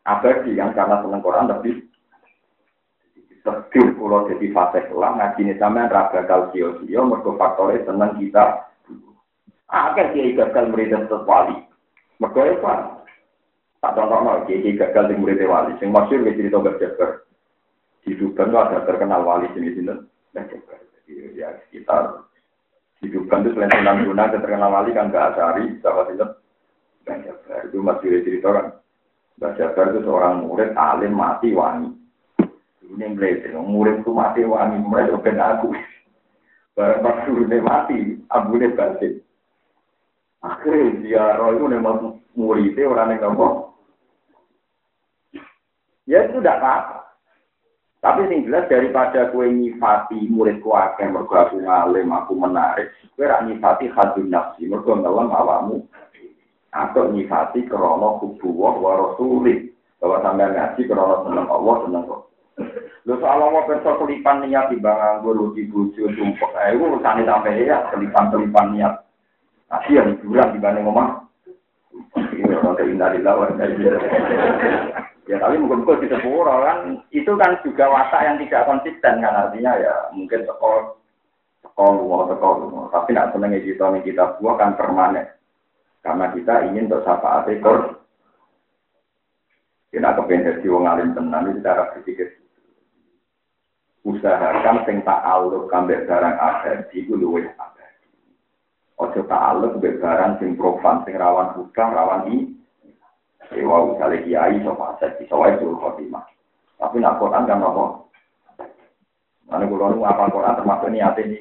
Abadi 0.06 0.54
yang 0.54 0.78
karena 0.78 1.02
senang 1.02 1.26
Quran 1.26 1.50
lebih 1.50 1.86
Tegir 3.46 3.94
pulau 3.94 4.26
jadi 4.26 4.50
fase 4.50 4.90
kelam 4.90 5.22
ngaji 5.22 5.46
ini 5.46 5.54
sama 5.62 5.86
ra 5.86 6.10
bakal 6.10 6.50
sio-sio 6.50 7.06
mergo 7.06 7.38
faktore 7.38 7.78
seneng 7.86 8.18
kita. 8.18 8.74
Akeh 9.70 10.18
kiai 10.18 10.34
gagal 10.34 10.74
murid 10.74 10.90
tetep 10.90 11.30
wali. 11.30 11.54
Mergo 12.18 12.42
apa? 12.42 13.06
Tak 13.86 13.94
contohno 13.94 14.50
kiai 14.50 14.74
gagal 14.74 15.14
di 15.14 15.22
murid 15.22 15.46
wali. 15.46 15.78
Sing 15.78 15.94
masyhur 15.94 16.26
wis 16.26 16.34
cerita 16.42 16.58
berjabar. 16.58 17.22
Di 18.02 18.18
Duban 18.18 18.50
ada 18.50 18.82
terkenal 18.82 19.22
wali 19.22 19.46
sini 19.54 19.78
sini. 19.78 19.94
Berjabar. 20.34 20.82
Ya 21.38 21.54
sekitar 21.70 22.26
di 22.98 23.14
itu 23.14 23.30
selain 23.30 23.70
Sunan 23.70 24.10
Guna 24.10 24.34
terkenal 24.34 24.74
wali 24.74 24.90
kan 24.98 25.14
gak 25.14 25.38
asari, 25.38 25.78
sama 25.86 26.10
itu. 26.10 26.26
Berjabar 27.06 27.62
itu 27.70 27.78
masih 27.78 28.26
cerita 28.26 28.50
kan. 28.50 28.66
Berjabar 29.36 29.92
itu 29.92 30.00
seorang 30.08 30.48
murid 30.48 30.72
alim 30.80 31.14
mati 31.16 31.52
wani 31.52 31.92
ini 32.96 33.12
mlete, 33.12 33.52
murid 33.52 34.08
ku 34.08 34.16
mati 34.16 34.46
wani 34.48 34.80
mulai 34.80 35.12
ben 35.20 35.36
aku. 35.42 35.74
Barang 36.76 37.04
pas 37.04 37.24
turune 37.24 37.58
mati, 37.64 38.20
ambune 38.32 38.68
batin. 38.76 39.20
Akhirnya 40.44 41.00
dia 41.02 41.24
roh 41.40 41.56
itu 41.56 41.66
memang 41.72 42.20
muridnya 42.36 42.84
orang 42.86 43.16
yang 43.16 43.32
ngomong. 43.32 43.74
Ya 46.06 46.28
itu 46.28 46.38
tidak 46.38 46.62
apa-apa. 46.62 46.98
Tapi 48.04 48.30
sing 48.30 48.46
jelas 48.46 48.70
daripada 48.70 49.34
kue 49.34 49.50
nyifati 49.50 50.30
muridku 50.30 50.70
akeh 50.78 51.10
mergo 51.10 51.34
aku 51.34 51.58
ngalim, 51.58 52.14
aku 52.14 52.38
menarik, 52.38 52.94
kue 53.18 53.26
rak 53.26 53.50
nyifati 53.50 53.90
hadun 53.90 54.30
nafsi, 54.30 54.70
mergo 54.70 54.94
ngelam 54.94 55.34
awamu. 55.34 55.82
Atau 56.76 57.16
nyifati 57.16 57.64
krono 57.72 58.20
kubuwah 58.20 58.76
wa 58.76 58.92
rasulih. 59.00 59.72
Bahwa 60.04 60.20
sampai 60.20 60.52
ngaji 60.52 60.82
krono 60.92 61.16
seneng 61.24 61.48
Allah, 61.48 61.76
seneng 61.88 62.04
Allah. 62.04 62.22
Lho 63.06 63.22
soal 63.22 63.38
mau 63.38 63.68
perso 63.70 64.02
kelipan 64.02 64.42
niat 64.44 64.74
di 64.74 64.82
bang 64.82 65.22
anggur 65.22 65.54
di 65.54 65.70
bojo 65.70 66.10
tumpuk. 66.10 66.52
Eh 66.58 66.74
itu 66.74 66.82
urusane 66.82 67.22
sampai 67.22 67.64
ya 67.64 67.86
kelipan-kelipan 67.94 68.74
niat. 68.74 68.94
Tapi 69.70 69.94
yang 69.94 70.18
hiburan 70.18 70.58
dibanding 70.58 70.90
omah. 70.90 71.22
Ini 72.18 72.50
orang 72.50 72.76
keindah 72.82 73.14
di 73.14 73.20
lawan. 73.22 73.62
Ya 75.26 75.42
tapi 75.42 75.58
mungkin-mungkin 75.58 76.06
di 76.06 76.08
sepuro 76.10 76.62
kan 76.62 77.02
itu 77.10 77.34
kan 77.34 77.58
juga 77.66 77.90
watak 77.90 78.22
yang 78.26 78.38
tidak 78.46 78.66
konsisten 78.70 79.26
kan 79.26 79.34
artinya 79.34 79.74
ya 79.74 79.94
mungkin 80.14 80.46
sekolah 80.46 80.94
sekolah 81.66 81.94
luar 81.98 82.30
sekolah 82.30 82.94
tapi 82.94 83.10
nak 83.18 83.34
senengnya 83.34 83.58
kita 83.66 83.90
kita 84.06 84.38
buah 84.38 84.54
kan 84.62 84.78
permanen 84.78 85.26
karena 86.06 86.30
kita 86.38 86.70
ingin 86.70 86.86
syafaat 86.86 87.50
ekor 87.50 87.98
kita 89.90 90.14
kepengen 90.22 90.62
jadi 90.62 90.68
wong 90.70 90.86
alim 90.86 91.18
tenang 91.18 91.50
itu 91.50 91.66
cara 91.66 91.90
berpikir 91.98 92.46
usahakan 94.06 94.86
sing 94.86 95.02
tak 95.02 95.20
aluk 95.26 95.66
kambek 95.68 96.06
barang 96.06 96.38
abadi 96.38 97.04
iku 97.04 97.18
luwih 97.18 97.50
abadi. 97.58 98.08
Ojo 99.02 99.26
tak 99.26 99.42
aluk 99.58 99.82
barang 99.82 100.38
sing 100.38 100.54
profan 100.54 101.02
sing 101.04 101.18
rawan 101.18 101.58
hutang 101.58 101.92
rawan 101.92 102.30
i. 102.30 102.54
Ewa 103.54 103.94
misalnya 103.94 104.26
kiai 104.26 104.58
so 104.66 104.74
paset 104.74 105.22
iso 105.22 105.38
wae 105.38 105.54
suruh 105.58 105.78
khotimah. 105.78 106.26
Tapi 106.82 106.98
nak 106.98 107.22
Quran 107.22 107.46
kan 107.46 107.62
nopo. 107.62 108.10
Mana 109.46 109.70
kulo 109.70 109.94
nu 109.94 110.02
apa 110.02 110.34
Quran 110.34 110.58
termasuk 110.58 110.90
niat 110.90 111.18
ini. 111.22 111.40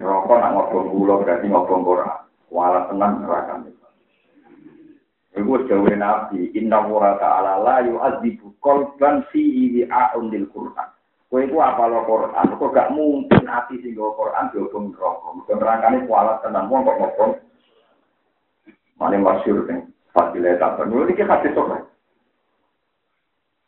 Rokok 0.00 0.40
nak 0.40 0.52
ngobong 0.56 0.88
kulo 0.96 1.14
berarti 1.20 1.46
ngobong 1.48 1.84
Quran. 1.84 2.27
Walau 2.48 2.88
tenang 2.88 3.24
neraka 3.24 3.60
Iku 5.38 5.70
jauh 5.70 5.86
nabi, 5.94 6.50
inna 6.56 6.82
wa 6.82 7.14
ta'ala 7.14 7.62
la 7.62 7.76
yu'adzibu 7.86 8.58
kolban 8.58 9.22
fihi 9.30 9.70
wi'a'un 9.76 10.34
lil 10.34 10.50
Qur'an. 10.50 10.88
Kowe 11.28 11.44
iku 11.44 11.60
apa 11.60 11.84
lo 11.92 12.08
Quran, 12.08 12.56
kok 12.56 12.72
gak 12.72 12.90
mungkin 12.96 13.44
ati 13.44 13.76
sing 13.84 13.92
go 13.92 14.16
Quran 14.16 14.48
diobong 14.48 14.96
neraka. 14.96 15.28
Mergo 15.36 15.52
nerangane 15.60 15.98
kualat 16.08 16.40
tenan 16.40 16.72
wong 16.72 16.88
kok 16.88 16.98
ngobong. 16.98 17.32
Mane 18.96 19.16
masyhur 19.20 19.68
ning 19.68 19.92
fadilah 20.16 20.56
tak 20.56 20.80
penuh 20.80 21.04
iki 21.04 21.22
hadis 21.22 21.52
sok. 21.52 21.84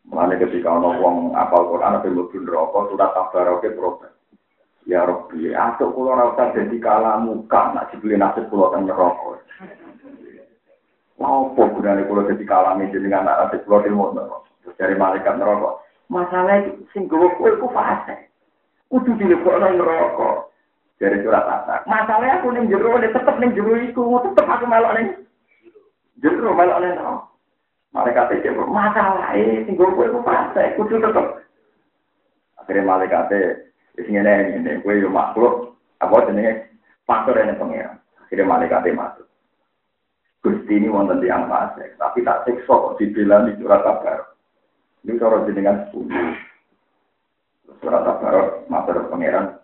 Mane 0.08 0.40
ketika 0.40 0.72
ana 0.72 0.90
wong 0.98 1.36
apal 1.36 1.68
Quran 1.68 2.00
apa 2.00 2.08
mlebu 2.08 2.36
neraka 2.40 2.78
surat 2.88 3.10
tabarake 3.12 3.68
protes. 3.76 4.19
Ya 4.90 5.06
Rabbi, 5.06 5.54
atuk 5.54 5.94
kula 5.94 6.18
ora 6.18 6.34
usah 6.34 6.50
dadi 6.50 6.82
kalamu 6.82 7.46
kan 7.46 7.78
nek 7.78 7.94
dibeli 7.94 8.18
nasib 8.18 8.50
kula 8.50 8.74
teng 8.74 8.90
neraka. 8.90 9.38
Apa 11.22 11.62
gunanya 11.70 12.02
kalau 12.10 12.26
jadi 12.26 12.42
kalami 12.42 12.90
dengan 12.90 13.22
anak 13.22 13.54
adik 13.54 13.62
pulau 13.70 13.86
ilmu 13.86 14.18
Terus 14.66 14.74
dari 14.82 14.98
malaikat 14.98 15.38
neraka. 15.38 15.78
Masalah 16.10 16.66
sing 16.90 17.06
gue 17.06 17.28
kue 17.38 17.54
ku 17.62 17.70
fase. 17.70 18.18
Kudu 18.90 19.14
dilebok 19.14 19.62
nang 19.62 19.78
neraka. 19.78 20.50
Dari 20.98 21.22
surat 21.22 21.46
atak. 21.46 21.86
Masalahnya 21.86 22.42
aku 22.42 22.50
ning 22.50 22.66
jero 22.66 22.98
tetep 22.98 23.36
ning 23.38 23.54
jero 23.54 23.78
iku, 23.78 24.18
tetep 24.26 24.42
aku 24.42 24.66
melok 24.66 24.98
ning 24.98 25.06
jero 26.18 26.50
melok 26.50 26.82
ning 26.82 26.98
neraka. 26.98 27.30
Malaikat 27.94 28.42
itu 28.42 28.58
masalah 28.66 29.38
ini 29.38 29.62
sing 29.70 29.78
gue 29.78 29.86
ku 29.86 30.18
fase. 30.26 30.74
Kudu 30.74 30.98
tetep. 30.98 31.46
Akhirnya 32.58 32.90
malaikat 32.90 33.30
itu 33.94 34.06
sing 34.06 34.14
ngene 34.16 34.60
ngene 34.60 34.80
kue 34.82 35.02
yo 35.02 35.10
makhluk 35.10 35.74
apa 36.00 36.26
jenenge 36.30 36.70
faktor 37.04 37.36
yang 37.36 37.58
pengen. 37.58 37.98
Akhirnya 38.22 38.46
malaikat 38.46 38.86
masuk. 38.94 39.26
Gusti 40.40 40.72
ini 40.72 40.88
wonten 40.88 41.20
yang 41.20 41.50
fasik, 41.52 42.00
tapi 42.00 42.24
tak 42.24 42.48
siksa 42.48 42.72
kok 42.72 42.96
dibilang 42.96 43.44
di 43.44 43.60
surat 43.60 43.84
kabar. 43.84 44.32
Ini 45.04 45.20
cara 45.20 45.44
jenengan 45.44 45.84
sepuluh. 45.90 46.16
Surat 47.84 48.00
kabar 48.08 48.64
matur 48.70 49.04
pangeran 49.12 49.60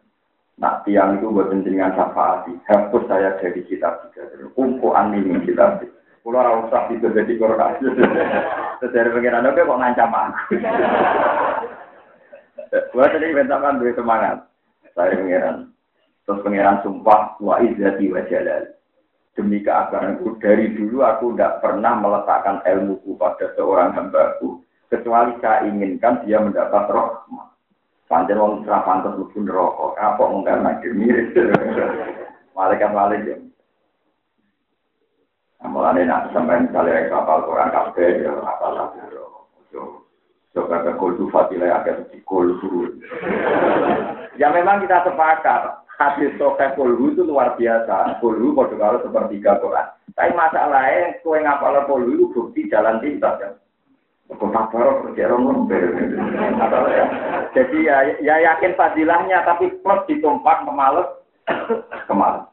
nak 0.61 0.85
tiang 0.85 1.17
itu 1.17 1.33
buat 1.33 1.49
jenengan 1.49 1.97
syafaati. 1.97 2.61
Hapus 2.69 3.09
saya 3.09 3.41
dari 3.41 3.65
kitab 3.65 4.05
tiga. 4.13 4.29
Kumpulan 4.53 5.17
ini 5.17 5.41
kitab. 5.49 5.81
Kulo 6.21 6.43
ora 6.43 6.59
usah 6.67 6.91
itu 6.91 7.07
jadi 7.09 7.39
Quran. 7.39 7.73
Terus 8.83 8.93
dari 8.93 9.15
pengiran 9.15 9.47
oke 9.47 9.63
kok 9.63 9.79
ngancam 9.81 10.11
aku. 10.11 10.59
Gua 12.91 13.07
tadi 13.11 13.35
bentakan 13.35 13.79
duit 13.79 13.95
semangat. 13.95 14.47
Saya 14.97 15.19
pengiran. 15.19 15.71
Terus 16.27 16.43
pengiran 16.43 16.83
sumpah 16.83 17.39
wa 17.39 17.63
izzati 17.63 18.11
wa 18.11 18.23
jalal. 18.27 18.65
Demi 19.37 19.61
keagunganku 19.61 20.41
dari 20.41 20.73
dulu 20.73 21.05
aku 21.05 21.37
tidak 21.37 21.61
pernah 21.61 21.93
meletakkan 22.01 22.65
ilmuku 22.65 23.21
pada 23.21 23.53
seorang 23.53 23.93
hambaku 23.93 24.65
kecuali 24.89 25.37
saya 25.45 25.69
inginkan 25.69 26.25
dia 26.25 26.41
mendapat 26.41 26.89
rahmat. 26.89 27.49
Panjang 28.07 28.39
wong 28.39 28.63
ora 28.65 28.81
pantes 28.87 29.19
neraka. 29.35 29.87
Apa 29.99 30.23
mung 30.31 30.47
karena 30.47 30.79
mirip. 30.81 31.35
Malaikat 32.57 32.91
malaikat 32.97 33.37
ya. 33.37 33.37
Mulane 35.67 36.07
nak 36.07 36.31
sampai 36.31 36.63
misalnya 36.63 37.11
kapal 37.11 37.43
Quran 37.45 37.75
kabeh 37.75 38.23
ya 38.23 38.33
kapal 38.39 38.73
laburo. 38.73 39.27
Coba 40.57 40.81
ke 40.89 40.97
kultu 40.97 41.29
fatilah 41.29 41.85
akan 41.85 42.09
di 42.09 42.25
kultu. 42.25 42.97
Ya 44.41 44.49
memang 44.49 44.81
kita 44.81 45.05
sepakat. 45.05 45.85
Hadis 46.01 46.33
sokeh 46.41 46.73
kulhu 46.73 47.13
itu 47.13 47.29
luar 47.29 47.61
biasa. 47.61 48.17
Kulhu 48.25 48.57
pada 48.57 48.73
kalau 48.81 49.05
sepertiga 49.05 49.61
Quran. 49.61 49.87
Tapi 50.17 50.33
masalahnya, 50.33 51.21
kue 51.21 51.37
ngapal 51.45 51.77
kulhu 51.85 52.09
itu 52.17 52.25
bukti 52.33 52.73
jalan 52.73 53.05
pintas 53.05 53.37
ya. 53.37 53.51
Kota 54.27 54.69
Barok 54.75 55.15
kerja 55.15 55.31
Jadi 57.55 57.79
ya, 57.87 57.97
ya 58.19 58.35
yakin 58.43 58.75
fadilahnya, 58.75 59.47
tapi 59.47 59.71
plus 59.85 60.03
ditumpak 60.11 60.67
memales 60.67 61.07
kemarin. 62.11 62.49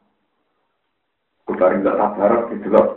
Kemarin 1.50 1.82
nggak 1.82 1.98
tabarok 1.98 2.44
gitu 2.54 2.68
loh. 2.70 2.88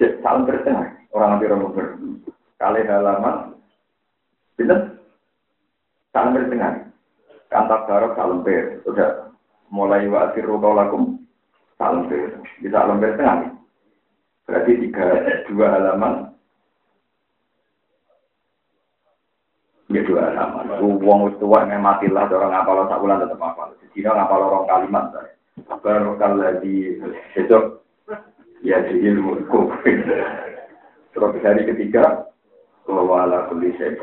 Salam 0.00 0.48
bertengah 0.48 0.96
orang 1.12 1.36
ambil 1.36 1.50
nomor 1.60 1.86
kali 2.56 2.80
halaman, 2.88 3.49
bener? 4.60 5.00
Salam 6.12 6.36
bertengah. 6.36 6.92
Kantak 7.48 7.88
barok 7.88 8.14
salam 8.14 8.44
ber, 8.44 8.84
sudah 8.84 9.32
mulai 9.72 10.06
wa 10.06 10.28
asiru 10.28 10.60
lakum 10.60 11.24
salam 11.80 12.06
ber. 12.12 12.44
Bisa 12.60 12.84
salam 12.84 13.00
bertengah. 13.00 13.56
Berarti 14.44 14.72
tiga 14.84 15.06
dua 15.48 15.66
halaman 15.72 16.30
Ya 19.90 20.06
dua 20.06 20.30
sama. 20.38 20.62
Uang 20.78 21.34
tua 21.42 21.66
yang 21.66 21.82
matilah 21.82 22.30
orang 22.30 22.54
ngapal 22.54 22.86
sak 22.86 23.02
bulan 23.02 23.26
tetap 23.26 23.42
ngapal. 23.42 23.74
Jadi 23.82 24.06
ngapal 24.06 24.40
orang 24.46 24.70
kalimat. 24.70 25.04
Baru 25.82 26.14
lagi 26.14 26.94
itu 27.34 27.58
ya 28.62 28.78
jadi 28.86 29.02
ilmu 29.10 29.50
kufir. 29.50 30.06
Terus 31.10 31.42
hari 31.42 31.66
ketiga 31.66 32.29
bahwa 32.90 33.24
ala 33.24 33.38
saya 33.78 33.94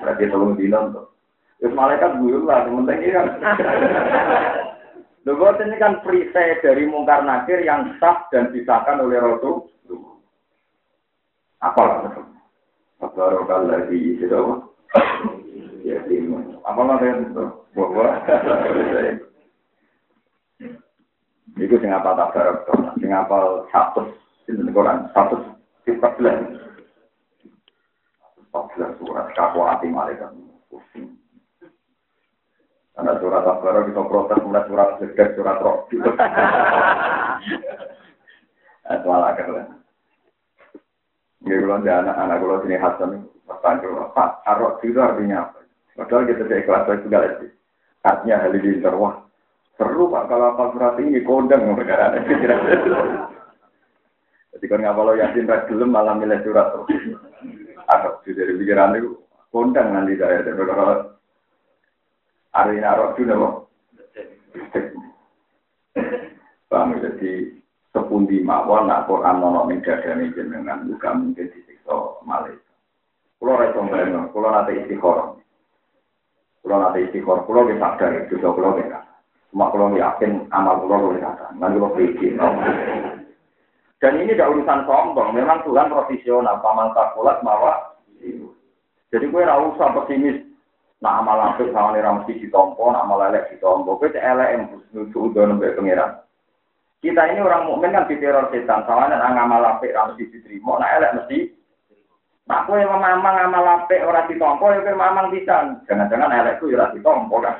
Berarti 0.00 0.28
tolong 0.28 0.54
bilang 0.54 0.92
tuh. 0.92 1.08
Terus 1.56 1.72
malaikat 1.72 2.20
lah, 2.44 2.68
ini 2.68 3.08
kan. 3.10 3.26
Ini 5.26 5.82
kan 5.82 6.06
perisai 6.06 6.62
dari 6.62 6.86
mungkar 6.86 7.26
nakir 7.26 7.58
yang 7.66 7.98
sah 7.98 8.30
dan 8.30 8.54
disahkan 8.54 9.02
oleh 9.02 9.18
Rasul. 9.18 9.66
Apalah 11.58 12.06
betul. 12.06 12.24
Baru 13.02 13.42
lagi 13.66 14.14
itu 14.14 14.30
Ya, 15.82 15.98
apa 16.62 16.80
itu? 17.02 17.44
Bahwa 17.74 18.06
itu 21.56 21.74
sing 21.80 21.88
apa 21.88 22.12
tak 22.12 22.30
garap 22.36 22.56
sing 23.00 23.08
apa 23.08 23.64
satu 23.72 24.12
Quran 24.76 25.08
satu 25.16 25.40
empat 28.64 28.72
belas 28.72 28.96
empat 28.96 28.98
belas 29.04 29.04
surat 29.04 29.26
kaku 29.36 29.60
hati 29.60 29.86
malaikat 29.92 30.32
pusing 30.72 31.20
karena 32.96 33.12
surat 33.20 33.44
Al-Baqarah 33.44 33.84
kita 33.92 34.02
protes 34.08 34.40
mulai 34.40 34.64
surat 34.64 34.96
sedek 34.96 35.36
surat 35.36 35.60
roh. 35.60 35.84
Itu 35.92 36.08
malah 39.04 39.36
kan. 39.36 39.76
Ini 41.44 41.60
kalau 41.60 41.84
anak-anak 41.84 42.36
kalau 42.40 42.64
sini 42.64 42.80
Hasan 42.80 43.28
Bertanya, 43.46 44.10
Pak, 44.10 44.42
arok 44.42 44.82
itu 44.82 44.98
artinya 44.98 45.46
apa? 45.46 45.62
Padahal 45.94 46.26
kita 46.26 46.50
tidak 46.50 46.66
ikhlas 46.66 46.82
saya 46.82 46.98
juga 46.98 47.22
lagi. 47.22 47.46
Artinya 48.02 48.42
hal 48.42 48.58
ini 48.58 48.82
wah 48.82 49.22
seru 49.78 50.10
Pak 50.10 50.26
kalau 50.26 50.46
apa 50.56 50.64
surat 50.74 50.98
ini 50.98 51.22
kondang 51.22 51.62
negara 51.62 52.10
Jadi 54.56 54.72
kan 54.72 54.80
nggak 54.82 54.96
kalau 54.96 55.14
yakin 55.14 55.46
ras 55.46 55.68
gelem 55.68 55.92
malah 55.92 56.16
milih 56.16 56.40
surat 56.42 56.72
Arok 57.86 58.26
dari 58.26 58.58
pikiran 58.58 58.98
itu 58.98 59.14
kondang 59.54 59.94
nanti 59.94 60.18
saya. 60.18 60.42
Tapi 60.42 60.62
kalau 60.66 61.16
artinya 62.50 62.88
arok 62.94 63.10
itu 63.14 63.22
nopo. 63.26 63.48
Paham 66.66 66.98
jadi 66.98 67.56
sepundi 67.94 68.42
mawon 68.42 68.90
nak 68.90 69.06
Quran 69.08 69.38
nono 69.38 69.70
ning 69.70 69.80
dadane 69.80 70.34
jenengan 70.34 70.84
bukan 70.84 71.30
mungkin 71.30 71.48
disiksa 71.48 72.20
malih. 72.26 72.58
Kulo 73.38 73.50
ora 73.56 73.70
iso 73.70 73.80
mbayang, 73.84 74.32
kulo 74.32 74.48
nate 74.50 74.72
istiqoroh. 74.82 75.38
Kulo 76.64 76.74
nate 76.80 76.98
istiqoroh, 77.06 77.44
kulo 77.46 77.60
wis 77.68 77.78
sadar 77.78 78.12
itu 78.26 78.40
kulo 78.40 78.80
wis 78.80 78.88
Cuma 79.52 79.70
kulo 79.70 79.94
yakin 79.94 80.48
amal 80.50 80.82
kulo 80.82 81.14
wis 81.14 81.22
sadar. 81.22 81.52
Lan 81.56 81.76
kulo 81.76 81.94
pikir. 81.94 82.34
Dan 84.06 84.22
ini 84.22 84.38
tidak 84.38 84.54
urusan 84.54 84.86
sombong, 84.86 85.34
memang 85.34 85.66
Tuhan 85.66 85.90
profesional, 85.90 86.62
paman 86.62 86.94
takulat 86.94 87.42
mawa. 87.42 87.98
Jadi 89.10 89.26
gue 89.26 89.42
ora 89.42 89.58
usah 89.66 89.90
pesimis. 89.98 90.46
Nah 91.02 91.18
amal 91.18 91.42
apik 91.42 91.74
sama 91.74 91.90
nih 91.90 92.06
mesti 92.06 92.38
ditompo, 92.38 92.86
nah 92.94 93.02
amal 93.02 93.18
elek 93.26 93.50
ditompo. 93.50 93.98
Gue 93.98 94.14
cek 94.14 94.22
elek 94.22 94.50
yang 94.54 94.62
nuju 94.94 95.18
udah 95.26 95.50
nembek 95.50 95.74
pengiran. 95.74 96.22
Kita 97.02 97.34
ini 97.34 97.42
orang 97.42 97.66
mukmin 97.66 97.98
kan 97.98 98.06
diteror 98.06 98.46
setan, 98.54 98.86
sama 98.86 99.10
nih 99.10 99.18
ngamal 99.18 99.74
apik 99.74 99.90
mesti 99.90 100.22
diterima, 100.30 100.78
nah 100.78 100.90
elek 101.02 101.14
mesti 101.18 101.38
Nah, 102.46 102.62
kowe 102.62 102.78
mamang 102.78 103.42
amal 103.42 103.66
apik 103.66 104.06
ora 104.06 104.22
ditompo 104.30 104.70
ya 104.70 104.78
kowe 104.78 104.94
mamang 104.94 105.34
pisan. 105.34 105.82
Jangan-jangan 105.90 106.30
elekku 106.30 106.70
ya 106.70 106.78
ora 106.78 106.94
ditompo 106.94 107.42
kan. 107.42 107.58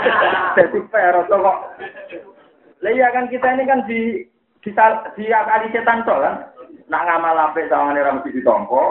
Jadi 0.56 0.80
fair 0.88 1.20
kok. 1.28 1.56
Lah 2.80 2.90
iya 2.96 3.12
kan 3.12 3.28
kita 3.28 3.44
ini 3.52 3.68
kan 3.68 3.84
di 3.84 4.24
di, 4.62 4.70
di 5.18 5.24
akali 5.28 5.68
setan 5.74 6.06
to 6.06 6.14
kan. 6.14 6.34
Nak 6.86 7.04
ngamal 7.06 7.38
apik 7.50 7.66
sawane 7.66 7.98
ora 7.98 8.16
mesti 8.16 8.30
ditompo. 8.34 8.82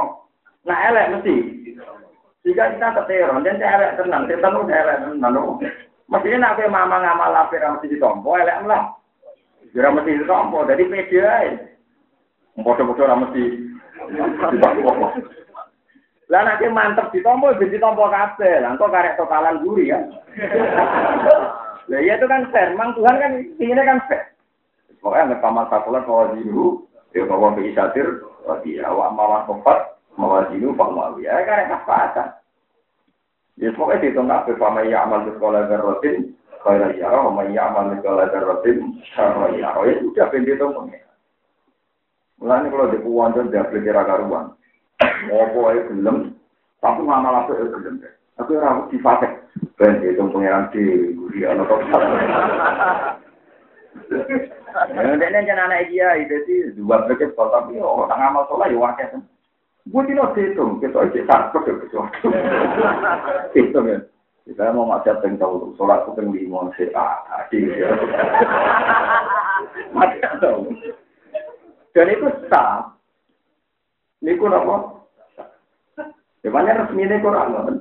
Nah 0.67 0.77
elek 0.91 1.17
mesti. 1.17 1.35
Jika 2.41 2.73
kita 2.73 2.97
keteron, 2.97 3.45
dan 3.45 3.61
elek 3.61 4.01
tenang, 4.01 4.25
setan 4.25 4.57
udah 4.57 4.75
elek 4.75 4.97
tenang. 5.05 5.61
Mestinya 6.11 6.37
nak 6.51 6.55
kowe 6.59 6.67
mamang 6.67 7.03
amal 7.07 7.35
apik 7.47 7.61
ora 7.63 7.77
mesti 7.77 7.91
ditompo, 7.91 8.35
elek 8.35 8.67
lah. 8.67 8.97
Ora 9.71 9.89
mesti 9.95 10.19
ditompo, 10.19 10.67
jadi 10.67 10.83
pede 10.85 11.19
ae. 11.23 11.49
Bodoh-bodoh 12.59 13.07
ora 13.07 13.15
mesti 13.15 13.71
lah 16.31 16.47
nanti 16.47 16.63
mantep 16.71 17.11
ditompo, 17.11 17.51
jadi 17.59 17.75
tompo 17.75 18.07
kabel. 18.07 18.63
Lah 18.63 18.79
kok 18.79 18.87
karek 18.87 19.19
totalan 19.19 19.67
guri 19.67 19.91
kan. 19.91 20.07
Lah 21.91 21.99
iya 21.99 22.15
itu 22.15 22.23
kan 22.23 22.47
fair. 22.55 22.71
Memang 22.71 22.95
Tuhan 22.95 23.19
kan 23.19 23.31
inginnya 23.59 23.83
kan 23.83 23.99
fair. 24.07 24.30
Pokoknya 25.01 25.33
ada 25.33 25.41
paman 25.41 25.65
sakulan 25.73 26.05
mawa 26.05 26.37
jinu, 26.37 26.85
ya 27.17 27.25
bawa 27.25 27.57
bayi 27.57 27.73
satir, 27.73 28.21
wadi 28.45 28.77
awak 28.85 29.09
mawa 29.17 29.49
sempat, 29.49 29.97
mawa 30.13 30.45
jinu, 30.53 30.77
pak 30.77 30.93
mawi. 30.93 31.25
Ya 31.25 31.41
kan 31.41 31.65
enak 31.65 31.89
pasan. 31.89 32.29
Ya 33.57 33.73
pokoknya 33.73 34.01
dihitung 34.05 34.29
nabi, 34.29 34.53
paman 34.61 34.89
ya 34.93 35.01
amal 35.01 35.25
di 35.25 35.33
sekolah 35.33 35.65
dan 35.67 35.81
kaya 36.61 36.93
ya 36.93 37.09
roh, 37.09 37.33
paman 37.33 37.49
ya 37.49 37.65
amal 37.65 37.89
di 37.89 37.97
sekolah 37.97 38.29
dan 38.29 38.45
rotin, 38.45 38.77
sama 39.17 39.49
ya 39.57 39.73
roh, 39.73 39.89
ya 39.89 39.97
sudah 40.05 40.29
bintik 40.29 40.61
itu 40.61 40.65
pengen. 40.69 41.01
ini 42.41 42.69
kalau 42.73 42.89
dikuwan, 42.89 43.33
dan 43.33 43.49
dia 43.49 43.65
beli 43.69 43.85
kira 43.85 44.05
karuan. 44.05 44.53
Mopo 45.29 45.69
ayo 45.69 45.89
gelem, 45.89 46.37
tapi 46.77 47.01
mama 47.01 47.41
langsung 47.41 47.57
ayo 47.57 47.73
gelem. 47.73 48.05
Aku 48.37 48.53
yang 48.53 48.65
rambut 48.65 48.93
sifatnya. 48.93 49.41
Bintik 49.77 50.13
itu 50.13 50.23
pengen 50.29 50.69
di 50.73 50.83
gurian 51.17 51.61
atau 51.65 51.81
apa. 51.89 53.17
Ya 54.71 55.15
dene 55.19 55.39
jan 55.43 55.59
anak 55.59 55.91
dia 55.91 56.15
itu 56.15 56.35
sih 56.47 56.59
dua 56.79 57.03
kok 57.07 57.35
tapi 57.35 57.77
oh 57.79 58.07
tak 58.07 58.17
ngamal 58.17 58.47
sholat 58.47 58.71
ya 58.71 58.79
wae 58.79 58.95
kan. 58.95 59.21
Gue 59.89 60.05
tidak 60.05 60.37
hitung, 60.37 60.77
kita 60.77 61.09
isi 61.09 61.25
satu 61.25 61.57
ke 61.65 61.73
sesuatu. 61.81 62.29
Hitung 63.57 63.89
ya. 63.89 63.97
Kita 64.45 64.69
mau 64.77 64.85
macet 64.85 65.17
yang 65.25 65.41
tahu, 65.41 65.73
sholat 65.73 66.05
itu 66.05 66.21
yang 66.21 66.29
lima, 66.29 66.69
sih, 66.77 66.85
ah, 66.93 67.17
adik. 67.41 67.65
Macet 69.97 70.37
tahu. 70.37 70.69
Dan 71.97 72.13
itu 72.13 72.29
sah. 72.45 72.93
Niku 74.21 74.45
napa? 74.45 75.01
Ya 76.41 76.49
resmi 76.53 77.05
ini 77.05 77.21
Quran 77.21 77.53
ngoten. 77.53 77.75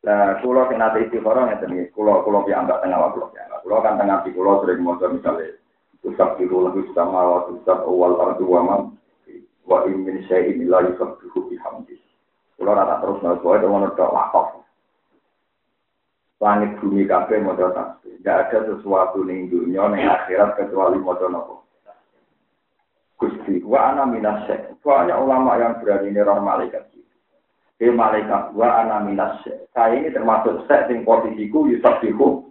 Nah, 0.00 0.40
kulo 0.40 0.64
sing 0.72 0.80
nate 0.80 1.04
istiqoroh 1.04 1.44
ngeten 1.44 1.76
iki, 1.76 1.92
kulo 1.92 2.24
kulo 2.24 2.40
piambak 2.48 2.80
tengah 2.80 3.04
waktu 3.04 3.20
kulo 3.20 3.28
piambak. 3.36 3.60
Kulo 3.60 3.76
kan 3.84 4.00
tengah 4.00 4.24
di 4.24 4.32
kulo 4.32 4.64
sering 4.64 4.80
maca 4.80 5.06
misalnya 5.12 5.52
Ustaz 6.00 6.40
itu 6.40 6.56
lebih 6.56 6.88
sama 6.96 7.20
wa 7.20 7.38
Ustaz 7.52 7.84
awal 7.84 8.16
ardu 8.16 8.48
wa 8.48 8.60
man 8.64 8.80
wa 9.68 9.84
in 9.84 10.00
min 10.00 10.24
syai'in 10.24 10.64
la 10.72 10.80
yusabbihu 10.88 11.52
bihamdi. 11.52 12.00
Kulo 12.56 12.72
rata 12.72 13.04
terus 13.04 13.20
nang 13.20 13.44
kowe 13.44 13.60
ngono 13.60 13.92
tok 13.92 14.08
wakaf. 14.08 14.48
Langit 16.40 16.80
bumi 16.80 17.04
kabeh 17.04 17.36
maca 17.44 17.68
tasbih. 17.68 18.16
Tidak 18.24 18.36
ada 18.48 18.58
sesuatu 18.72 19.20
ning 19.20 19.52
dunia 19.52 19.84
ning 19.92 20.08
akhirat 20.08 20.56
kecuali 20.56 20.96
maca 20.96 21.28
napa. 21.28 21.60
Gusti, 23.20 23.60
wa 23.68 23.92
ana 23.92 24.08
minas 24.08 24.48
Banyak 24.80 25.20
ulama 25.20 25.60
yang 25.60 25.76
berani 25.84 26.08
neror 26.08 26.40
malaikat 26.40 26.88
He 27.80 27.88
malaikat 27.88 28.52
wa 28.52 28.68
ana 28.84 29.00
minas 29.00 29.40
Saya 29.72 29.96
ini 29.96 30.12
termasuk 30.12 30.68
sek 30.68 30.92
sing 30.92 31.00
posisiku 31.00 31.64
yusabihu. 31.64 32.44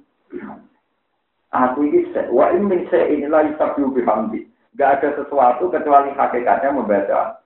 Aku 1.53 1.85
ini 1.85 2.09
sek 2.09 2.33
wa 2.33 2.49
in 2.49 2.65
min 2.65 2.89
inilah 2.89 3.53
yusabihu 3.53 3.93
bihamdi. 3.93 4.49
Gak 4.73 5.05
ada 5.05 5.21
sesuatu 5.21 5.69
kecuali 5.69 6.09
hakikatnya 6.17 6.73
membaca. 6.73 7.45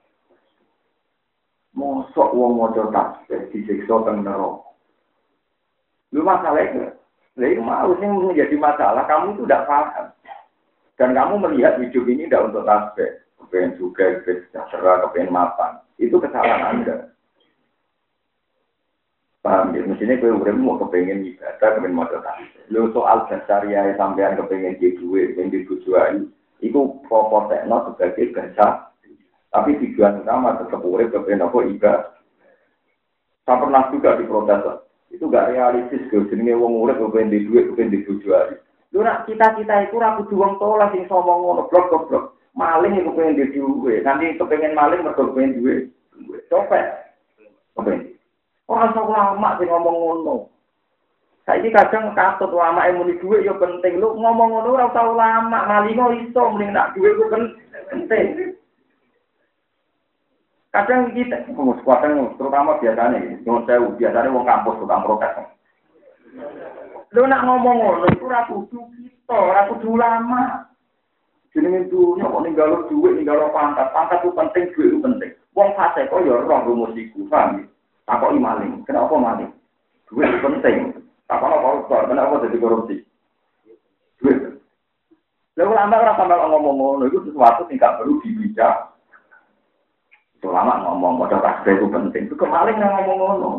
Mosok 1.76 2.32
wong 2.32 2.56
maca 2.56 2.88
tasbih 2.88 3.52
disiksa 3.52 4.00
teng 4.06 4.24
neraka. 4.24 4.64
Lu 6.14 6.22
masalahnya, 6.22 6.94
Lalu 7.34 7.58
mau 7.58 7.90
sih 7.98 8.06
menjadi 8.06 8.54
masalah, 8.54 9.02
kamu 9.10 9.34
itu 9.34 9.42
tidak 9.42 9.66
paham. 9.66 10.06
Dan 10.94 11.10
kamu 11.18 11.34
melihat 11.42 11.82
hidup 11.82 12.06
ini 12.06 12.30
tidak 12.30 12.54
untuk 12.54 12.62
tasbih. 12.62 13.10
Kepengen 13.42 13.74
juga, 13.74 14.22
kepengen 14.22 14.46
sejahtera, 14.46 15.02
kepengen 15.02 15.34
mapan. 15.34 15.82
Itu 15.98 16.22
kesalahan 16.22 16.78
Anda. 16.78 17.13
Paham 19.44 19.76
ya? 19.76 19.84
Mestinya 19.84 20.16
gue 20.16 20.32
udah 20.32 20.56
mau 20.56 20.80
kepengen 20.80 21.20
ibadah, 21.28 21.76
kepengen 21.76 21.92
mau. 21.92 22.08
Lu 22.72 22.88
soal 22.96 23.28
ya 23.68 23.92
sampean 24.00 24.40
kepengen 24.40 24.80
di 24.80 24.96
duit, 24.96 25.36
kepengen 25.36 25.52
di 25.52 25.68
tujuan, 25.68 26.32
itu 26.64 26.80
proporsional 27.04 27.92
sebagai 27.92 28.32
bahasa. 28.32 28.88
Tapi 29.52 29.76
tujuan 29.84 30.24
utama 30.24 30.56
tetap 30.56 30.80
kepengen 30.80 31.44
apa 31.44 31.58
ibadah. 31.60 32.16
Saya 33.44 33.60
pernah 33.60 33.92
juga 33.92 34.16
di 34.16 34.24
protes, 34.24 34.88
itu 35.12 35.28
gak 35.28 35.52
realistis 35.52 36.00
gue 36.08 36.24
jenenge 36.32 36.56
wong 36.56 36.80
urip 36.80 36.96
kepengen 36.96 37.36
di 37.36 37.44
duit, 37.44 37.68
kepengen 37.68 37.92
di 37.92 38.00
tujuan. 38.08 38.56
Lu 38.96 39.04
nak 39.04 39.28
cita-cita 39.28 39.84
itu 39.84 40.00
aku 40.00 40.24
juang 40.32 40.56
tolak 40.56 40.96
sing 40.96 41.04
somong 41.04 41.44
ngono 41.44 41.68
blok 41.68 42.08
blok. 42.08 42.40
Maling 42.56 42.96
itu 42.96 43.12
kepengen 43.12 43.36
di 43.36 43.46
duit, 43.52 44.00
nanti 44.08 44.40
kepengen 44.40 44.72
maling 44.72 45.04
mergo 45.04 45.28
kepengen 45.28 45.60
duit. 45.60 45.80
Copet. 46.48 47.12
Kepengen. 47.76 48.16
Orang 48.64 48.96
sok 48.96 49.12
lama 49.12 49.60
sih 49.60 49.68
ngomong 49.68 49.96
ngono. 50.00 50.48
Saiki 51.44 51.68
kadang 51.68 52.16
katut 52.16 52.48
lama 52.56 52.88
muni 52.96 53.20
dhuwit 53.20 53.44
ya 53.44 53.52
penting. 53.60 54.00
Lu 54.00 54.16
ngomong 54.16 54.56
ngono 54.56 54.68
ora 54.72 54.88
usah 54.88 55.04
lama, 55.12 55.58
malingo 55.68 56.08
iso 56.16 56.42
mending 56.48 56.72
nak 56.72 56.96
dhuwit 56.96 57.12
ku 57.20 57.24
penting. 57.92 58.56
Kadang 60.72 61.12
kita, 61.14 61.46
kadang 61.86 62.34
terutama 62.34 62.82
biasanya, 62.82 63.38
nyuwun 63.46 63.62
sewu, 63.62 63.94
biasanya 63.94 64.32
wong 64.34 64.42
kampus 64.42 64.74
tukang 64.82 65.06
protes. 65.06 65.38
Lu 67.14 67.22
nak 67.28 67.44
ngomong 67.44 67.76
ngono 67.78 68.04
iku 68.10 68.26
ora 68.26 68.48
kudu 68.48 68.80
kita, 68.96 69.36
ora 69.36 69.68
kudu 69.68 70.00
lama. 70.00 70.66
Jenenge 71.52 71.86
dunya 71.92 72.26
kok 72.26 72.42
ninggalo 72.42 72.76
dhuwit, 72.88 73.20
ninggalo 73.20 73.52
pangkat. 73.52 73.92
Pangkat 73.92 74.24
itu 74.24 74.32
penting, 74.32 74.64
dhuwit 74.72 74.88
itu 74.88 74.98
penting. 75.04 75.32
Wong 75.52 75.70
fase 75.76 76.08
kok 76.08 76.24
ya 76.24 76.40
roh 76.40 76.60
rumus 76.64 76.96
iku, 76.96 77.28
paham 77.28 77.68
Takok 78.04 78.36
maling. 78.36 78.84
Kenapa 78.84 79.16
maling? 79.16 79.50
Duit 80.08 80.28
penting. 80.44 80.92
Takok 81.24 81.60
koruptor? 81.60 82.02
Kenapa 82.08 82.44
jadi 82.44 82.56
korupsi? 82.60 82.96
Duit. 84.20 84.60
Lalu 85.54 85.70
lama 85.72 85.96
orang 86.02 86.18
sampai 86.18 86.36
ngomong 86.50 86.76
ngono 86.76 87.04
itu 87.06 87.22
sesuatu 87.24 87.64
yang 87.70 87.78
gak 87.78 87.96
perlu 88.02 88.18
dibaca. 88.20 88.90
Lama 90.44 90.74
ngomong 90.84 91.24
pada 91.24 91.40
tasbih 91.40 91.80
itu 91.80 91.86
penting. 91.88 92.22
Itu 92.28 92.36
kemaling 92.36 92.76
yang 92.76 92.92
ngomong 93.00 93.16
ngono. 93.16 93.50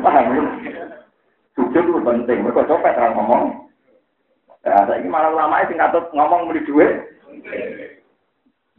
Paham 0.00 0.24
ya? 0.30 0.42
Sujud 1.58 1.82
itu 1.82 2.00
penting. 2.06 2.38
Mereka 2.46 2.70
copet 2.70 2.94
orang 2.94 3.16
ngomong. 3.18 3.44
Ya, 4.60 4.84
saya 4.84 5.00
ini 5.00 5.08
malah 5.08 5.32
lama 5.32 5.64
itu 5.64 5.72
nggak 5.74 6.12
ngomong 6.14 6.52
beli 6.52 6.62
duit. 6.68 6.92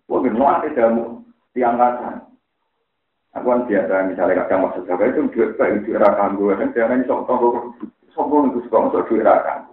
Wah, 0.06 0.20
gimana 0.22 0.62
sih 0.62 0.76
kamu 0.78 1.24
tiang 1.58 1.76
kaca? 1.80 2.31
Aku 3.32 3.48
kan 3.48 3.64
biasa 3.64 4.12
misalnya 4.12 4.44
kadang 4.44 4.68
maksud 4.68 4.84
saya 4.84 5.08
itu 5.08 5.24
duit 5.32 5.56
baik 5.56 5.88
duit 5.88 6.04
rakan 6.04 6.36
gue 6.36 6.52
kan 6.52 6.76
jangan 6.76 7.00
ini 7.00 7.08
sok 7.08 7.24
toko 7.32 7.72
sombong 8.12 8.52
itu 8.52 8.60
suka 8.68 8.92
masuk 8.92 9.08
duit 9.08 9.24
rakan. 9.24 9.72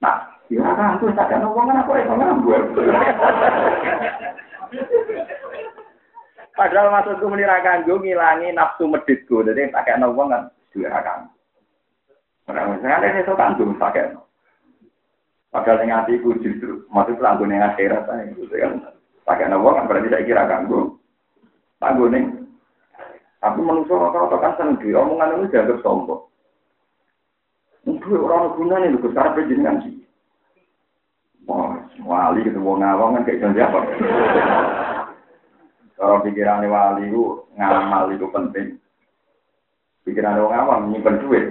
Nah, 0.00 0.40
ya 0.48 0.64
rakan 0.64 0.96
tuh 0.96 1.12
tak 1.12 1.28
ada 1.28 1.44
ngomong 1.44 1.68
kan 1.68 1.84
aku 1.84 1.92
ngomong 1.92 2.40
gue. 2.40 2.58
Padahal 6.56 6.88
maksudku 6.88 7.28
menirakan 7.28 7.84
gue 7.84 8.00
ngilangi 8.00 8.48
nafsu 8.56 8.88
meditku, 8.88 9.44
jadi 9.44 9.68
tak 9.68 9.84
kayak 9.84 10.00
ngomong 10.00 10.32
kan 10.32 10.42
duit 10.72 10.88
rakan. 10.88 11.28
Nah, 12.48 12.64
misalnya 12.64 13.12
ini 13.12 13.28
sok 13.28 13.36
tanggung 13.36 13.76
kayak 13.76 14.16
Padahal 15.52 15.84
yang 15.84 16.00
hatiku 16.00 16.32
justru 16.40 16.80
maksud 16.88 17.20
tanggung 17.20 17.52
yang 17.52 17.60
akhirat 17.60 18.08
saya 18.08 18.24
gitu 18.32 18.48
kan. 18.48 18.88
Pakai 19.28 19.52
ngomong 19.52 19.76
kan 19.76 19.84
berarti 19.84 20.08
saya 20.08 20.24
kira 20.24 20.48
kan 20.48 20.64
gue. 20.64 20.96
Tanggung 21.76 22.08
nih 22.16 22.39
tapi 23.40 23.64
manusia 23.64 23.96
rata-rata 23.96 24.36
kan 24.36 24.52
seneng 24.60 24.76
di 24.84 24.92
omongan 24.92 25.40
ini 25.40 25.48
dianggap 25.48 25.80
sombong. 25.80 26.28
Itu 27.88 28.12
orang 28.28 28.52
gunanya 28.60 28.92
itu 28.92 29.08
sekarang 29.08 29.32
penjenengan 29.40 29.80
sih. 29.80 29.96
Wah, 31.48 31.80
wali 32.04 32.44
gitu, 32.44 32.60
ngawang 32.60 33.16
kan 33.16 33.24
kayak 33.24 33.40
janji 33.40 33.64
apa? 33.64 33.80
Kalau 35.96 36.20
pikirannya 36.20 36.68
wali 36.68 37.08
itu 37.08 37.48
ngamal 37.56 38.12
itu 38.12 38.28
penting. 38.28 38.76
Pikiran 40.04 40.36
wong 40.44 40.52
ngawang 40.52 40.80
nyimpen 40.92 41.20
duit. 41.24 41.46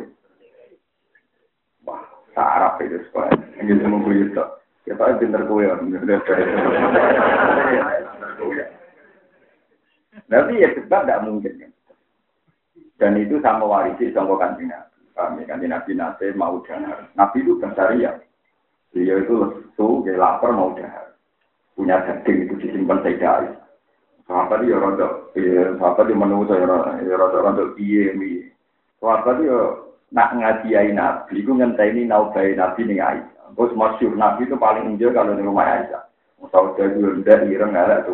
Wah, 1.90 2.06
sarap 2.38 2.78
itu 2.86 3.02
sekolah. 3.10 3.34
Ini 3.58 3.82
semua 3.82 4.06
gue 4.06 4.30
itu. 4.30 4.46
Kita 4.86 5.18
pinter 5.18 5.42
kue. 5.50 5.66
Nanti 10.30 10.62
ya 10.62 10.70
sebab 10.78 11.02
tidak 11.06 11.22
mungkin 11.26 11.54
kan. 11.58 11.72
Dan 13.00 13.16
itu 13.16 13.40
sama 13.40 13.64
warisi 13.64 14.12
sama 14.12 14.36
kanji 14.36 14.68
Nabi. 14.68 15.00
Kami 15.16 15.48
kanji 15.48 15.72
Nabi 15.72 15.92
nanti 15.96 16.28
mau 16.36 16.60
dahar. 16.68 17.08
Nabi 17.16 17.38
itu 17.40 17.56
ya. 18.04 18.12
Dia 18.92 19.16
itu 19.22 19.34
lesu, 19.40 20.04
dia 20.04 20.20
lapar 20.20 20.52
mau 20.52 20.76
dahar. 20.76 21.16
Punya 21.80 22.04
daging 22.04 22.52
itu 22.52 22.54
disimpan 22.60 23.00
sedari. 23.08 23.48
Sahabat 24.28 24.62
dia 24.62 24.78
rada, 24.78 25.08
sahabat 25.80 26.06
dia 26.06 26.20
menunggu 26.20 26.52
saya 26.52 26.68
rada 26.68 27.40
rada 27.40 27.64
piye 27.74 28.14
piye. 28.14 28.52
Sahabat 29.00 29.42
dia 29.42 29.58
nak 30.12 30.36
ngadiai 30.36 30.92
Nabi, 30.92 31.40
itu 31.40 31.56
ngenteni 31.56 32.04
naubai 32.04 32.54
Nabi 32.54 32.84
nih 32.84 33.00
Aisyah. 33.00 33.56
Bos 33.56 33.72
masyur 33.74 34.14
Nabi 34.14 34.46
itu 34.46 34.60
paling 34.60 34.86
enjoy 34.86 35.16
kalau 35.16 35.34
di 35.34 35.42
rumah 35.42 35.66
Aisyah. 35.66 36.04
Tahu 36.50 36.74
jadi 36.82 36.98
rendah, 36.98 37.46
ireng, 37.46 37.78
ada 37.78 38.10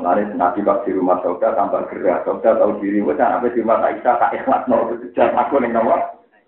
Mulai 0.00 0.32
nabi 0.32 0.64
pas 0.64 0.80
di 0.88 0.96
rumah 0.96 1.20
Sauda 1.20 1.52
tambah 1.52 1.84
gerak. 1.92 2.24
Sauda 2.24 2.56
tahu 2.56 2.80
diri, 2.80 3.04
wah 3.04 3.12
apa 3.20 3.52
di 3.52 3.60
rumah 3.60 3.84
Aisyah 3.84 4.16
tak 4.16 4.32
ikhlas 4.32 4.64
mau 4.64 4.88
jangan 5.12 5.44
aku 5.44 5.60
nih 5.60 5.68
nomor 5.76 6.00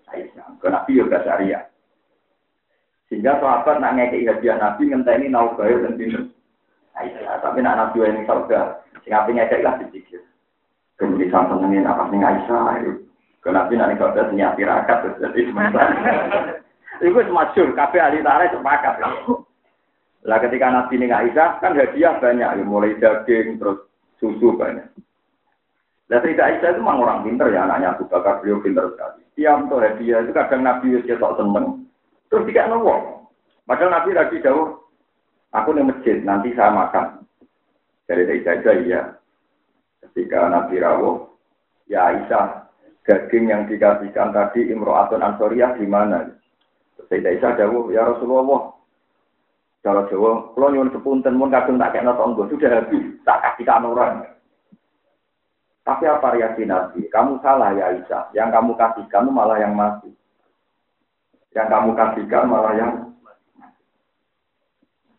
Aisyah. 0.09 0.57
Ke 0.57 0.73
nabi 0.73 0.97
juga 0.97 1.21
syariah. 1.21 1.61
Sehingga 3.13 3.37
sahabat 3.37 3.77
nak 3.77 3.93
ngekei 3.93 4.25
hadiah 4.25 4.57
nabi 4.57 4.89
ngenteni 4.89 5.29
nau 5.29 5.53
bayar 5.53 5.85
dan 5.85 6.01
pinter. 6.01 6.25
Aisyah. 6.97 7.45
Tapi 7.45 7.61
nak 7.61 7.77
nabi 7.77 8.01
yang 8.01 8.25
Sauda, 8.25 8.81
sing 9.05 9.13
apa 9.13 9.29
ngekei 9.29 9.61
lah 9.61 9.77
dipikir. 9.77 10.25
Kemudian 10.97 11.29
sampai 11.29 11.61
ini 11.61 11.85
apa 11.85 12.09
sih 12.09 12.17
Aisyah? 12.17 12.61
Ke 13.45 13.49
nabi 13.53 13.77
nak 13.77 13.93
Sauda 14.01 14.33
senyap 14.33 14.57
tirakat 14.57 14.97
terus 15.05 15.21
jadi 15.21 15.39
sementara. 15.53 15.93
Itu 17.05 17.21
masyur, 17.29 17.69
kafe 17.77 18.01
ahli 18.01 18.25
tarik 18.25 18.53
sepakat. 18.53 18.97
Lah 20.23 20.39
ketika 20.39 20.71
Nabi 20.71 20.95
ini 20.95 21.11
Aisyah 21.11 21.59
kan 21.59 21.75
hadiah 21.75 22.15
banyak, 22.23 22.47
ya, 22.47 22.63
mulai 22.63 22.95
daging 22.95 23.59
terus 23.59 23.91
susu 24.23 24.55
banyak. 24.55 24.87
Lah 26.07 26.19
Sayyidah 26.23 26.47
Aisyah 26.47 26.69
itu 26.75 26.79
memang 26.79 27.03
orang 27.03 27.19
pinter 27.27 27.51
ya, 27.51 27.67
anaknya 27.67 27.91
Abu 27.95 28.07
Bakar 28.07 28.39
beliau 28.39 28.63
pinter 28.63 28.87
sekali. 28.95 29.23
Tiap 29.35 29.67
untuk 29.67 29.83
hadiah 29.83 30.23
itu 30.23 30.31
kadang 30.31 30.63
Nabi 30.63 30.95
itu 30.95 31.11
cetok 31.11 31.35
seneng, 31.35 31.89
terus 32.31 32.47
tidak 32.47 32.71
nongol. 32.71 33.27
Padahal 33.67 33.91
Nabi 33.91 34.09
lagi 34.15 34.37
jauh, 34.39 34.87
aku 35.51 35.69
nih 35.75 35.87
masjid, 35.91 36.17
nanti 36.23 36.55
saya 36.55 36.71
makan. 36.71 37.27
Dari 38.07 38.23
Aisyah 38.23 38.75
iya. 38.83 39.01
Ketika 40.03 40.47
Nabi 40.47 40.79
rawuh, 40.79 41.35
ya 41.91 42.15
Aisyah, 42.15 42.71
daging 43.03 43.51
yang 43.51 43.67
dikasihkan 43.67 44.31
tadi 44.31 44.71
Imro'atun 44.71 45.19
Ansoriyah 45.19 45.75
di 45.75 45.87
mana? 45.87 46.31
Sayyidah 47.11 47.31
Aisyah 47.35 47.51
jauh, 47.59 47.91
ya 47.91 48.07
Rasulullah, 48.07 48.71
kalau 49.83 50.07
Jawa, 50.07 50.31
kalau 50.55 50.71
nyuwun 50.71 50.95
sepunten 50.95 51.35
mun 51.35 51.51
kadung 51.51 51.75
tak 51.75 51.91
kena 51.91 52.15
tonggo 52.15 52.47
sudah 52.47 52.71
habis, 52.71 53.03
tak 53.27 53.43
kasih 53.43 53.67
orang. 53.67 54.23
Tapi 55.83 56.07
apa 56.07 56.31
reaksi 56.31 56.63
Nabi? 56.63 57.11
Kamu 57.11 57.43
salah 57.43 57.75
ya 57.75 57.91
Aisyah. 57.91 58.31
Yang 58.31 58.49
kamu 58.55 58.71
kasihkan 58.79 59.27
malah 59.27 59.59
yang 59.59 59.75
mati. 59.75 60.07
Yang 61.51 61.67
kamu 61.67 61.89
kasihkan 61.99 62.47
malah 62.47 62.73
yang 62.79 62.91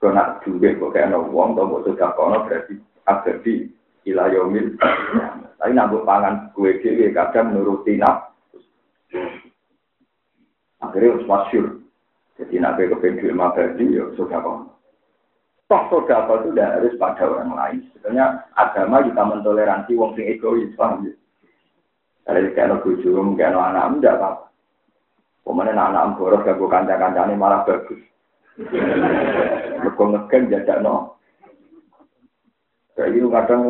Kau 0.00 0.12
nak 0.12 0.44
duit 0.44 0.76
kok 0.76 0.92
kayak 0.92 1.16
uang, 1.16 1.56
atau 1.56 1.64
buat 1.64 1.88
sudah 1.88 2.12
kono 2.12 2.44
berarti 2.44 2.76
agar 3.08 3.40
di 3.40 3.72
ilayomil. 4.04 4.76
Tapi 5.56 5.72
nambah 5.72 6.04
pangan 6.04 6.52
kue 6.52 6.76
kue 6.84 7.08
kadang 7.08 7.56
menuruti 7.56 7.96
nak. 7.96 8.36
Akhirnya 10.84 11.16
harus 11.16 11.24
masyur. 11.24 11.83
Jadi 12.34 12.58
nabi 12.58 12.90
kepengen 12.90 13.20
duit 13.22 13.34
mabadi, 13.38 13.94
ya 13.94 14.10
sudah 14.18 14.42
kono. 14.42 14.74
Toh 15.64 15.82
sodako 15.88 16.44
itu 16.44 16.48
tidak 16.52 16.72
harus 16.76 16.98
pada 17.00 17.24
orang 17.24 17.52
lain. 17.56 17.78
Sebenarnya 17.96 18.44
agama 18.52 19.00
kita 19.00 19.22
mentoleransi 19.22 19.92
wong 19.96 20.12
sing 20.12 20.28
egois, 20.28 20.74
paham 20.76 21.08
ya? 21.08 21.14
Kalau 22.24 22.52
kayak 22.52 22.80
bojo, 22.84 23.10
kayak 23.36 23.52
anak, 23.52 24.00
tidak 24.00 24.16
apa-apa. 24.16 24.44
Kemudian 25.44 25.76
anak 25.76 26.16
boros 26.16 26.40
gak 26.40 26.56
kanca-kancane 26.56 27.36
malah 27.36 27.68
bagus. 27.68 28.00
Mereka 28.56 30.02
ngegen 30.08 30.48
jadak 30.48 30.80
no. 30.80 31.20
Kayak 32.96 33.12
gitu 33.12 33.28
kadang 33.28 33.62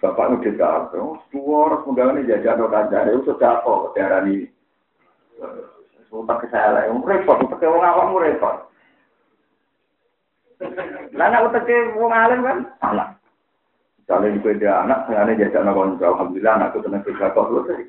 bapak 0.00 0.26
ngedit 0.38 0.62
apa, 0.62 0.96
tua 1.34 1.58
harus 1.68 1.84
menggawe 1.84 2.20
jajak 2.24 2.54
no 2.56 2.72
kancane, 2.72 3.12
itu 3.12 3.28
sudah 3.28 3.60
apa 3.60 3.72
darah 3.92 4.24
ini. 4.24 4.48
Sumpah 6.08 6.40
kesalahan, 6.40 6.88
yang 6.88 7.04
repot, 7.04 7.36
untuk 7.44 7.60
wong 7.60 7.84
awam 7.84 8.16
repot. 8.16 8.68
Lah 11.14 11.26
anak 11.30 11.52
uteke 11.52 11.94
wong 11.94 12.10
kan 12.10 12.58
anak. 12.82 13.08
Kalau 14.08 14.24
di 14.24 14.40
beda 14.40 14.88
anak, 14.88 15.04
sengaja 15.04 15.36
jajak 15.36 15.62
no 15.68 15.76
konco. 15.76 16.00
Alhamdulillah 16.00 16.54
anakku 16.56 16.80
tenang 16.80 17.04
kerja 17.04 17.28
kok 17.28 17.48
lu 17.52 17.60
tadi. 17.68 17.84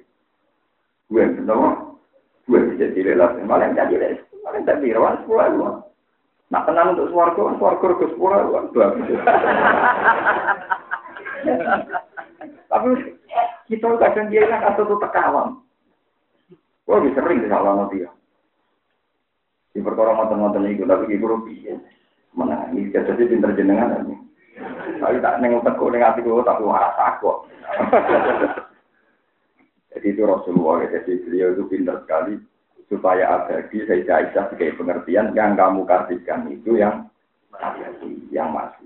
Gue 1.08 1.24
kenapa? 1.32 1.96
Gue 2.44 2.60
bisa 2.70 2.92
jadi 2.92 3.16
jadi 3.16 3.16
relasi, 3.16 3.40
malah 3.48 3.72
jadi 3.72 4.94
rawan 5.00 5.24
sepuluh 5.24 5.80
Nak 6.50 6.66
tenang 6.66 6.98
untuk 6.98 7.14
suarga, 7.14 7.56
suarga 7.56 7.88
ke 7.94 8.06
sepuluh 8.10 8.42
bagus. 8.74 9.22
Tapi 12.70 12.90
kita 13.70 13.88
kadang 14.02 14.28
dia 14.34 14.50
kan 14.50 14.74
atau 14.74 14.84
tuh 14.86 15.00
tekawan. 15.00 15.62
Wah, 16.90 16.98
bisa 17.06 17.22
sering 17.22 17.46
salah 17.46 17.86
nanti 17.86 18.02
ya. 18.02 18.10
Di 19.70 19.80
perkara 19.86 20.18
mantan-mantan 20.18 20.66
itu, 20.66 20.90
tapi 20.90 21.06
ibu 21.14 21.30
rugi. 21.30 21.70
Mana 22.34 22.66
ini 22.74 22.90
jadi 22.90 23.14
pinter 23.14 23.54
jenengan 23.54 24.02
ini. 24.02 24.18
Tapi 24.98 25.22
tak 25.22 25.38
nengok 25.38 25.70
teko 25.70 25.94
neng 25.94 26.02
hati 26.02 26.26
gue, 26.26 26.42
tapi 26.42 26.66
waras 26.66 26.98
aku. 26.98 27.46
Jadi 29.90 30.06
itu 30.14 30.22
Rasulullah, 30.22 30.86
jadi 30.86 31.18
beliau 31.26 31.50
itu 31.58 31.66
pintar 31.66 32.06
sekali 32.06 32.38
supaya 32.94 33.42
abadi 33.42 33.90
saya 33.90 34.22
Aisyah 34.22 34.54
sebagai 34.54 34.78
pengertian 34.78 35.34
yang 35.34 35.58
kamu 35.58 35.82
kasihkan 35.90 36.46
itu 36.54 36.78
yang 36.78 37.10
yang 38.30 38.54
masih. 38.54 38.86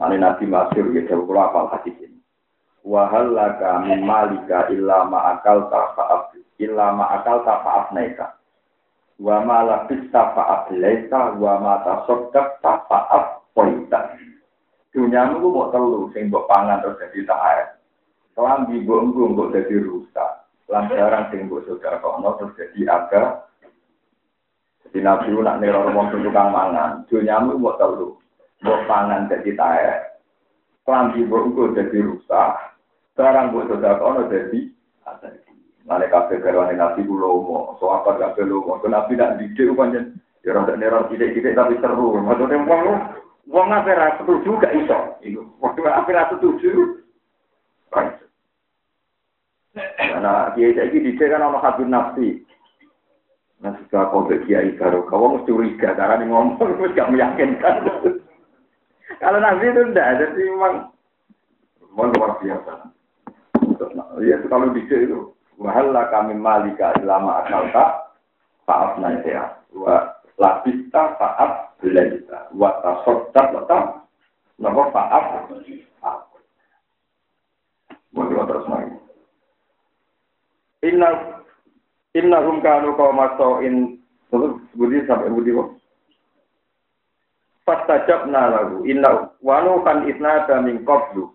Lalu 0.00 0.16
Nabi 0.16 0.44
Masyur 0.48 0.88
ya 0.96 1.04
jauh 1.04 1.28
kalau 1.28 1.44
apal 1.44 1.68
hadis 1.68 1.96
ini. 2.00 2.16
Wahal 2.80 3.36
laka 3.36 3.84
min 3.84 4.08
malika 4.08 4.72
illa 4.72 5.04
ma'akal 5.04 5.68
ta'fa'af 5.68 6.32
illa 6.62 6.92
ma'akal 6.92 7.44
ta'fa'af 7.44 7.92
naika. 7.92 8.36
Wa 9.20 9.40
ma 9.42 9.64
labis 9.64 10.06
ta'fa'af 10.12 10.72
laisa 10.76 11.36
wa 11.36 11.52
ma 11.60 11.74
tasoddaq 11.84 12.60
ta'fa'af 12.64 13.54
poita. 13.56 14.16
Dunia 14.92 15.28
itu 15.28 15.48
mau 15.52 15.68
telur, 15.68 16.08
sing 16.16 16.32
mbok 16.32 16.48
pangan 16.48 16.80
terus 16.80 16.96
jadi 17.04 17.28
ta'ayat. 17.28 17.68
Kelambi 18.32 18.80
mbok 18.84 19.00
engko 19.04 19.22
mbok 19.32 19.52
jadi 19.52 19.76
rusak 19.84 20.46
lantaran 20.66 21.30
sing 21.30 21.46
mbok 21.46 21.62
saudara 21.66 22.02
kono 22.02 22.34
terus 22.38 22.54
jadi 22.58 22.80
aga 22.90 23.22
jadi 24.86 24.98
nabi 25.02 25.30
nak 25.38 25.58
neror 25.62 25.90
wong 25.94 26.10
tukang 26.10 26.50
mangan 26.50 27.06
dunyamu 27.06 27.54
mbok 27.58 27.78
telu 27.78 28.18
mbok 28.62 28.80
pangan 28.90 29.30
jadi 29.30 29.50
tae 29.54 29.94
klambi 30.82 31.22
mbok 31.22 31.42
engko 31.46 31.62
jadi 31.78 31.98
rusak 32.02 32.50
barang 33.14 33.54
mbok 33.54 33.66
saudara 33.70 34.02
kono 34.02 34.20
jadi 34.26 34.60
ada 35.06 35.28
Nale 35.86 36.10
kafe 36.10 36.42
karwane 36.42 36.74
nabi 36.74 37.06
kulo 37.06 37.46
mo, 37.46 37.58
so 37.78 37.94
apa 37.94 38.18
kafe 38.18 38.42
lo 38.42 38.58
mo, 38.66 38.82
so 38.82 38.90
nabi 38.90 39.14
nak 39.14 39.38
didik 39.38 39.70
pancen, 39.78 40.18
ya 40.42 40.50
rada 40.50 40.74
neror 40.74 41.06
tidak-tidak 41.06 41.54
tapi 41.54 41.78
seru. 41.78 42.18
Maksudnya 42.18 42.58
wong 42.66 42.82
wong 43.46 43.66
apa 43.70 43.94
ra 43.94 44.18
setuju 44.18 44.58
gak 44.58 44.74
iso. 44.74 44.98
Iku, 45.22 45.46
wong 45.62 45.78
apa 45.86 46.10
ra 46.10 46.30
setuju. 46.34 46.98
Right. 47.94 48.18
Nah, 50.18 50.50
kiai 50.58 50.74
saya 50.74 50.90
ini 50.90 51.14
kan 51.14 51.46
ono 51.46 51.62
habib 51.62 51.86
nafsi. 51.86 52.42
Nah, 53.62 53.78
sudah 53.86 54.10
kau 54.10 54.26
kiai 54.26 54.74
baru, 54.74 55.06
kau 55.06 55.38
mesti 55.38 55.54
curiga 55.54 55.94
karena 55.94 56.18
nih 56.18 56.26
ngomong 56.34 56.58
terus 56.58 56.98
gak 56.98 57.14
meyakinkan. 57.14 57.86
Kalau 59.22 59.38
nafsi 59.38 59.70
itu 59.70 59.80
enggak, 59.86 60.18
jadi 60.18 60.42
memang 60.50 60.90
memang 61.94 62.10
luar 62.18 62.42
biasa. 62.42 62.90
Ya, 64.24 64.40
kalau 64.50 64.72
di 64.72 64.82
itu, 64.82 65.35
wahala 65.56 66.08
kami 66.12 66.36
malika 66.36 66.92
ilama 67.00 67.44
akal 67.44 67.64
tak, 67.72 67.90
faaf 68.68 69.00
nantia, 69.00 69.56
wa 69.72 70.16
lapista 70.36 71.16
faaf 71.16 71.76
belaita, 71.80 72.48
wa 72.52 72.70
tasoddak 72.84 73.52
letak, 73.52 73.84
nopo 74.60 74.82
faaf, 74.92 75.24
Mau 78.16 78.48
terus 78.48 78.64
lagi. 78.64 78.96
Inna 80.88 81.08
inna 82.16 82.38
hum 82.40 82.64
kanu 82.64 82.96
kaum 82.96 83.20
in 83.60 84.00
budi 84.72 85.04
sampai 85.04 85.28
budi 85.28 85.52
kok. 85.52 85.76
Fastajabna 87.68 88.56
lagu 88.56 88.88
inna 88.88 89.36
wanu 89.44 89.84
kan 89.84 90.08
isna 90.08 90.48
da 90.48 90.64
min 90.64 90.80
qablu. 90.88 91.28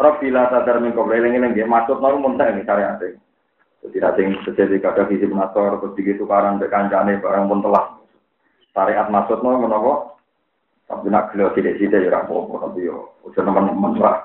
Rabbi 0.00 0.32
la 0.32 0.48
tadar 0.48 0.80
min 0.80 0.96
qablu 0.96 1.12
eling 1.12 1.36
eling 1.36 1.52
maksud 1.68 2.00
nang 2.00 2.24
muntah 2.24 2.48
ini 2.48 2.64
syariat. 2.64 2.96
Jadi 3.82 3.98
nanti 4.02 4.22
terjadi 4.50 4.76
kada 4.82 5.02
visi 5.06 5.26
menasor 5.26 5.78
terus 5.78 5.94
begitu 5.94 6.26
karan 6.26 6.58
kancane 6.58 7.22
barang 7.22 7.44
pun 7.46 7.62
telah. 7.62 7.98
Syariat 8.74 9.10
maksud 9.10 9.42
nang 9.42 9.62
menapa? 9.62 10.18
Tapi 10.88 11.12
nak 11.12 11.36
gelo 11.36 11.52
tidak-tidak 11.52 12.08
ya 12.08 12.10
rapopo 12.16 12.56
tapi 12.64 12.88
yo 12.88 13.12
udah 13.28 13.42
teman-teman 13.44 14.00
lah. 14.00 14.24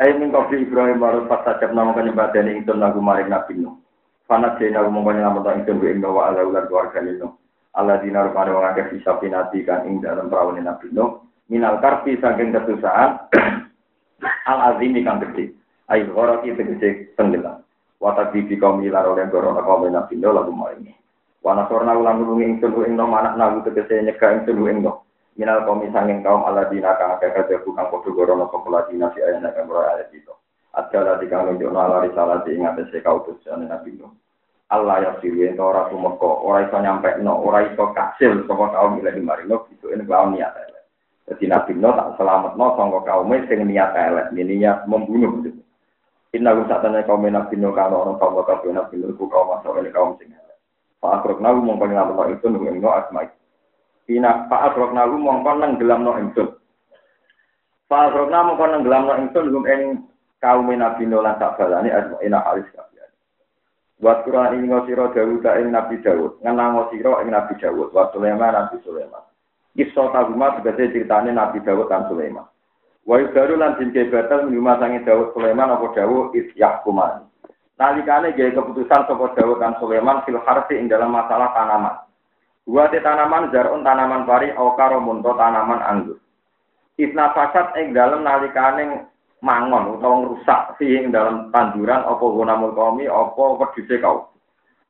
Ayo 0.00 0.16
min 0.16 0.32
kopi 0.32 0.64
Ibrahim 0.64 1.00
baru 1.00 1.28
pas 1.28 1.44
sajab 1.44 1.76
nama 1.76 1.92
penyembah 1.92 2.32
ini 2.32 2.64
ingsun 2.64 2.80
lagu 2.80 3.00
maring 3.00 3.28
nabi 3.28 3.60
nu. 3.60 3.76
Fanat 4.24 4.56
jena 4.56 4.80
aku 4.80 4.88
mongkanya 4.88 5.28
nama 5.28 5.44
tak 5.44 5.64
ingsun 5.64 5.84
ing 5.84 6.00
wa 6.00 6.32
ala 6.32 6.48
ular 6.48 6.64
keluarga 6.64 7.04
nino. 7.04 7.36
Allah 7.76 8.00
dinar 8.00 8.32
pada 8.32 8.56
wong 8.56 8.64
akeh 8.72 8.96
bisa 8.96 9.20
pinati 9.20 9.60
kan 9.68 9.84
ing 9.84 10.00
dalam 10.00 10.32
perawan 10.32 10.56
nabi 10.56 10.88
nu. 10.96 11.28
Minal 11.52 11.76
karpi 11.84 12.16
saking 12.16 12.56
kesusahan 12.56 13.20
al 14.52 14.58
azimi 14.72 15.04
kang 15.04 15.20
gede. 15.20 15.52
Ayo 15.92 16.08
orang 16.16 16.40
itu 16.48 16.56
gede 16.56 17.12
tenggelam. 17.20 17.65
Watak 17.96 18.36
bibi 18.36 18.60
kaum 18.60 18.84
ilar 18.84 19.08
oleh 19.08 19.24
gorono 19.32 19.64
kaum 19.64 19.88
nabi 19.88 20.20
nu 20.20 20.28
lagu 20.28 20.52
maring. 20.52 20.92
Wana 21.40 21.64
sorna 21.70 21.96
ulang 21.96 22.20
ngulungi 22.20 22.60
ingsun 22.60 22.84
ing 22.84 22.94
no 22.98 23.08
anak 23.08 23.40
nagu 23.40 23.64
tegese 23.64 24.04
nyegah 24.04 24.36
ingsun 24.36 24.68
ing 24.68 24.84
no 24.84 25.06
minal 25.36 25.64
kaum 25.64 25.84
sanging 25.92 26.24
kaum 26.24 26.44
aladina 26.44 26.96
kang 26.96 27.16
akeh 27.16 27.32
kabeh 27.32 27.60
kang 27.60 27.88
padha 27.88 28.10
gorono 28.12 28.48
sapa 28.48 28.68
ladina 28.72 29.12
fi 29.12 29.20
ayat 29.20 29.44
kang 29.52 29.68
ora 29.68 29.96
ayat 29.96 30.12
itu 30.12 30.32
Ada 30.76 31.16
di 31.16 31.26
kang 31.32 31.48
nunjukno 31.48 31.80
ala 31.80 32.04
risalah 32.04 32.44
di 32.44 32.52
ingat 32.52 32.76
se 32.92 33.00
kautus 33.00 33.40
jane 33.40 33.64
nabi 33.64 33.96
Nuh. 33.96 34.12
Allah 34.68 35.00
ya 35.00 35.10
siri 35.24 35.48
ento 35.48 35.64
ora 35.64 35.88
sumeka, 35.88 36.26
ora 36.26 36.68
iso 36.68 36.76
nyampe 36.76 37.16
no, 37.24 37.32
ora 37.38 37.64
iso 37.64 37.96
kasil 37.96 38.44
saka 38.44 38.76
kaum 38.76 39.00
ila 39.00 39.08
di 39.08 39.22
marino 39.24 39.64
itu 39.72 39.88
ini 39.88 40.04
kaum 40.04 40.36
niat 40.36 40.52
elek. 40.52 40.84
Jadi 41.32 41.44
nabi 41.48 41.72
Nuh 41.80 41.96
tak 41.96 42.12
selamat 42.20 42.52
no 42.60 42.66
sangka 42.76 43.00
kaum 43.08 43.32
sing 43.48 43.60
niat 43.64 43.96
elek, 43.96 44.36
niat 44.36 44.84
membunuh 44.84 45.40
gitu. 45.48 45.64
Inna 46.36 46.52
rum 46.52 46.68
satane 46.68 47.00
kaum 47.08 47.24
nabi 47.24 47.56
Nuh 47.56 47.72
kalau 47.72 48.04
orang 48.04 48.20
kaum 48.20 48.36
kabeh 48.44 48.76
nabi 48.76 49.00
Nuh 49.00 49.16
kaum 49.16 49.56
masuk 49.56 49.80
ini 49.80 49.88
kaum 49.88 50.20
sing 50.20 50.28
elek. 50.28 50.60
Pak 51.00 51.24
Akrok 51.24 51.40
nabi 51.40 51.64
mongko 51.64 51.88
nyelamet 51.88 52.36
itu 52.36 52.46
nunggu 52.52 52.92
asma'i 52.92 53.32
Ina 54.06 54.46
Pak 54.46 54.70
Abrokna 54.70 55.02
lu 55.02 55.18
mongko 55.18 55.50
nang 55.58 55.82
gelam 55.82 56.06
no 56.06 56.14
ingsun. 56.14 56.54
Pak 57.90 58.14
Abrokna 58.14 58.46
mongko 58.46 58.64
nang 58.70 58.82
gelam 58.86 59.02
no 59.10 59.18
ingsun 59.18 59.50
gum 59.50 59.66
ing 59.66 60.06
kaum 60.38 60.70
Nabi 60.70 61.02
Nuh 61.10 61.26
lan 61.26 61.42
sabalane 61.42 61.90
ina 62.22 62.38
halis 62.46 62.70
kabeh. 62.70 63.10
Wa 63.98 64.22
Quran 64.22 64.62
ing 64.62 64.70
sira 64.86 65.10
Dawud 65.10 65.42
ing 65.42 65.74
Nabi 65.74 65.98
Dawud, 65.98 66.38
ngenang 66.38 66.86
sira 66.94 67.18
ing 67.24 67.34
Nabi 67.34 67.54
Dawud, 67.58 67.90
wa 67.90 68.06
Sulaiman 68.14 68.54
Nabi 68.54 68.78
Sulaiman. 68.86 69.24
Kisah 69.74 70.08
taguma 70.14 70.54
tegese 70.60 70.94
ceritane 70.94 71.34
Nabi 71.34 71.58
Dawud 71.66 71.90
dan 71.90 72.06
Sulaiman. 72.06 72.46
Wa 73.06 73.22
yudaru 73.22 73.54
lan 73.54 73.78
dinke 73.78 74.10
batal 74.10 74.50
minuma 74.50 74.82
sange 74.82 75.06
Dawud 75.06 75.30
Sulaiman 75.30 75.70
apa 75.70 75.94
Dawud 75.94 76.34
is 76.34 76.50
yahkuman. 76.58 77.22
Nalikane 77.78 78.34
gawe 78.34 78.50
keputusan 78.50 79.06
sapa 79.06 79.26
Dawud 79.30 79.62
dan 79.62 79.78
Sulaiman 79.78 80.26
fil 80.26 80.42
harfi 80.42 80.74
ing 80.74 80.90
dalam 80.90 81.14
masalah 81.14 81.54
tanaman. 81.54 82.02
Dua 82.66 82.90
di 82.90 82.98
tanaman 82.98 83.54
zarun 83.54 83.86
tanaman 83.86 84.26
pari 84.26 84.50
awkaro 84.50 84.98
munto 84.98 85.38
tanaman 85.38 85.86
anggur. 85.86 86.18
Isna 86.98 87.30
fasad 87.30 87.78
ing 87.78 87.94
dalem 87.94 88.26
nalikane 88.26 89.06
mangon 89.38 89.94
utawa 89.94 90.26
ngrusak 90.26 90.74
sing 90.82 91.14
dalam 91.14 91.54
tanduran 91.54 92.02
apa 92.02 92.24
gunamul 92.26 92.74
qaumi 92.74 93.06
apa 93.06 93.42
wedhuse 93.62 94.02
kau. 94.02 94.34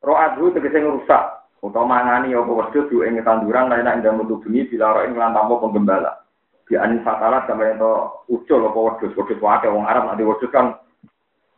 Ro'adhu 0.00 0.56
tegese 0.56 0.80
ngrusak 0.80 1.52
utawa 1.60 2.00
mangani 2.00 2.32
apa 2.32 2.48
wedhus 2.48 2.88
ing 2.88 3.20
tanduran 3.20 3.68
lain 3.68 3.92
ing 3.92 4.00
dalem 4.00 4.24
bengi 4.24 4.64
bila 4.72 4.96
ro 4.96 5.00
ing 5.04 5.12
lan 5.12 5.36
tanpa 5.36 5.60
penggembala. 5.60 6.25
di 6.66 6.74
anisatara 6.74 7.46
sampai 7.46 7.78
itu 7.78 7.92
ucul 8.26 8.66
apa 8.66 8.78
wadus 8.78 9.14
wadus 9.14 9.38
wakil 9.38 9.70
orang 9.78 9.86
Arab 9.86 10.02
nanti 10.10 10.26
wadus 10.26 10.50
kan 10.50 10.82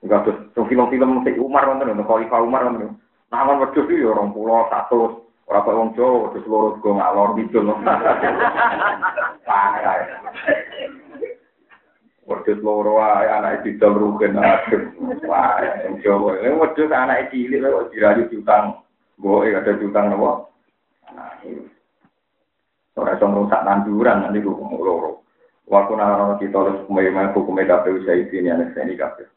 enggak 0.04 0.28
tuh 0.28 0.34
tuh 0.52 0.64
film-film 0.68 1.24
si 1.24 1.32
Umar 1.40 1.64
nonton 1.64 1.96
itu 1.96 2.04
kalau 2.04 2.44
Umar 2.44 2.68
nonton 2.68 3.00
nangan 3.32 3.64
wadus 3.64 3.88
itu 3.88 4.04
ya 4.04 4.12
orang 4.12 4.36
pulau 4.36 4.68
satu 4.68 5.24
orang 5.48 5.64
tua 5.64 5.72
orang 5.72 5.90
Jawa 5.96 6.16
wadus 6.28 6.44
lurus 6.44 6.76
go 6.84 6.90
ngalor 6.92 7.32
lor 7.32 7.40
gitu 7.40 7.58
loh 7.64 7.76
parah. 9.48 10.20
Wadus 12.28 12.60
loro 12.60 13.00
wae 13.00 13.24
anak 13.24 13.64
itu 13.64 13.80
jam 13.80 13.96
rugen 13.96 14.36
aduh. 14.36 14.92
Wah 15.24 15.56
yang 15.64 15.96
Jawa. 16.04 16.36
Ini 16.44 16.60
wadus 16.60 16.92
anak 16.92 17.32
cilik 17.32 17.64
loh 17.64 17.88
dirayu 17.88 18.28
jutang 18.28 18.84
gue 19.18 19.50
ada 19.50 19.72
jutang 19.82 20.14
napa 20.14 20.46
nah 21.10 21.34
Ora 22.98 23.14
iso 23.14 23.30
ngrusak 23.30 23.62
tanduran 23.62 24.26
nanti 24.26 24.42
kok 24.42 24.58
loro. 24.58 25.22
Waktu 25.70 25.92
nang 25.94 26.34
kita 26.42 26.58
harus 26.58 26.82
hukumnya 26.88 27.30
hukumnya 27.30 27.68
KPU 27.68 28.02
saya 28.02 28.24
ini 28.26 28.48
anak 28.50 28.74
saya 28.74 28.88
ini 28.88 28.98
KPU. 28.98 29.28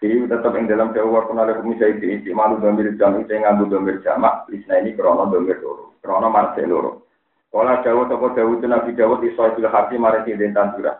Jadi 0.00 0.32
tetap 0.32 0.56
yang 0.56 0.64
dalam 0.64 0.96
jauh 0.96 1.12
waktu 1.12 1.32
nale 1.36 1.60
bumi 1.60 1.76
saya 1.76 1.92
ini 1.92 2.24
malu 2.32 2.56
domir 2.56 2.88
jam 2.96 3.20
saya 3.28 3.36
ngambil 3.44 3.66
domir 3.68 3.96
jamak 4.00 4.48
isna 4.48 4.80
ini 4.80 4.96
krono 4.96 5.28
domir 5.28 5.60
loro 5.60 5.92
krono 6.00 6.32
marse 6.32 6.64
loro. 6.64 7.04
Kalau 7.50 7.82
jauh 7.84 8.06
toko 8.08 8.32
jauh 8.32 8.56
itu 8.56 8.64
nabi 8.70 8.96
jauh 8.96 9.18
di 9.20 9.34
soal 9.36 9.58
hati 9.58 9.98
mari 9.98 10.24
di 10.24 10.48
tanduran. 10.54 10.96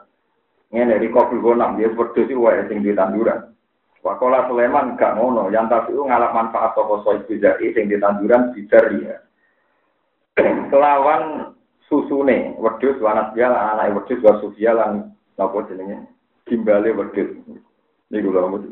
Ini 0.75 0.85
dari 0.85 1.09
kofil 1.09 1.41
gonam 1.41 1.79
dia 1.79 1.89
berdua 1.89 2.51
wae 2.51 2.67
sing 2.67 2.83
di 2.83 2.93
tanduran. 2.93 3.55
Wakola 4.01 4.49
Sulaiman 4.49 4.97
gak 4.97 5.13
ngono, 5.21 5.53
yang 5.53 5.69
tapi 5.69 5.93
ngalap 5.93 6.33
manfaat 6.33 6.73
toko 6.73 7.05
soal 7.07 7.23
tidak 7.31 7.63
sing 7.63 7.87
di 7.87 7.97
tanduran 7.97 8.51
bijar 8.53 8.91
dia. 8.91 9.17
Kelawan 10.73 11.55
susune 11.91 12.55
wedhus 12.63 13.03
wanat 13.03 13.35
dia 13.35 13.51
anak 13.51 13.91
wedhus 13.99 14.23
wa 14.23 14.39
sufia 14.39 14.71
lan 14.73 15.11
napa 15.35 15.67
jenenge 15.67 16.07
gimbale 16.47 16.95
wedhus. 16.95 17.35
Niku 18.11 18.31
lho 18.31 18.63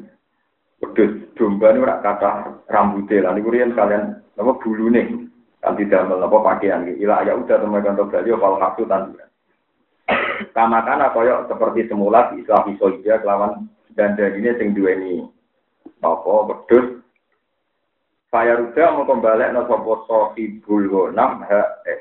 Wedhus 0.78 1.34
domba 1.34 1.74
ora 1.74 1.98
kata 1.98 2.62
rambutnya 2.70 3.26
lah. 3.26 3.32
Niku 3.34 3.50
riyen 3.50 3.74
kalian 3.74 4.22
apa 4.38 4.52
bulune 4.62 5.26
kan 5.58 5.74
tidak 5.74 6.06
apa 6.06 6.38
pakaian. 6.38 6.86
Ila 6.86 7.26
ya 7.26 7.34
udah 7.34 7.58
teman 7.58 7.82
kantor 7.82 8.14
bali 8.14 8.30
fal 8.38 8.62
haktu 8.62 8.86
tanduran. 8.86 9.30
Kamakana 10.54 11.10
koyo 11.10 11.50
seperti 11.50 11.90
semula 11.90 12.30
di 12.30 12.46
Islam 12.46 12.78
dia 13.02 13.18
kelawan 13.18 13.66
dan 13.98 14.14
ini 14.14 14.54
sing 14.54 14.70
duweni 14.70 15.26
apa 15.98 16.46
wedhus 16.46 17.02
Saya 18.28 18.60
ruda 18.60 18.92
mau 18.92 19.08
kembali 19.08 19.56
no 19.56 19.64
sopo 19.64 20.04
sohibul 20.04 20.84
gonam 20.92 21.48
ha 21.48 21.64
eh. 21.88 21.96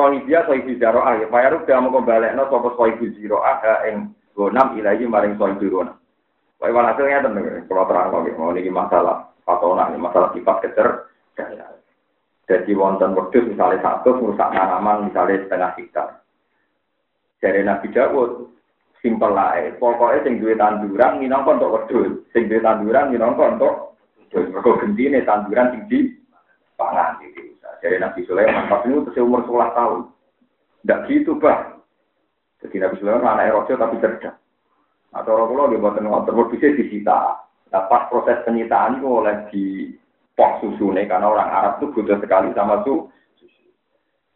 Sohibia 0.00 0.48
sohibul 0.48 0.80
jaroah 0.80 1.20
ya. 1.20 1.28
Saya 1.28 1.52
ruda 1.52 1.74
mau 1.84 2.00
kembali 2.00 2.32
no 2.32 2.48
sopo 2.48 2.72
sohibul 2.80 3.12
jaroah 3.12 3.84
ing 3.84 4.16
gonam 4.32 4.72
ilahi 4.80 5.04
maring 5.04 5.36
sohibul 5.36 5.68
gonam. 5.68 6.00
Wah, 6.60 6.92
hasilnya 6.92 7.24
tentu, 7.24 7.40
kalau 7.72 7.88
terang 7.88 8.12
lagi, 8.12 8.36
mau 8.36 8.52
ini 8.52 8.68
masalah 8.68 9.32
patona, 9.48 9.88
ini 9.88 9.96
masalah 9.96 10.28
sifat 10.36 10.60
kecer. 10.60 11.08
Jadi 12.44 12.76
wonten 12.76 13.16
wedhus 13.16 13.48
misalnya 13.48 13.80
satu 13.80 14.20
merusak 14.20 14.52
tanaman 14.52 15.08
misalnya 15.08 15.40
setengah 15.40 15.70
hektar. 15.80 16.08
Dari 17.40 17.64
Nabi 17.64 17.88
Dawud, 17.94 18.52
simpel 19.00 19.32
lah, 19.32 19.56
pokoknya 19.80 20.26
sing 20.26 20.36
duwe 20.36 20.52
tanduran 20.58 21.16
minangka 21.16 21.56
untuk 21.56 21.72
wedhus, 21.80 22.28
sing 22.36 22.50
duwe 22.50 22.60
tanduran 22.60 23.08
minangka 23.08 23.56
untuk 23.56 23.74
wedhus. 24.20 24.52
Mergo 24.52 24.76
gentine 24.84 25.24
tanduran 25.24 25.72
sing 25.72 25.82
di. 25.88 26.19
Dari 27.80 27.96
Nabi 27.96 28.20
Sulaiman, 28.28 28.68
tapi 28.68 28.92
itu 28.92 29.24
umur 29.24 29.40
11 29.48 29.72
tahun. 29.72 30.00
Tidak 30.84 31.00
gitu, 31.08 31.32
Bah. 31.40 31.80
Jadi 32.60 32.76
Nabi 32.76 33.00
Sulaiman 33.00 33.24
anak 33.24 33.48
erojo 33.48 33.72
tapi 33.80 33.96
cerdas. 34.04 34.36
Atau 35.16 35.32
orang 35.34 35.48
pulau 35.48 35.70
dia 35.72 35.80
buatan 35.80 36.06
ngotot, 36.06 36.52
bisa 36.54 36.76
disita. 36.76 37.40
Nah, 37.72 37.82
pas 37.88 38.06
proses 38.12 38.38
penyitaan 38.46 39.00
itu 39.00 39.08
oleh 39.08 39.34
di 39.50 39.64
pok 40.36 40.60
susu 40.62 40.92
nih, 40.92 41.08
karena 41.08 41.32
orang 41.32 41.50
Arab 41.50 41.72
itu 41.80 41.86
butuh 41.96 42.18
sekali 42.20 42.52
sama 42.54 42.84
susu. 42.84 43.08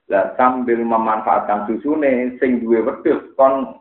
Nah, 0.08 0.34
sambil 0.40 0.80
memanfaatkan 0.82 1.68
susu 1.68 2.00
nih, 2.00 2.40
sing 2.40 2.64
duwe 2.64 2.80
wedus 2.80 3.22
kon 3.36 3.76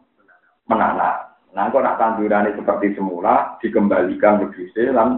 menanak. 0.68 1.40
Nah, 1.56 1.70
kok 1.70 1.86
nak 1.86 1.98
tanduran 2.02 2.52
seperti 2.52 2.98
semula, 2.98 3.58
dikembalikan 3.62 4.44
wedusnya, 4.44 4.92
dan 4.92 5.10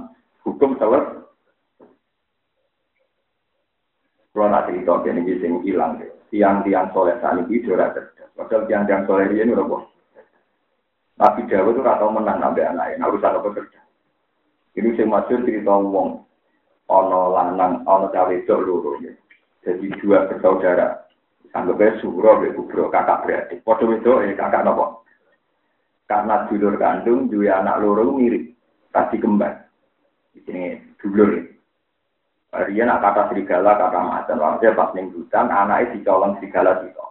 hukum 0.46 0.78
selesai. 0.78 1.25
Kalau 4.36 4.52
nanti 4.52 4.76
itu 4.76 4.92
ini 5.08 5.40
sing 5.40 5.64
hilang, 5.64 5.96
tiang-tiang 6.28 6.92
soleh 6.92 7.16
saat 7.24 7.40
ini 7.40 7.64
sudah 7.64 7.96
cerdas. 7.96 8.28
Padahal 8.36 8.68
tiang-tiang 8.68 9.08
soleh 9.08 9.32
ini 9.32 9.56
udah 9.56 9.64
bos. 9.64 9.88
Nabi 11.16 11.48
Dawa 11.48 11.72
itu 11.72 11.80
atau 11.80 12.12
menang 12.12 12.44
nabi 12.44 12.60
anak 12.68 13.00
ini 13.00 13.08
urusan 13.08 13.40
apa 13.40 13.50
kerja. 13.56 13.80
Ini 14.76 14.92
sing 15.00 15.08
masyur 15.08 15.48
cerita 15.48 15.72
wong 15.72 16.28
ono 16.92 17.22
lanang 17.32 17.88
ono 17.88 18.12
cawe 18.12 18.36
dok 18.44 18.60
loro 18.60 19.00
Jadi 19.64 19.88
dua 20.04 20.28
bersaudara. 20.28 21.08
Anggapnya 21.56 22.04
suro 22.04 22.44
kubro 22.52 22.92
kakak 22.92 23.24
beradik. 23.24 23.64
Padha 23.64 23.88
itu 23.88 24.12
eh 24.28 24.36
kakak 24.36 24.68
nopo. 24.68 25.08
Karena 26.12 26.44
dulur 26.52 26.76
kandung 26.76 27.32
dua 27.32 27.64
anak 27.64 27.80
loro 27.80 28.12
mirip. 28.12 28.52
Tadi 28.92 29.16
kembar. 29.16 29.72
Di 30.36 30.44
sini 30.44 30.76
dulur. 31.00 31.55
Dia 32.72 32.88
nak 32.88 33.04
kata 33.04 33.32
serigala, 33.32 33.76
kata 33.76 34.00
macan. 34.00 34.40
Maksudnya 34.40 34.78
pas 34.78 34.92
ning 34.96 35.12
hutan, 35.12 35.52
anaknya 35.52 35.92
dicolong 36.00 36.40
serigala 36.40 36.80
itu. 36.82 37.06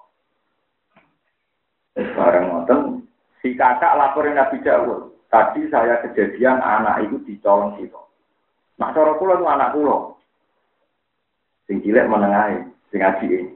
Sekarang 1.95 2.45
ngoten, 2.51 3.05
Si 3.45 3.53
kakak 3.53 4.01
laporin 4.01 4.41
Nabi 4.41 4.57
Dawud. 4.65 5.13
Tadi 5.29 5.69
saya 5.69 6.01
kejadian 6.01 6.65
anak 6.65 7.05
itu 7.05 7.21
dicolong 7.29 7.77
situ. 7.77 8.01
Nah, 8.81 8.89
cara 8.97 9.13
kula 9.21 9.37
itu 9.37 9.45
anak 9.45 9.77
kula. 9.77 10.17
Sing 11.69 11.85
cilik 11.85 12.09
menengahi, 12.09 12.65
sing 12.89 13.05
ngaji 13.05 13.53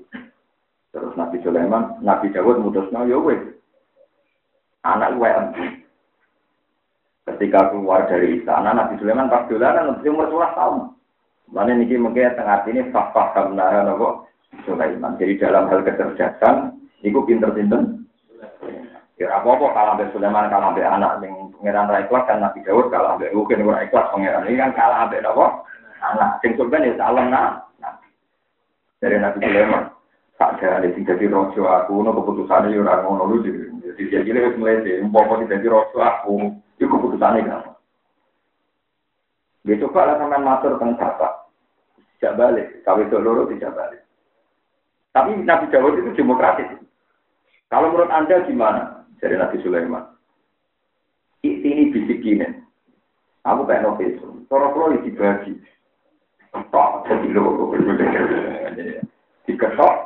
Terus 0.93 1.17
Nabi 1.17 1.41
Sulaiman, 1.41 2.05
Nabi 2.05 2.29
Dawud 2.29 2.61
mutusnya, 2.61 3.09
ya 3.09 3.17
wes. 3.17 3.41
Anak 4.85 5.17
empu. 5.17 5.65
Ketika 7.29 7.73
keluar 7.73 8.09
dari 8.13 8.41
istana, 8.41 8.77
Nabi 8.77 9.01
Sulaiman 9.01 9.33
pas 9.33 9.49
dolanan 9.49 10.01
umur 10.05 10.29
11 10.29 10.53
tahun. 10.53 10.98
Mana 11.49 11.73
niki 11.73 11.97
mungkin 11.97 12.37
tengah 12.37 12.65
ini 12.69 12.93
fah-fah 12.93 13.33
kebenaran 13.33 13.89
apa 13.89 14.29
Sulaiman. 14.69 15.17
Jadi 15.17 15.41
dalam 15.41 15.69
hal 15.73 15.81
kecerdasan, 15.81 16.77
niku 17.01 17.25
pinter-pinter 17.25 17.99
Ya 19.19 19.35
apa-apa 19.35 19.75
kalah 19.75 19.95
be 19.99 20.07
Sulaiman 20.15 20.47
kalah 20.47 20.71
be 20.79 20.83
anak 20.87 21.19
yang 21.27 21.51
pangeran 21.59 21.91
ra 21.91 22.07
ikhlas 22.07 22.23
kan 22.31 22.39
Nabi 22.39 22.63
Daud 22.63 22.87
kalah 22.87 23.19
be 23.19 23.27
mungkin 23.35 23.67
ora 23.67 23.83
ikhlas 23.83 24.15
pangeran 24.15 24.47
ini 24.47 24.63
kan 24.63 24.71
kalah 24.79 25.11
be 25.11 25.19
apa? 25.19 25.67
Anak 25.99 26.39
sing 26.39 26.55
sultan 26.55 26.87
ya 26.87 26.95
salam 26.95 27.27
nah. 27.27 27.67
Dari 29.03 29.19
Nabi 29.19 29.43
Sulaiman 29.43 29.91
tak 30.39 30.63
ada 30.63 30.87
sing 30.95 31.03
jadi 31.03 31.27
rojo 31.35 31.67
aku 31.67 31.99
no 31.99 32.15
keputusannya 32.15 32.71
ya 32.71 32.79
ora 32.79 33.03
ngono 33.03 33.27
lu 33.27 33.37
jadi 33.43 33.59
jadi 33.99 34.23
jadi 34.23 34.39
wis 34.39 34.55
mulai 34.55 35.03
umpama 35.03 35.43
jadi 35.43 35.67
rojo 35.67 35.99
aku 35.99 36.55
itu 36.79 36.87
keputusannya 36.87 37.43
kan. 37.43 37.75
Dia 39.67 39.83
coba 39.83 40.15
lah 40.15 40.15
sampean 40.23 40.47
matur 40.47 40.79
tentang 40.79 40.95
bapak. 40.95 41.38
Tidak 42.19 42.35
balik, 42.35 42.83
kawin 42.83 43.09
loro 43.15 43.47
tidak 43.47 43.79
balik. 43.79 44.03
Tapi 45.15 45.39
Nabi 45.47 45.71
Dawud 45.71 46.03
itu 46.03 46.11
demokratis. 46.19 46.67
Kalau 47.71 47.95
menurut 47.95 48.11
Anda 48.11 48.43
gimana? 48.43 48.99
dari 49.19 49.35
Nabi 49.35 49.59
Sulaiman. 49.63 50.05
Ini 51.43 51.95
bisikin. 51.95 52.43
Aku 53.47 53.67
kayak 53.67 53.87
novel. 53.87 54.19
Kalau 54.51 54.69
kalau 54.75 54.99
dibagi, 54.99 55.55
ketok 56.51 57.07
jadi 57.07 57.29
loro. 57.31 57.75
Diketok. 59.47 59.97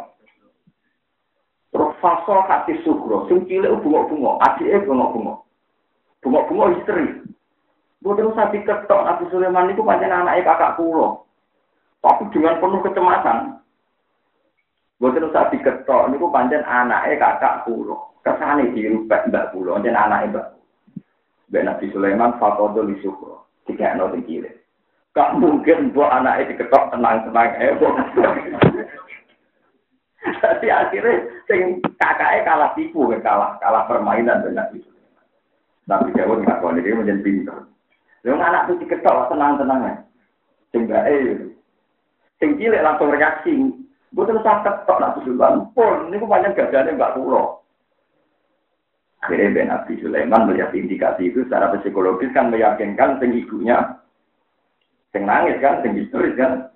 Terus 1.72 1.92
fasol 2.04 2.44
hati 2.44 2.76
sugro. 2.84 3.24
Sing 3.26 3.48
cilik 3.48 3.72
bunga-bunga. 3.80 4.38
Adiknya 4.44 4.84
bunga-bunga. 4.84 5.34
Bunga-bunga 6.20 6.64
istri. 6.78 7.24
Bukan 8.04 8.34
usah 8.34 8.52
diketok 8.52 9.04
Nabi 9.08 9.24
Sulaiman 9.32 9.72
itu 9.72 9.80
pancen 9.82 10.12
anaknya 10.12 10.52
kakak 10.52 10.76
pulau. 10.76 11.24
Tapi 12.03 12.34
dengan 12.34 12.59
penuh 12.59 12.82
kecemasan. 12.82 13.38
Bukan 14.98 15.30
usah 15.30 15.50
diketok, 15.50 16.14
ini 16.14 16.18
pancen 16.30 16.62
anaknya 16.62 17.18
kakak 17.18 17.66
pulau. 17.66 18.14
Kesane 18.22 18.70
dirubah 18.70 19.26
mbak 19.26 19.50
pulau, 19.50 19.82
dan 19.82 19.98
anak 19.98 20.30
mbak. 20.30 20.46
Mbak 21.50 21.64
Nabi 21.66 21.86
Sulaiman 21.90 22.38
fakodo 22.38 22.86
li 22.86 22.94
syukro. 23.03 23.50
Tiga 23.66 23.98
no 23.98 24.14
tinggi. 24.14 24.46
Gak 25.12 25.36
mungkin 25.42 25.90
buat 25.92 26.09
anak 26.09 26.46
itu 26.46 26.62
ketok 26.62 26.94
tenang-tenang 26.94 27.50
heboh. 27.59 27.92
Jadi 30.22 30.68
akhirnya 30.70 31.14
sing 31.50 31.82
kakaknya 31.98 32.46
kalah 32.46 32.70
tipu, 32.78 33.11
kalah 33.20 33.59
kalah 33.59 33.84
permainan 33.90 34.40
dengan 34.46 34.70
Nabi 34.70 34.80
Sulaiman. 34.86 35.26
Nabi 35.90 36.09
Dawud 36.14 36.38
ngakoni 36.46 36.80
dia 36.80 36.94
menjadi 36.94 37.22
pinter. 37.26 37.59
Lalu 38.22 38.38
anak 38.38 38.62
itu 38.70 38.86
diketok 38.86 39.34
tenang-tenang 39.34 39.80
ya. 39.82 39.94
Sing 40.72 40.88
eh, 40.88 41.51
sing 42.43 42.59
cilik 42.59 42.82
langsung 42.82 43.14
reaksi. 43.14 43.70
Betul 44.11 44.43
saya 44.43 44.66
ketok 44.66 44.99
Nabi 44.99 45.18
Sulaiman. 45.22 45.70
Pun, 45.72 46.11
ini 46.11 46.18
banyak 46.18 46.59
gajahnya 46.59 46.99
Mbak 46.99 47.14
Kuro. 47.16 47.62
Akhirnya 49.22 49.55
Ben 49.55 49.70
Nabi 49.70 49.95
Sulaiman 50.03 50.51
melihat 50.51 50.74
indikasi 50.74 51.30
itu 51.30 51.47
secara 51.47 51.70
psikologis 51.78 52.34
kan 52.34 52.51
meyakinkan 52.51 53.22
sing 53.22 53.30
ibunya. 53.38 54.03
Sing 55.14 55.22
nangis 55.22 55.62
kan, 55.62 55.80
sing 55.80 55.95
historis 55.95 56.34
kan. 56.34 56.68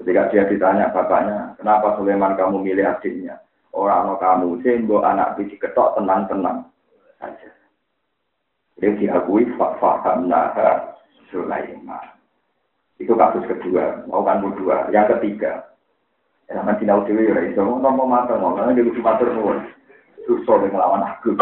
Ketika 0.00 0.32
dia 0.32 0.48
ditanya 0.48 0.88
bapaknya, 0.96 1.52
kenapa 1.60 2.00
Sulaiman 2.00 2.32
kamu 2.34 2.64
milih 2.64 2.88
adiknya? 2.88 3.36
Orang 3.76 4.16
kamu, 4.16 4.64
sih, 4.64 4.80
anak 4.80 5.36
biji 5.36 5.60
ketok 5.60 5.94
tenang-tenang 6.00 6.66
saja. 7.20 7.52
Yang 8.80 9.04
diakui 9.04 9.44
faham 9.60 10.26
naha 10.26 10.96
Sulaiman. 11.28 12.19
Itu 13.00 13.16
kasus 13.16 13.48
kedua, 13.48 14.04
mau 14.04 14.20
kan 14.20 14.44
kedua. 14.44 14.92
Yang 14.92 15.16
ketiga, 15.16 15.72
ya 16.46 16.60
sama 16.60 16.76
Cina 16.76 17.00
Dewi 17.08 17.32
ya, 17.32 17.40
itu 17.48 17.64
mau 17.64 18.04
mata 18.04 18.36
mau 18.36 18.52
karena 18.52 18.76
dia 18.76 18.84
lucu 18.84 19.00
matur 19.00 19.32
nuwun. 19.32 19.64
Susah 20.28 20.60
dengan 20.60 20.84
lawan 20.84 21.08
aku. 21.08 21.32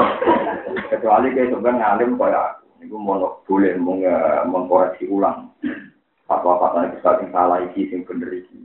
Kecuali 0.86 1.34
kayak 1.34 1.50
sebenarnya 1.50 1.82
ngalim 1.82 2.14
kayak 2.14 2.62
aku. 2.62 2.94
Mau 2.94 3.42
boleh 3.42 3.74
mengkoreksi 4.46 5.10
ulang. 5.10 5.50
Apa-apa 6.30 6.78
tadi 6.78 6.94
bisa 6.94 7.26
salah 7.34 7.58
iki, 7.66 7.90
sing 7.90 8.06
bener 8.06 8.30
iki. 8.30 8.62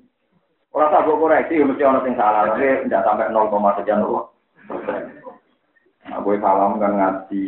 Orang 0.70 0.94
tak 0.94 1.06
koreksi, 1.10 1.62
ya 1.62 1.66
mesti 1.66 1.86
orang 1.86 2.06
yang 2.06 2.18
salah, 2.18 2.42
tapi 2.50 2.66
tidak 2.90 3.06
sampai 3.06 3.30
0, 3.30 3.78
sekian 3.78 4.06
Nah, 6.04 6.20
gue 6.20 6.36
salam 6.44 6.84
kan 6.84 6.94
ngaji 7.00 7.44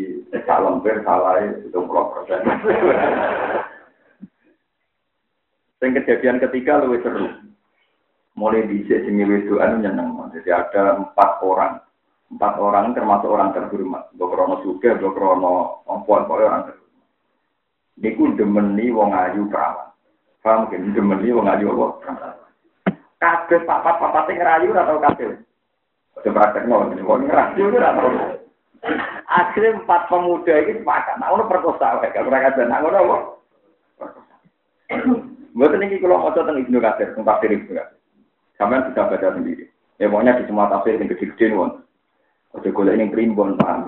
salam 0.47 0.79
ber 0.79 1.03
salah 1.03 1.43
itu 1.43 1.75
puluh 1.75 2.07
persen. 2.15 2.39
Yang 5.85 6.01
kejadian 6.01 6.41
ketiga 6.41 6.81
lebih 6.81 7.05
seru. 7.05 7.29
Mulai 8.33 8.65
di 8.65 8.81
sini 8.89 9.21
wedoan 9.21 9.85
nyeneng. 9.85 10.17
Jadi 10.33 10.49
ada 10.49 10.97
empat 10.97 11.45
orang. 11.45 11.77
Empat 12.33 12.57
orang 12.57 12.97
termasuk 12.97 13.29
orang 13.29 13.53
terhormat. 13.53 14.09
Bokrono 14.17 14.65
suge, 14.65 14.97
bokrono 14.97 15.85
ompon, 15.85 16.25
orang 16.25 16.73
terhormat. 16.73 16.89
Niku 18.01 18.33
demeni 18.33 18.89
wong 18.89 19.13
ayu 19.13 19.45
perawan. 19.45 19.93
Paham 20.41 20.65
mungkin 20.65 20.91
demeni 20.97 21.29
wong 21.31 21.45
ayu 21.53 21.69
apa? 21.69 21.85
Kabeh 23.21 23.61
papat-papat 23.63 24.25
sing 24.25 24.41
ngerayu 24.41 24.73
ora 24.73 24.89
tau 24.89 24.99
kabeh. 24.99 25.37
Coba 26.25 26.49
praktekno, 26.49 26.91
wong 27.05 27.29
ngerayu 27.29 27.71
ora 27.71 27.93
tau. 27.93 28.09
Akhirnya 29.29 29.79
empat 29.79 30.01
pemuda 30.09 30.53
ini 30.65 30.81
sepakat. 30.81 31.17
Nah, 31.17 31.29
ono 31.33 31.45
perkosa, 31.45 32.01
gak 32.01 32.13
pernah 32.13 32.41
kajian. 32.41 32.69
Nah, 32.69 32.81
ono 32.83 32.97
apa? 32.97 33.17
Buat 35.55 35.79
ini 35.79 36.03
kalau 36.03 36.19
mau 36.19 36.35
tentang 36.35 36.59
ibnu 36.59 36.83
kasir, 36.83 37.15
tentang 37.15 37.27
tafsir 37.31 37.55
ibnu 37.55 37.71
kasir. 37.79 37.97
Kalian 38.59 38.91
bisa 38.91 39.07
baca 39.07 39.27
sendiri. 39.39 39.65
Ya 39.95 40.11
pokoknya 40.11 40.39
di 40.39 40.43
semua 40.51 40.67
tafsir 40.67 40.99
yang 40.99 41.07
gede-gede 41.07 41.45
nih, 41.55 41.59
Oke, 42.55 42.71
kalau 42.71 42.91
ini 42.95 43.11
primbon 43.11 43.59
paham. 43.59 43.83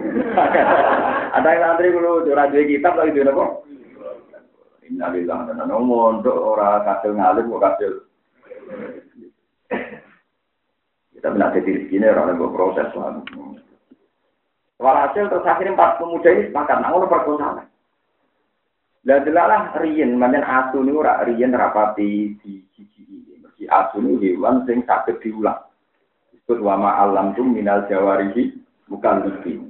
Ada 1.39 1.49
yang 1.55 1.63
antri 1.75 1.87
dulu 1.87 2.27
curah 2.27 2.51
dua 2.51 2.63
kitab 2.67 2.99
lagi 2.99 3.15
itu 3.15 3.23
apa? 3.23 3.45
Innalillah 4.87 5.39
dan 5.47 5.63
nomor 5.67 6.19
untuk 6.19 6.35
orang 6.35 6.83
kasih 6.83 7.11
ngalim 7.15 7.47
kok 7.47 7.63
kasih. 7.63 7.91
Kita 11.15 11.27
benar 11.31 11.55
jadi 11.55 11.79
rezeki 11.79 11.97
orang 12.11 12.27
yang 12.35 12.39
berproses 12.43 12.91
lah. 12.95 13.23
Walhasil 14.77 15.31
terus 15.31 15.47
akhirnya 15.47 15.73
empat 15.73 15.97
pemuda 15.97 16.29
ini 16.29 16.47
sepakat, 16.51 16.77
nah 16.77 16.93
ngono 16.93 17.09
perkosaan. 17.09 17.65
Dan 19.07 19.23
delalah 19.23 19.71
rien, 19.79 20.19
manjen 20.19 20.43
asu 20.43 20.83
ini 20.83 20.91
ora 20.91 21.23
rien 21.23 21.55
rapati 21.55 22.35
di 22.43 22.59
ini. 22.75 23.39
Mergi 23.39 23.63
asu 23.63 24.03
ini 24.03 24.19
hewan 24.19 24.67
sing 24.67 24.83
sakit 24.83 25.23
diulang. 25.23 25.63
Disebut 26.35 26.59
wama 26.59 26.91
alam 26.91 27.31
tuh 27.31 27.47
minal 27.47 27.87
jawarihi 27.87 28.51
bukan 28.91 29.23
lebih. 29.23 29.63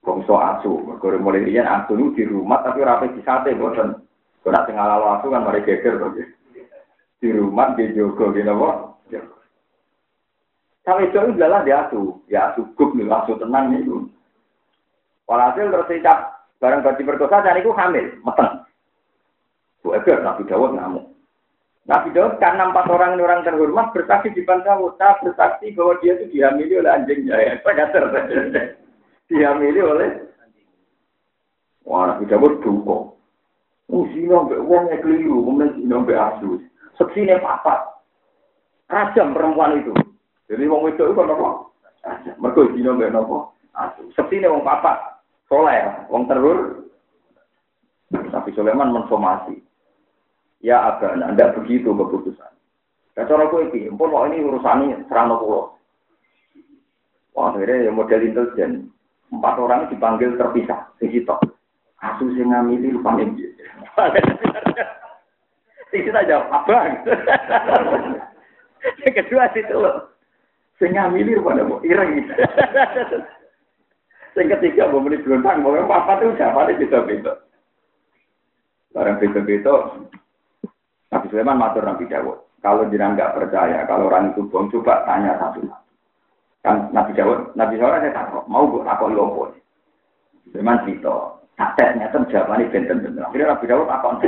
Bongso 0.00 0.40
asu, 0.40 0.88
mergo 0.88 1.12
mulai 1.20 1.44
rien 1.44 1.68
asu 1.68 2.00
ini 2.00 2.16
di 2.16 2.24
rumah 2.24 2.64
tapi 2.64 2.80
rapi 2.80 3.12
di 3.12 3.20
sate 3.28 3.52
bosan. 3.52 3.92
Kalau 4.40 4.64
sing 4.64 4.80
ala 4.80 5.20
asu 5.20 5.28
kan 5.28 5.44
mari 5.44 5.60
geger 5.68 6.00
tuh. 6.00 6.24
Di 7.20 7.28
rumah 7.28 7.76
di 7.76 7.92
jogo 7.92 8.32
gitu 8.32 8.56
apa? 8.56 8.96
Sampai 10.82 11.12
itu 11.12 11.20
adalah 11.20 11.60
dia 11.62 11.86
asu, 11.86 12.24
ya 12.26 12.50
asu 12.50 12.66
guk 12.74 12.96
nih, 12.96 13.06
asu 13.06 13.36
tenang 13.36 13.68
nih. 13.70 13.84
Walhasil 15.28 15.68
terus 15.68 15.92
barang 16.62 16.86
berarti 16.86 17.02
berdosa 17.02 17.42
dan 17.42 17.58
itu 17.58 17.74
hamil, 17.74 18.06
meteng. 18.22 18.62
Bu 19.82 19.98
Eber, 19.98 20.22
Nabi 20.22 20.46
Dawud 20.46 20.78
ngamuk. 20.78 21.10
Nabi 21.90 22.14
Dawud 22.14 22.38
karena 22.38 22.70
empat 22.70 22.86
orang 22.86 23.18
orang 23.18 23.42
terhormat 23.42 23.90
bersaksi 23.90 24.30
di 24.30 24.46
Dawud, 24.46 24.94
saya 24.94 25.18
bersaksi 25.18 25.74
bahwa 25.74 25.98
dia 25.98 26.14
itu 26.22 26.30
dihamili 26.30 26.78
oleh 26.78 26.94
anjing 26.94 27.26
jaya. 27.26 27.58
Saya 27.66 27.90
dihamili 29.28 29.82
oleh 29.82 30.10
Wah, 31.82 32.14
Nabi 32.14 32.30
Dawud 32.30 32.62
duka. 32.62 33.10
Oh, 33.90 34.06
zina 34.14 34.46
mbak 34.46 34.62
wong 34.62 34.86
keliru, 35.02 35.42
kemudian 35.42 35.74
zina 35.74 35.98
mbak 35.98 36.38
asus. 36.38 36.62
Seksine 36.94 37.42
papa. 37.42 37.98
Rajam 38.86 39.34
perempuan 39.34 39.82
itu. 39.82 39.90
Jadi 40.46 40.62
wong 40.70 40.86
itu 40.94 41.10
kan 41.10 41.26
apa? 41.26 41.48
Mereka 42.38 42.70
zina 42.78 42.94
mbak 42.94 43.18
apa? 43.18 43.50
Asus. 43.74 44.14
Seksine 44.14 44.46
wong 44.46 44.62
papa 44.62 45.11
soleh, 45.52 46.08
wong 46.08 46.24
terur. 46.24 46.88
Tapi 48.08 48.48
Sulaiman 48.56 48.96
mensomasi. 48.96 49.60
Ya 50.64 50.80
agak, 50.88 51.20
anda 51.20 51.52
begitu 51.52 51.92
keputusan. 51.92 52.52
Ya 53.12 53.28
cara 53.28 53.44
aku 53.44 53.68
ini, 53.68 53.92
pun 53.92 54.08
ini 54.32 54.40
urusannya 54.40 55.04
serana 55.12 55.36
pulau. 55.36 55.76
Wah, 57.36 57.52
akhirnya 57.52 57.88
ya 57.88 57.90
model 57.92 58.24
intelijen. 58.24 58.88
Empat 59.32 59.56
orang 59.60 59.88
dipanggil 59.88 60.36
terpisah, 60.36 60.92
sing 61.00 61.12
sitok. 61.12 61.40
Asu 62.00 62.28
sing 62.36 62.52
ngamili 62.52 62.92
rupanya 62.92 63.28
Sing 65.92 66.00
kita 66.08 66.24
jawab, 66.24 66.48
abang. 66.52 67.04
Yang 69.04 69.14
kedua 69.24 69.48
situ. 69.52 69.76
Sing 70.80 70.92
ngamili 70.96 71.36
rupanya 71.36 71.64
ireng. 71.84 72.28
Yang 74.32 74.48
ketiga, 74.58 74.88
mau 74.88 75.04
menit 75.04 75.20
beruntang, 75.28 75.60
mau 75.60 75.76
apa 75.76 76.16
itu 76.20 76.32
siapa 76.40 76.64
nih 76.64 76.80
bisa 76.80 77.04
beda. 77.04 77.32
Barang 78.92 79.20
beda-beda, 79.20 79.74
Nabi 81.12 81.26
Sulaiman 81.28 81.60
matur 81.60 81.84
Nabi 81.84 82.08
Dawud. 82.08 82.40
Kalau 82.64 82.88
jiran 82.88 83.18
nggak 83.18 83.36
percaya, 83.36 83.84
kalau 83.84 84.08
orang 84.08 84.32
itu 84.32 84.48
bohong, 84.48 84.70
coba 84.72 85.04
tanya 85.04 85.36
satu 85.36 85.66
Kan 86.64 86.88
Nabi 86.94 87.12
Dawud, 87.12 87.52
Nabi 87.58 87.76
Sulaiman 87.76 88.04
saya 88.08 88.16
takut, 88.16 88.44
mau 88.48 88.64
gue 88.68 88.80
aku 88.84 89.04
lopo. 89.12 89.52
Sulaiman 90.48 90.80
cerita, 90.88 91.36
tesnya 91.76 92.08
itu 92.08 92.18
jawabannya 92.32 92.72
benten-benten. 92.72 93.24
Akhirnya 93.24 93.52
Nabi 93.52 93.64
Dawud 93.68 93.88
akon 93.88 94.20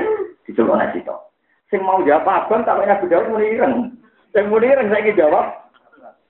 dicelok 0.44 0.80
cerita. 0.92 1.16
Sing 1.72 1.80
mau 1.80 2.04
jawab 2.04 2.28
abang, 2.28 2.60
tapi 2.68 2.84
Nabi 2.84 3.08
Dawud 3.08 3.32
mau 3.32 3.40
ireng. 3.40 3.96
Yang 4.36 4.46
mau 4.52 4.60
ireng 4.60 4.88
saya 4.92 5.12
jawab, 5.16 5.46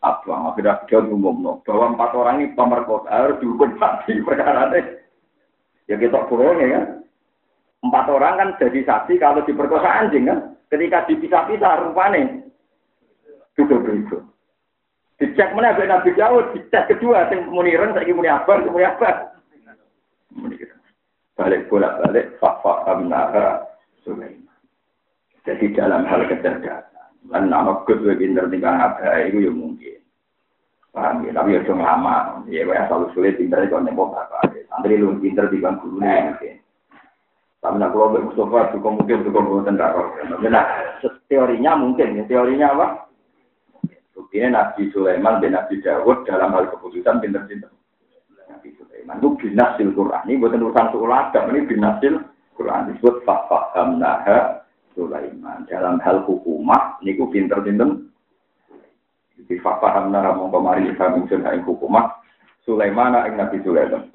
abang 0.05 0.53
akhirnya 0.53 0.85
dia 0.85 1.01
ngomong 1.01 1.65
bahwa 1.65 1.97
empat 1.97 2.11
orang 2.13 2.45
ini 2.45 2.53
pemerkosa 2.53 3.09
harus 3.09 3.41
dihukum 3.41 3.73
mati 3.81 4.21
perkara 4.21 4.69
ini. 4.77 5.01
Ya 5.89 5.97
kita 5.97 6.29
bohong 6.29 6.61
ya 6.61 6.69
kan. 6.77 6.85
Empat 7.85 8.07
orang 8.13 8.35
kan 8.37 8.49
jadi 8.61 8.85
saksi 8.85 9.17
kalau 9.17 9.41
diperkosa 9.49 9.89
anjing 9.89 10.29
kan. 10.29 10.53
Ketika 10.69 11.09
dipisah-pisah 11.09 11.89
rupanya 11.89 12.45
duduk 13.57 13.81
begitu. 13.87 14.19
Dicek 15.15 15.55
mana 15.55 15.71
Nabi 15.73 15.87
Nabi 15.87 16.11
jauh, 16.19 16.43
dicek 16.51 16.91
kedua, 16.91 17.31
sing 17.31 17.47
muniran, 17.47 17.95
saya 17.95 18.11
muni 18.11 18.27
abang, 18.27 18.67
muni 18.67 18.83
abang. 18.83 19.31
Balik 21.39 21.71
bolak 21.71 22.03
balik, 22.03 22.35
fakfa 22.43 22.83
amnaha 22.91 23.63
Sulaiman. 24.03 24.59
Jadi 25.47 25.71
dalam 25.71 26.03
hal 26.07 26.27
kecerdasan 26.27 26.94
Lan 27.33 27.49
anak 27.49 27.89
gus 27.89 28.01
lebih 28.05 28.29
pinter 28.29 28.45
tinggal 28.53 28.77
apa 28.77 29.25
itu 29.25 29.49
ya 29.49 29.53
mungkin. 29.53 29.99
Paham 30.95 31.27
ya, 31.27 31.35
tapi 31.35 31.57
ya 31.57 31.61
cuma 31.67 31.83
lama. 31.83 32.17
Ya, 32.47 32.63
kayak 32.69 32.87
selalu 32.87 33.07
sulit 33.17 33.35
pinter 33.41 33.65
itu 33.65 33.75
nembok 33.75 34.15
apa. 34.15 34.47
Santri 34.71 35.01
lu 35.01 35.17
pinter 35.19 35.49
di 35.51 35.59
bangku 35.59 35.91
dulu 35.91 36.05
mungkin. 36.05 36.55
Tapi 37.65 37.81
nak 37.81 37.97
kalau 37.97 38.21
Mustafa 38.21 38.77
juga 38.77 38.89
mungkin 38.93 39.25
juga 39.25 39.41
buatan 39.41 39.81
darah. 39.81 40.07
Nah, 40.37 40.67
teorinya 41.33 41.73
mungkin, 41.81 42.21
ya 42.21 42.25
teorinya 42.29 42.77
apa? 42.77 42.87
Ini 44.35 44.51
Nabi 44.51 44.91
Sulaiman 44.91 45.39
dan 45.39 45.55
Nabi 45.55 45.79
Dawud 45.79 46.27
dalam 46.27 46.51
hal 46.53 46.67
keputusan 46.75 47.23
pinter-pinter. 47.23 47.71
Nabi 48.51 48.75
Sulaiman 48.75 49.23
itu 49.23 49.31
binasil 49.39 49.89
Quran. 49.95 50.27
Ini 50.27 50.43
buatan 50.43 50.67
urusan 50.67 50.91
sekolah, 50.91 51.31
ini 51.55 51.71
binasil 51.71 52.15
Quran 52.59 52.91
disebut 52.91 53.23
fahamnaha 53.23 54.64
Sulaiman. 54.95 55.67
Dalam 55.67 55.99
hal 56.01 56.23
hukumah, 56.25 57.03
niku 57.03 57.29
pinter-pinter. 57.29 58.07
Di 59.45 59.61
fafaham 59.61 60.15
nara 60.15 60.33
mongko 60.33 60.59
mari 60.63 60.89
kami 60.95 61.27
sunnah 61.29 61.53
ing 61.53 61.67
hukumah. 61.67 62.23
Sulaiman 62.65 63.19
ing 63.29 63.37
Nabi 63.37 63.61
Sulaiman. 63.61 64.09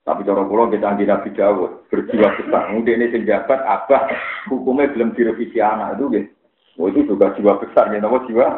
Tapi 0.00 0.26
cara 0.26 0.42
kula 0.48 0.72
kita 0.72 0.82
canggih 0.90 1.06
Nabi 1.06 1.30
Dawud, 1.36 1.86
berjiwa 1.92 2.34
besar. 2.40 2.72
Mungkin 2.72 2.98
ini 2.98 3.14
penjabat 3.14 3.60
abah 3.62 4.10
hukumnya 4.48 4.90
belum 4.90 5.14
direvisi 5.14 5.60
anak 5.60 6.00
itu 6.00 6.04
gitu. 6.10 6.28
Oh 6.80 6.88
itu 6.88 7.04
juga 7.04 7.36
jiwa 7.36 7.60
besar 7.60 7.92
ya, 7.92 8.00
nama 8.00 8.24
jiwa 8.24 8.48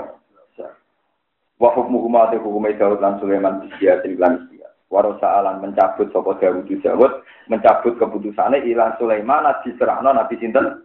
Wa 1.59 1.71
hukmu 1.75 2.07
humate 2.07 2.39
hukumnya 2.39 2.79
Dawud 2.79 3.03
lan 3.03 3.19
Sulaiman 3.19 3.69
lan 3.69 4.33
istia. 4.49 4.62
Warosa 4.93 5.41
alan 5.41 5.65
mencabut 5.65 6.13
sopo 6.13 6.37
Dawud 6.37 6.69
Dawud, 6.69 7.25
mencabut 7.49 7.97
keputusannya 7.97 8.69
ilah 8.69 8.93
Sulaiman 9.01 9.49
diserahno 9.65 10.13
Nabi 10.13 10.37
Sinten. 10.37 10.85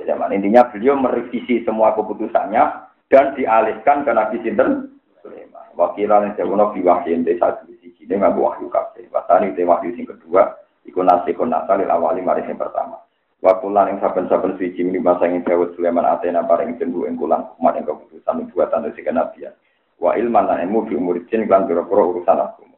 Zaman 0.00 0.32
intinya 0.32 0.72
beliau 0.72 0.96
merevisi 0.96 1.60
semua 1.62 1.92
keputusannya 1.92 2.64
dan 3.12 3.36
dialihkan 3.36 4.08
ke 4.08 4.10
Nabi 4.16 4.40
Sinten 4.40 4.96
Sulaiman. 5.20 5.68
Wakilan 5.76 6.32
yang 6.32 6.48
jauh 6.48 6.72
biwahyin 6.72 7.28
desa 7.28 7.60
ini 8.12 8.20
nggak 8.20 8.36
wahyu 8.36 8.68
kabeh. 8.68 9.08
Wasani 9.08 9.56
te 9.56 9.64
wahyu 9.64 9.96
sing 9.96 10.04
kedua, 10.04 10.52
iku 10.84 11.00
nasikun 11.00 11.48
nasal 11.48 11.80
awali 11.86 12.20
mari 12.20 12.44
yang 12.44 12.60
pertama. 12.60 13.00
Wakulan 13.42 13.90
yang 13.90 13.98
saben-saben 13.98 14.54
suci 14.54 14.86
ini 14.86 15.02
masa 15.02 15.26
yang 15.26 15.42
Dawud 15.42 15.74
Sulaiman 15.74 16.06
Athena 16.06 16.46
paring 16.46 16.78
jendu 16.78 17.10
ing 17.10 17.18
kulan 17.18 17.42
umat 17.58 17.74
yang 17.74 17.90
keputusan 17.90 18.38
ing 18.38 18.46
buatan 18.54 18.86
dari 18.86 19.02
kenabian. 19.02 19.50
Wa 19.98 20.14
ilman 20.14 20.46
lan 20.46 20.62
ilmu 20.62 20.86
fi 20.86 20.94
umur 20.94 21.18
jin 21.26 21.48
lan 21.50 21.66
pira-pira 21.66 22.02
urusan 22.06 22.38
agama. 22.38 22.71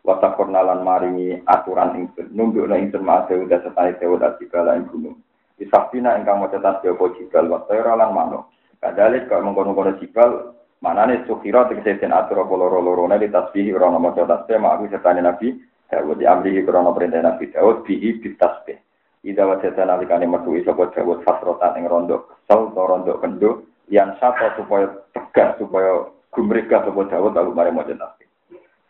Wa 0.00 0.16
takornalan 0.18 0.80
maringi 0.80 1.44
aturan 1.44 1.96
ing 1.96 2.04
nunduk 2.32 2.66
na 2.68 2.80
ing 2.80 2.88
terma 2.88 3.28
Dawud 3.28 3.52
setane 3.52 3.96
Dawud 4.00 4.24
atikala 4.24 4.76
ing 4.80 4.88
gunung. 4.88 5.20
Isafina 5.60 6.16
ingkang 6.16 6.40
maca 6.40 6.56
tasbih 6.56 6.96
apa 6.96 7.04
jibal 7.20 7.52
wa 7.52 7.60
tayra 7.68 7.92
lan 7.96 8.16
manuk. 8.16 8.48
Kadalik 8.80 9.28
kok 9.28 9.44
mengkono-kono 9.44 9.92
jibal 10.00 10.56
Manane 10.80 11.28
sukira 11.28 11.68
tegese 11.68 12.08
atur 12.08 12.40
apa 12.40 12.54
loro-lorone 12.56 13.20
di 13.20 13.28
tasbih 13.28 13.76
ora 13.76 13.92
nama 13.92 14.16
tasbih 14.16 14.56
mak 14.56 14.80
aku 14.80 14.88
sertane 14.88 15.20
Nabi 15.20 15.60
Dawud 15.92 16.16
di 16.16 16.24
amri 16.24 16.56
krono 16.64 16.96
perintah 16.96 17.20
Nabi 17.20 17.52
Dawud 17.52 17.84
bihi 17.84 18.16
bitasbih. 18.16 18.80
Ida 19.20 19.44
wajata 19.44 19.84
nalikane 19.84 20.24
metu 20.24 20.56
sapa 20.64 20.88
Dawud 20.88 21.20
fasrotan 21.20 21.76
ing 21.76 21.84
rondo 21.84 22.24
kesel 22.32 22.72
to 22.72 22.80
rondo 22.80 23.20
kendo 23.20 23.68
yang 23.92 24.16
satu 24.16 24.56
supaya 24.56 24.88
tegas 25.12 25.60
supaya 25.60 26.08
gumrega 26.32 26.80
sapa 26.80 27.00
Dawud 27.12 27.36
lalu 27.36 27.50
mari 27.52 27.70
maca 27.76 27.92
tasbih. 27.92 28.19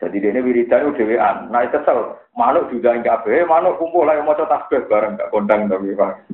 Jadi 0.01 0.17
dia 0.17 0.41
wiridan 0.41 0.97
dhewean. 0.97 1.53
Nah 1.53 1.61
kesel, 1.69 2.17
manuk 2.33 2.73
juga 2.73 2.97
enggak 2.97 3.21
be, 3.21 3.45
manuk 3.45 3.77
kumpul 3.77 4.09
ayo 4.09 4.25
maca 4.25 4.49
tasbih 4.49 4.89
bareng 4.89 5.13
gak 5.13 5.29
kondang 5.29 5.69
tapi 5.69 5.93
Pak. 5.93 6.25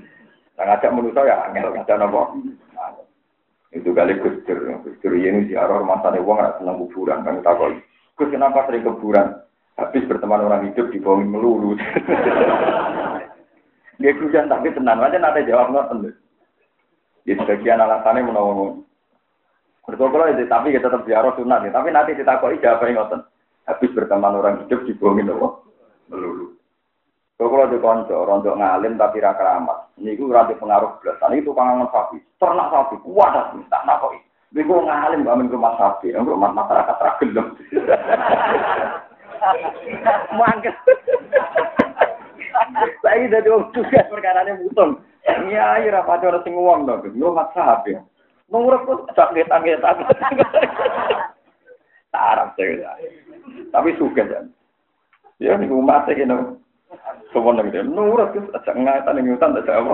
Nah 0.55 0.63
ngajak 0.71 0.93
manusia 0.95 1.27
ya 1.27 1.51
angel 1.51 1.75
ngajak 1.75 1.99
napa. 1.99 2.31
Itu 3.75 3.91
kali 3.91 4.15
Gusdur, 4.23 4.71
Gusdur 4.87 5.11
ini 5.19 5.51
ziarah 5.51 5.83
rumah 5.83 5.99
sana 5.99 6.23
uang 6.23 6.39
nggak 6.39 6.63
senang 6.63 6.79
kuburan 6.87 7.27
kan 7.27 7.43
takut. 7.43 7.75
Gus 8.15 8.31
kenapa 8.31 8.63
sering 8.65 8.87
kuburan? 8.87 9.35
Habis 9.75 10.07
berteman 10.07 10.47
orang 10.47 10.71
hidup 10.71 10.87
di 10.89 11.03
bawah 11.03 11.19
melulu. 11.19 11.75
Dia 13.99 14.15
kujan 14.15 14.47
tapi 14.47 14.71
tenang 14.71 15.03
aja 15.03 15.19
nanti 15.19 15.43
jawab 15.43 15.75
nggak 15.75 16.15
Di 17.27 17.35
sebagian 17.35 17.83
alasannya 17.83 18.23
menolong. 18.23 18.87
Berkolah 19.83 20.31
itu 20.31 20.47
tapi 20.47 20.71
kita 20.71 20.87
tetap 20.87 21.03
ziarah 21.03 21.35
sunat 21.35 21.67
ya. 21.67 21.71
Tapi 21.75 21.91
nanti 21.91 22.15
ditakoi 22.15 22.63
jawab 22.63 22.87
ngoten. 22.87 23.19
Habis 23.67 23.91
berteman 23.91 24.39
orang 24.39 24.63
hidup 24.63 24.87
di 24.87 24.95
bawah 24.95 25.59
melulu. 26.07 26.55
Kalau 27.37 27.69
di 27.69 27.77
konco, 27.77 28.25
rontok 28.25 28.57
ngalim 28.57 28.97
tapi 28.97 29.21
raka 29.21 29.61
amat. 29.61 29.93
Ini 30.01 30.17
gue 30.17 30.25
rantai 30.25 30.57
pengaruh 30.57 30.97
belas. 30.97 31.21
Ini 31.21 31.45
itu 31.45 31.53
kangen 31.53 31.85
sapi, 31.93 32.17
ternak 32.41 32.73
sapi, 32.73 32.97
kuat 33.05 33.53
tak 33.69 33.85
nakoi. 33.85 34.17
Ini 34.55 34.65
gue 34.65 34.79
ngalim 34.81 35.21
gak 35.21 35.37
main 35.37 35.53
rumah 35.53 35.77
sapi, 35.77 36.17
yang 36.17 36.25
rumah 36.25 36.49
masyarakat 36.49 36.97
ragelem. 36.97 37.47
Mangkel. 40.33 40.73
Saya 43.05 43.29
jadi 43.29 43.49
orang 43.53 43.69
juga 43.69 44.01
perkara 44.09 44.41
ini 44.49 44.65
buton. 44.65 44.97
Iya, 45.27 45.83
iya, 45.83 45.93
rapat 45.93 46.25
orang 46.25 46.41
sing 46.41 46.57
uang 46.57 46.89
dong. 46.89 47.05
Lu 47.13 47.35
mak 47.35 47.53
sapi. 47.53 47.99
Nurut 48.49 48.81
tuh 48.87 49.05
sakit 49.13 49.45
sakit 49.45 49.77
sakit. 49.83 50.07
Tarap 52.09 52.55
saya. 52.55 52.95
Tapi 53.73 53.97
suka 53.97 54.23
kan. 54.25 54.45
Ya, 55.37 55.53
nih 55.57 55.69
umat 55.69 56.09
saya 56.09 56.17
gitu. 56.17 56.57
Sopo 57.35 57.51
nang 57.51 57.67
dia 57.69 57.83
nurut 57.83 58.31
terus 58.31 58.47
aja 58.55 58.71
ngatan 58.71 59.13
ning 59.19 59.35
hutan 59.35 59.53
tak 59.59 59.67
apa. 59.67 59.93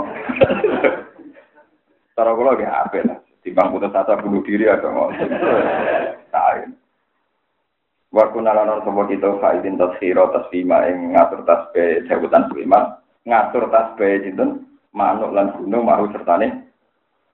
Cara 2.16 2.32
kula 2.38 2.60
ge 2.62 2.70
ape 2.70 3.00
lah. 3.04 3.18
Timbang 3.42 3.74
putus 3.76 3.92
asa 3.92 4.16
bunuh 4.22 4.46
diri 4.46 4.70
atau 4.70 4.94
ngono. 4.94 5.18
Sae. 6.32 6.64
Wa 8.14 8.30
kunalanon 8.30 8.86
sapa 8.86 9.10
kita 9.10 9.42
faidin 9.42 9.82
taskhira 9.82 10.30
tasfima 10.30 10.86
ing 10.86 11.18
ngatur 11.18 11.42
tasbih 11.50 12.06
jawutan 12.06 12.46
Sulaiman, 12.54 13.02
ngatur 13.26 13.74
tasbih 13.74 14.22
sinten 14.22 14.70
manuk 14.94 15.34
lan 15.34 15.50
gunung 15.58 15.90
maru 15.90 16.14
sertane 16.14 16.70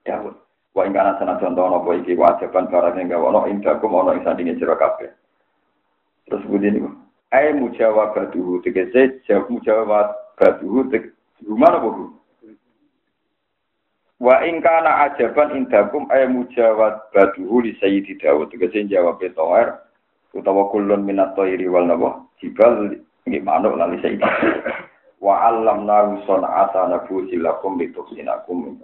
Daud. 0.08 0.34
Wa 0.72 0.88
ing 0.88 0.96
kana 0.96 1.20
sana 1.20 1.36
contoh 1.36 1.68
apa 1.68 1.90
iki 2.00 2.16
wajiban 2.16 2.72
barang 2.72 2.96
sing 2.96 3.12
gawono 3.12 3.44
ing 3.44 3.60
dakum 3.60 3.92
ana 3.92 4.16
ing 4.16 4.24
sandinge 4.24 4.56
sira 4.56 4.74
kabeh. 4.80 5.12
Terus 6.30 6.46
budi 6.46 6.70
niku 6.70 6.90
ay 7.30 7.54
mujawabatuhu 7.54 8.62
tegese 8.62 9.22
jawab 9.26 9.50
mujawabatuhu 9.50 10.90
tek 10.90 11.14
gimana 11.42 11.78
bu 11.78 12.10
wa 14.20 14.34
in 14.46 14.58
kana 14.62 15.10
ajaban 15.10 15.54
indakum 15.58 16.10
ay 16.10 16.26
mujawabatuhu 16.26 17.62
li 17.62 17.74
sayyidi 17.78 18.18
Dawud 18.18 18.50
tegese 18.50 18.82
jawab 18.90 19.22
toer 19.22 19.78
utawa 20.34 20.70
kulun 20.74 21.06
minat 21.06 21.34
thairi 21.38 21.70
wal 21.70 21.86
nawa 21.86 22.22
jibal 22.42 22.94
nggih 23.26 23.42
manuk 23.46 23.78
lan 23.78 23.94
sayyidi 24.02 24.26
wa 25.22 25.38
alam 25.50 25.86
nahu 25.86 26.18
sonata 26.26 26.90
nabu 26.90 27.30
silakum 27.30 27.78
litusinakum 27.78 28.80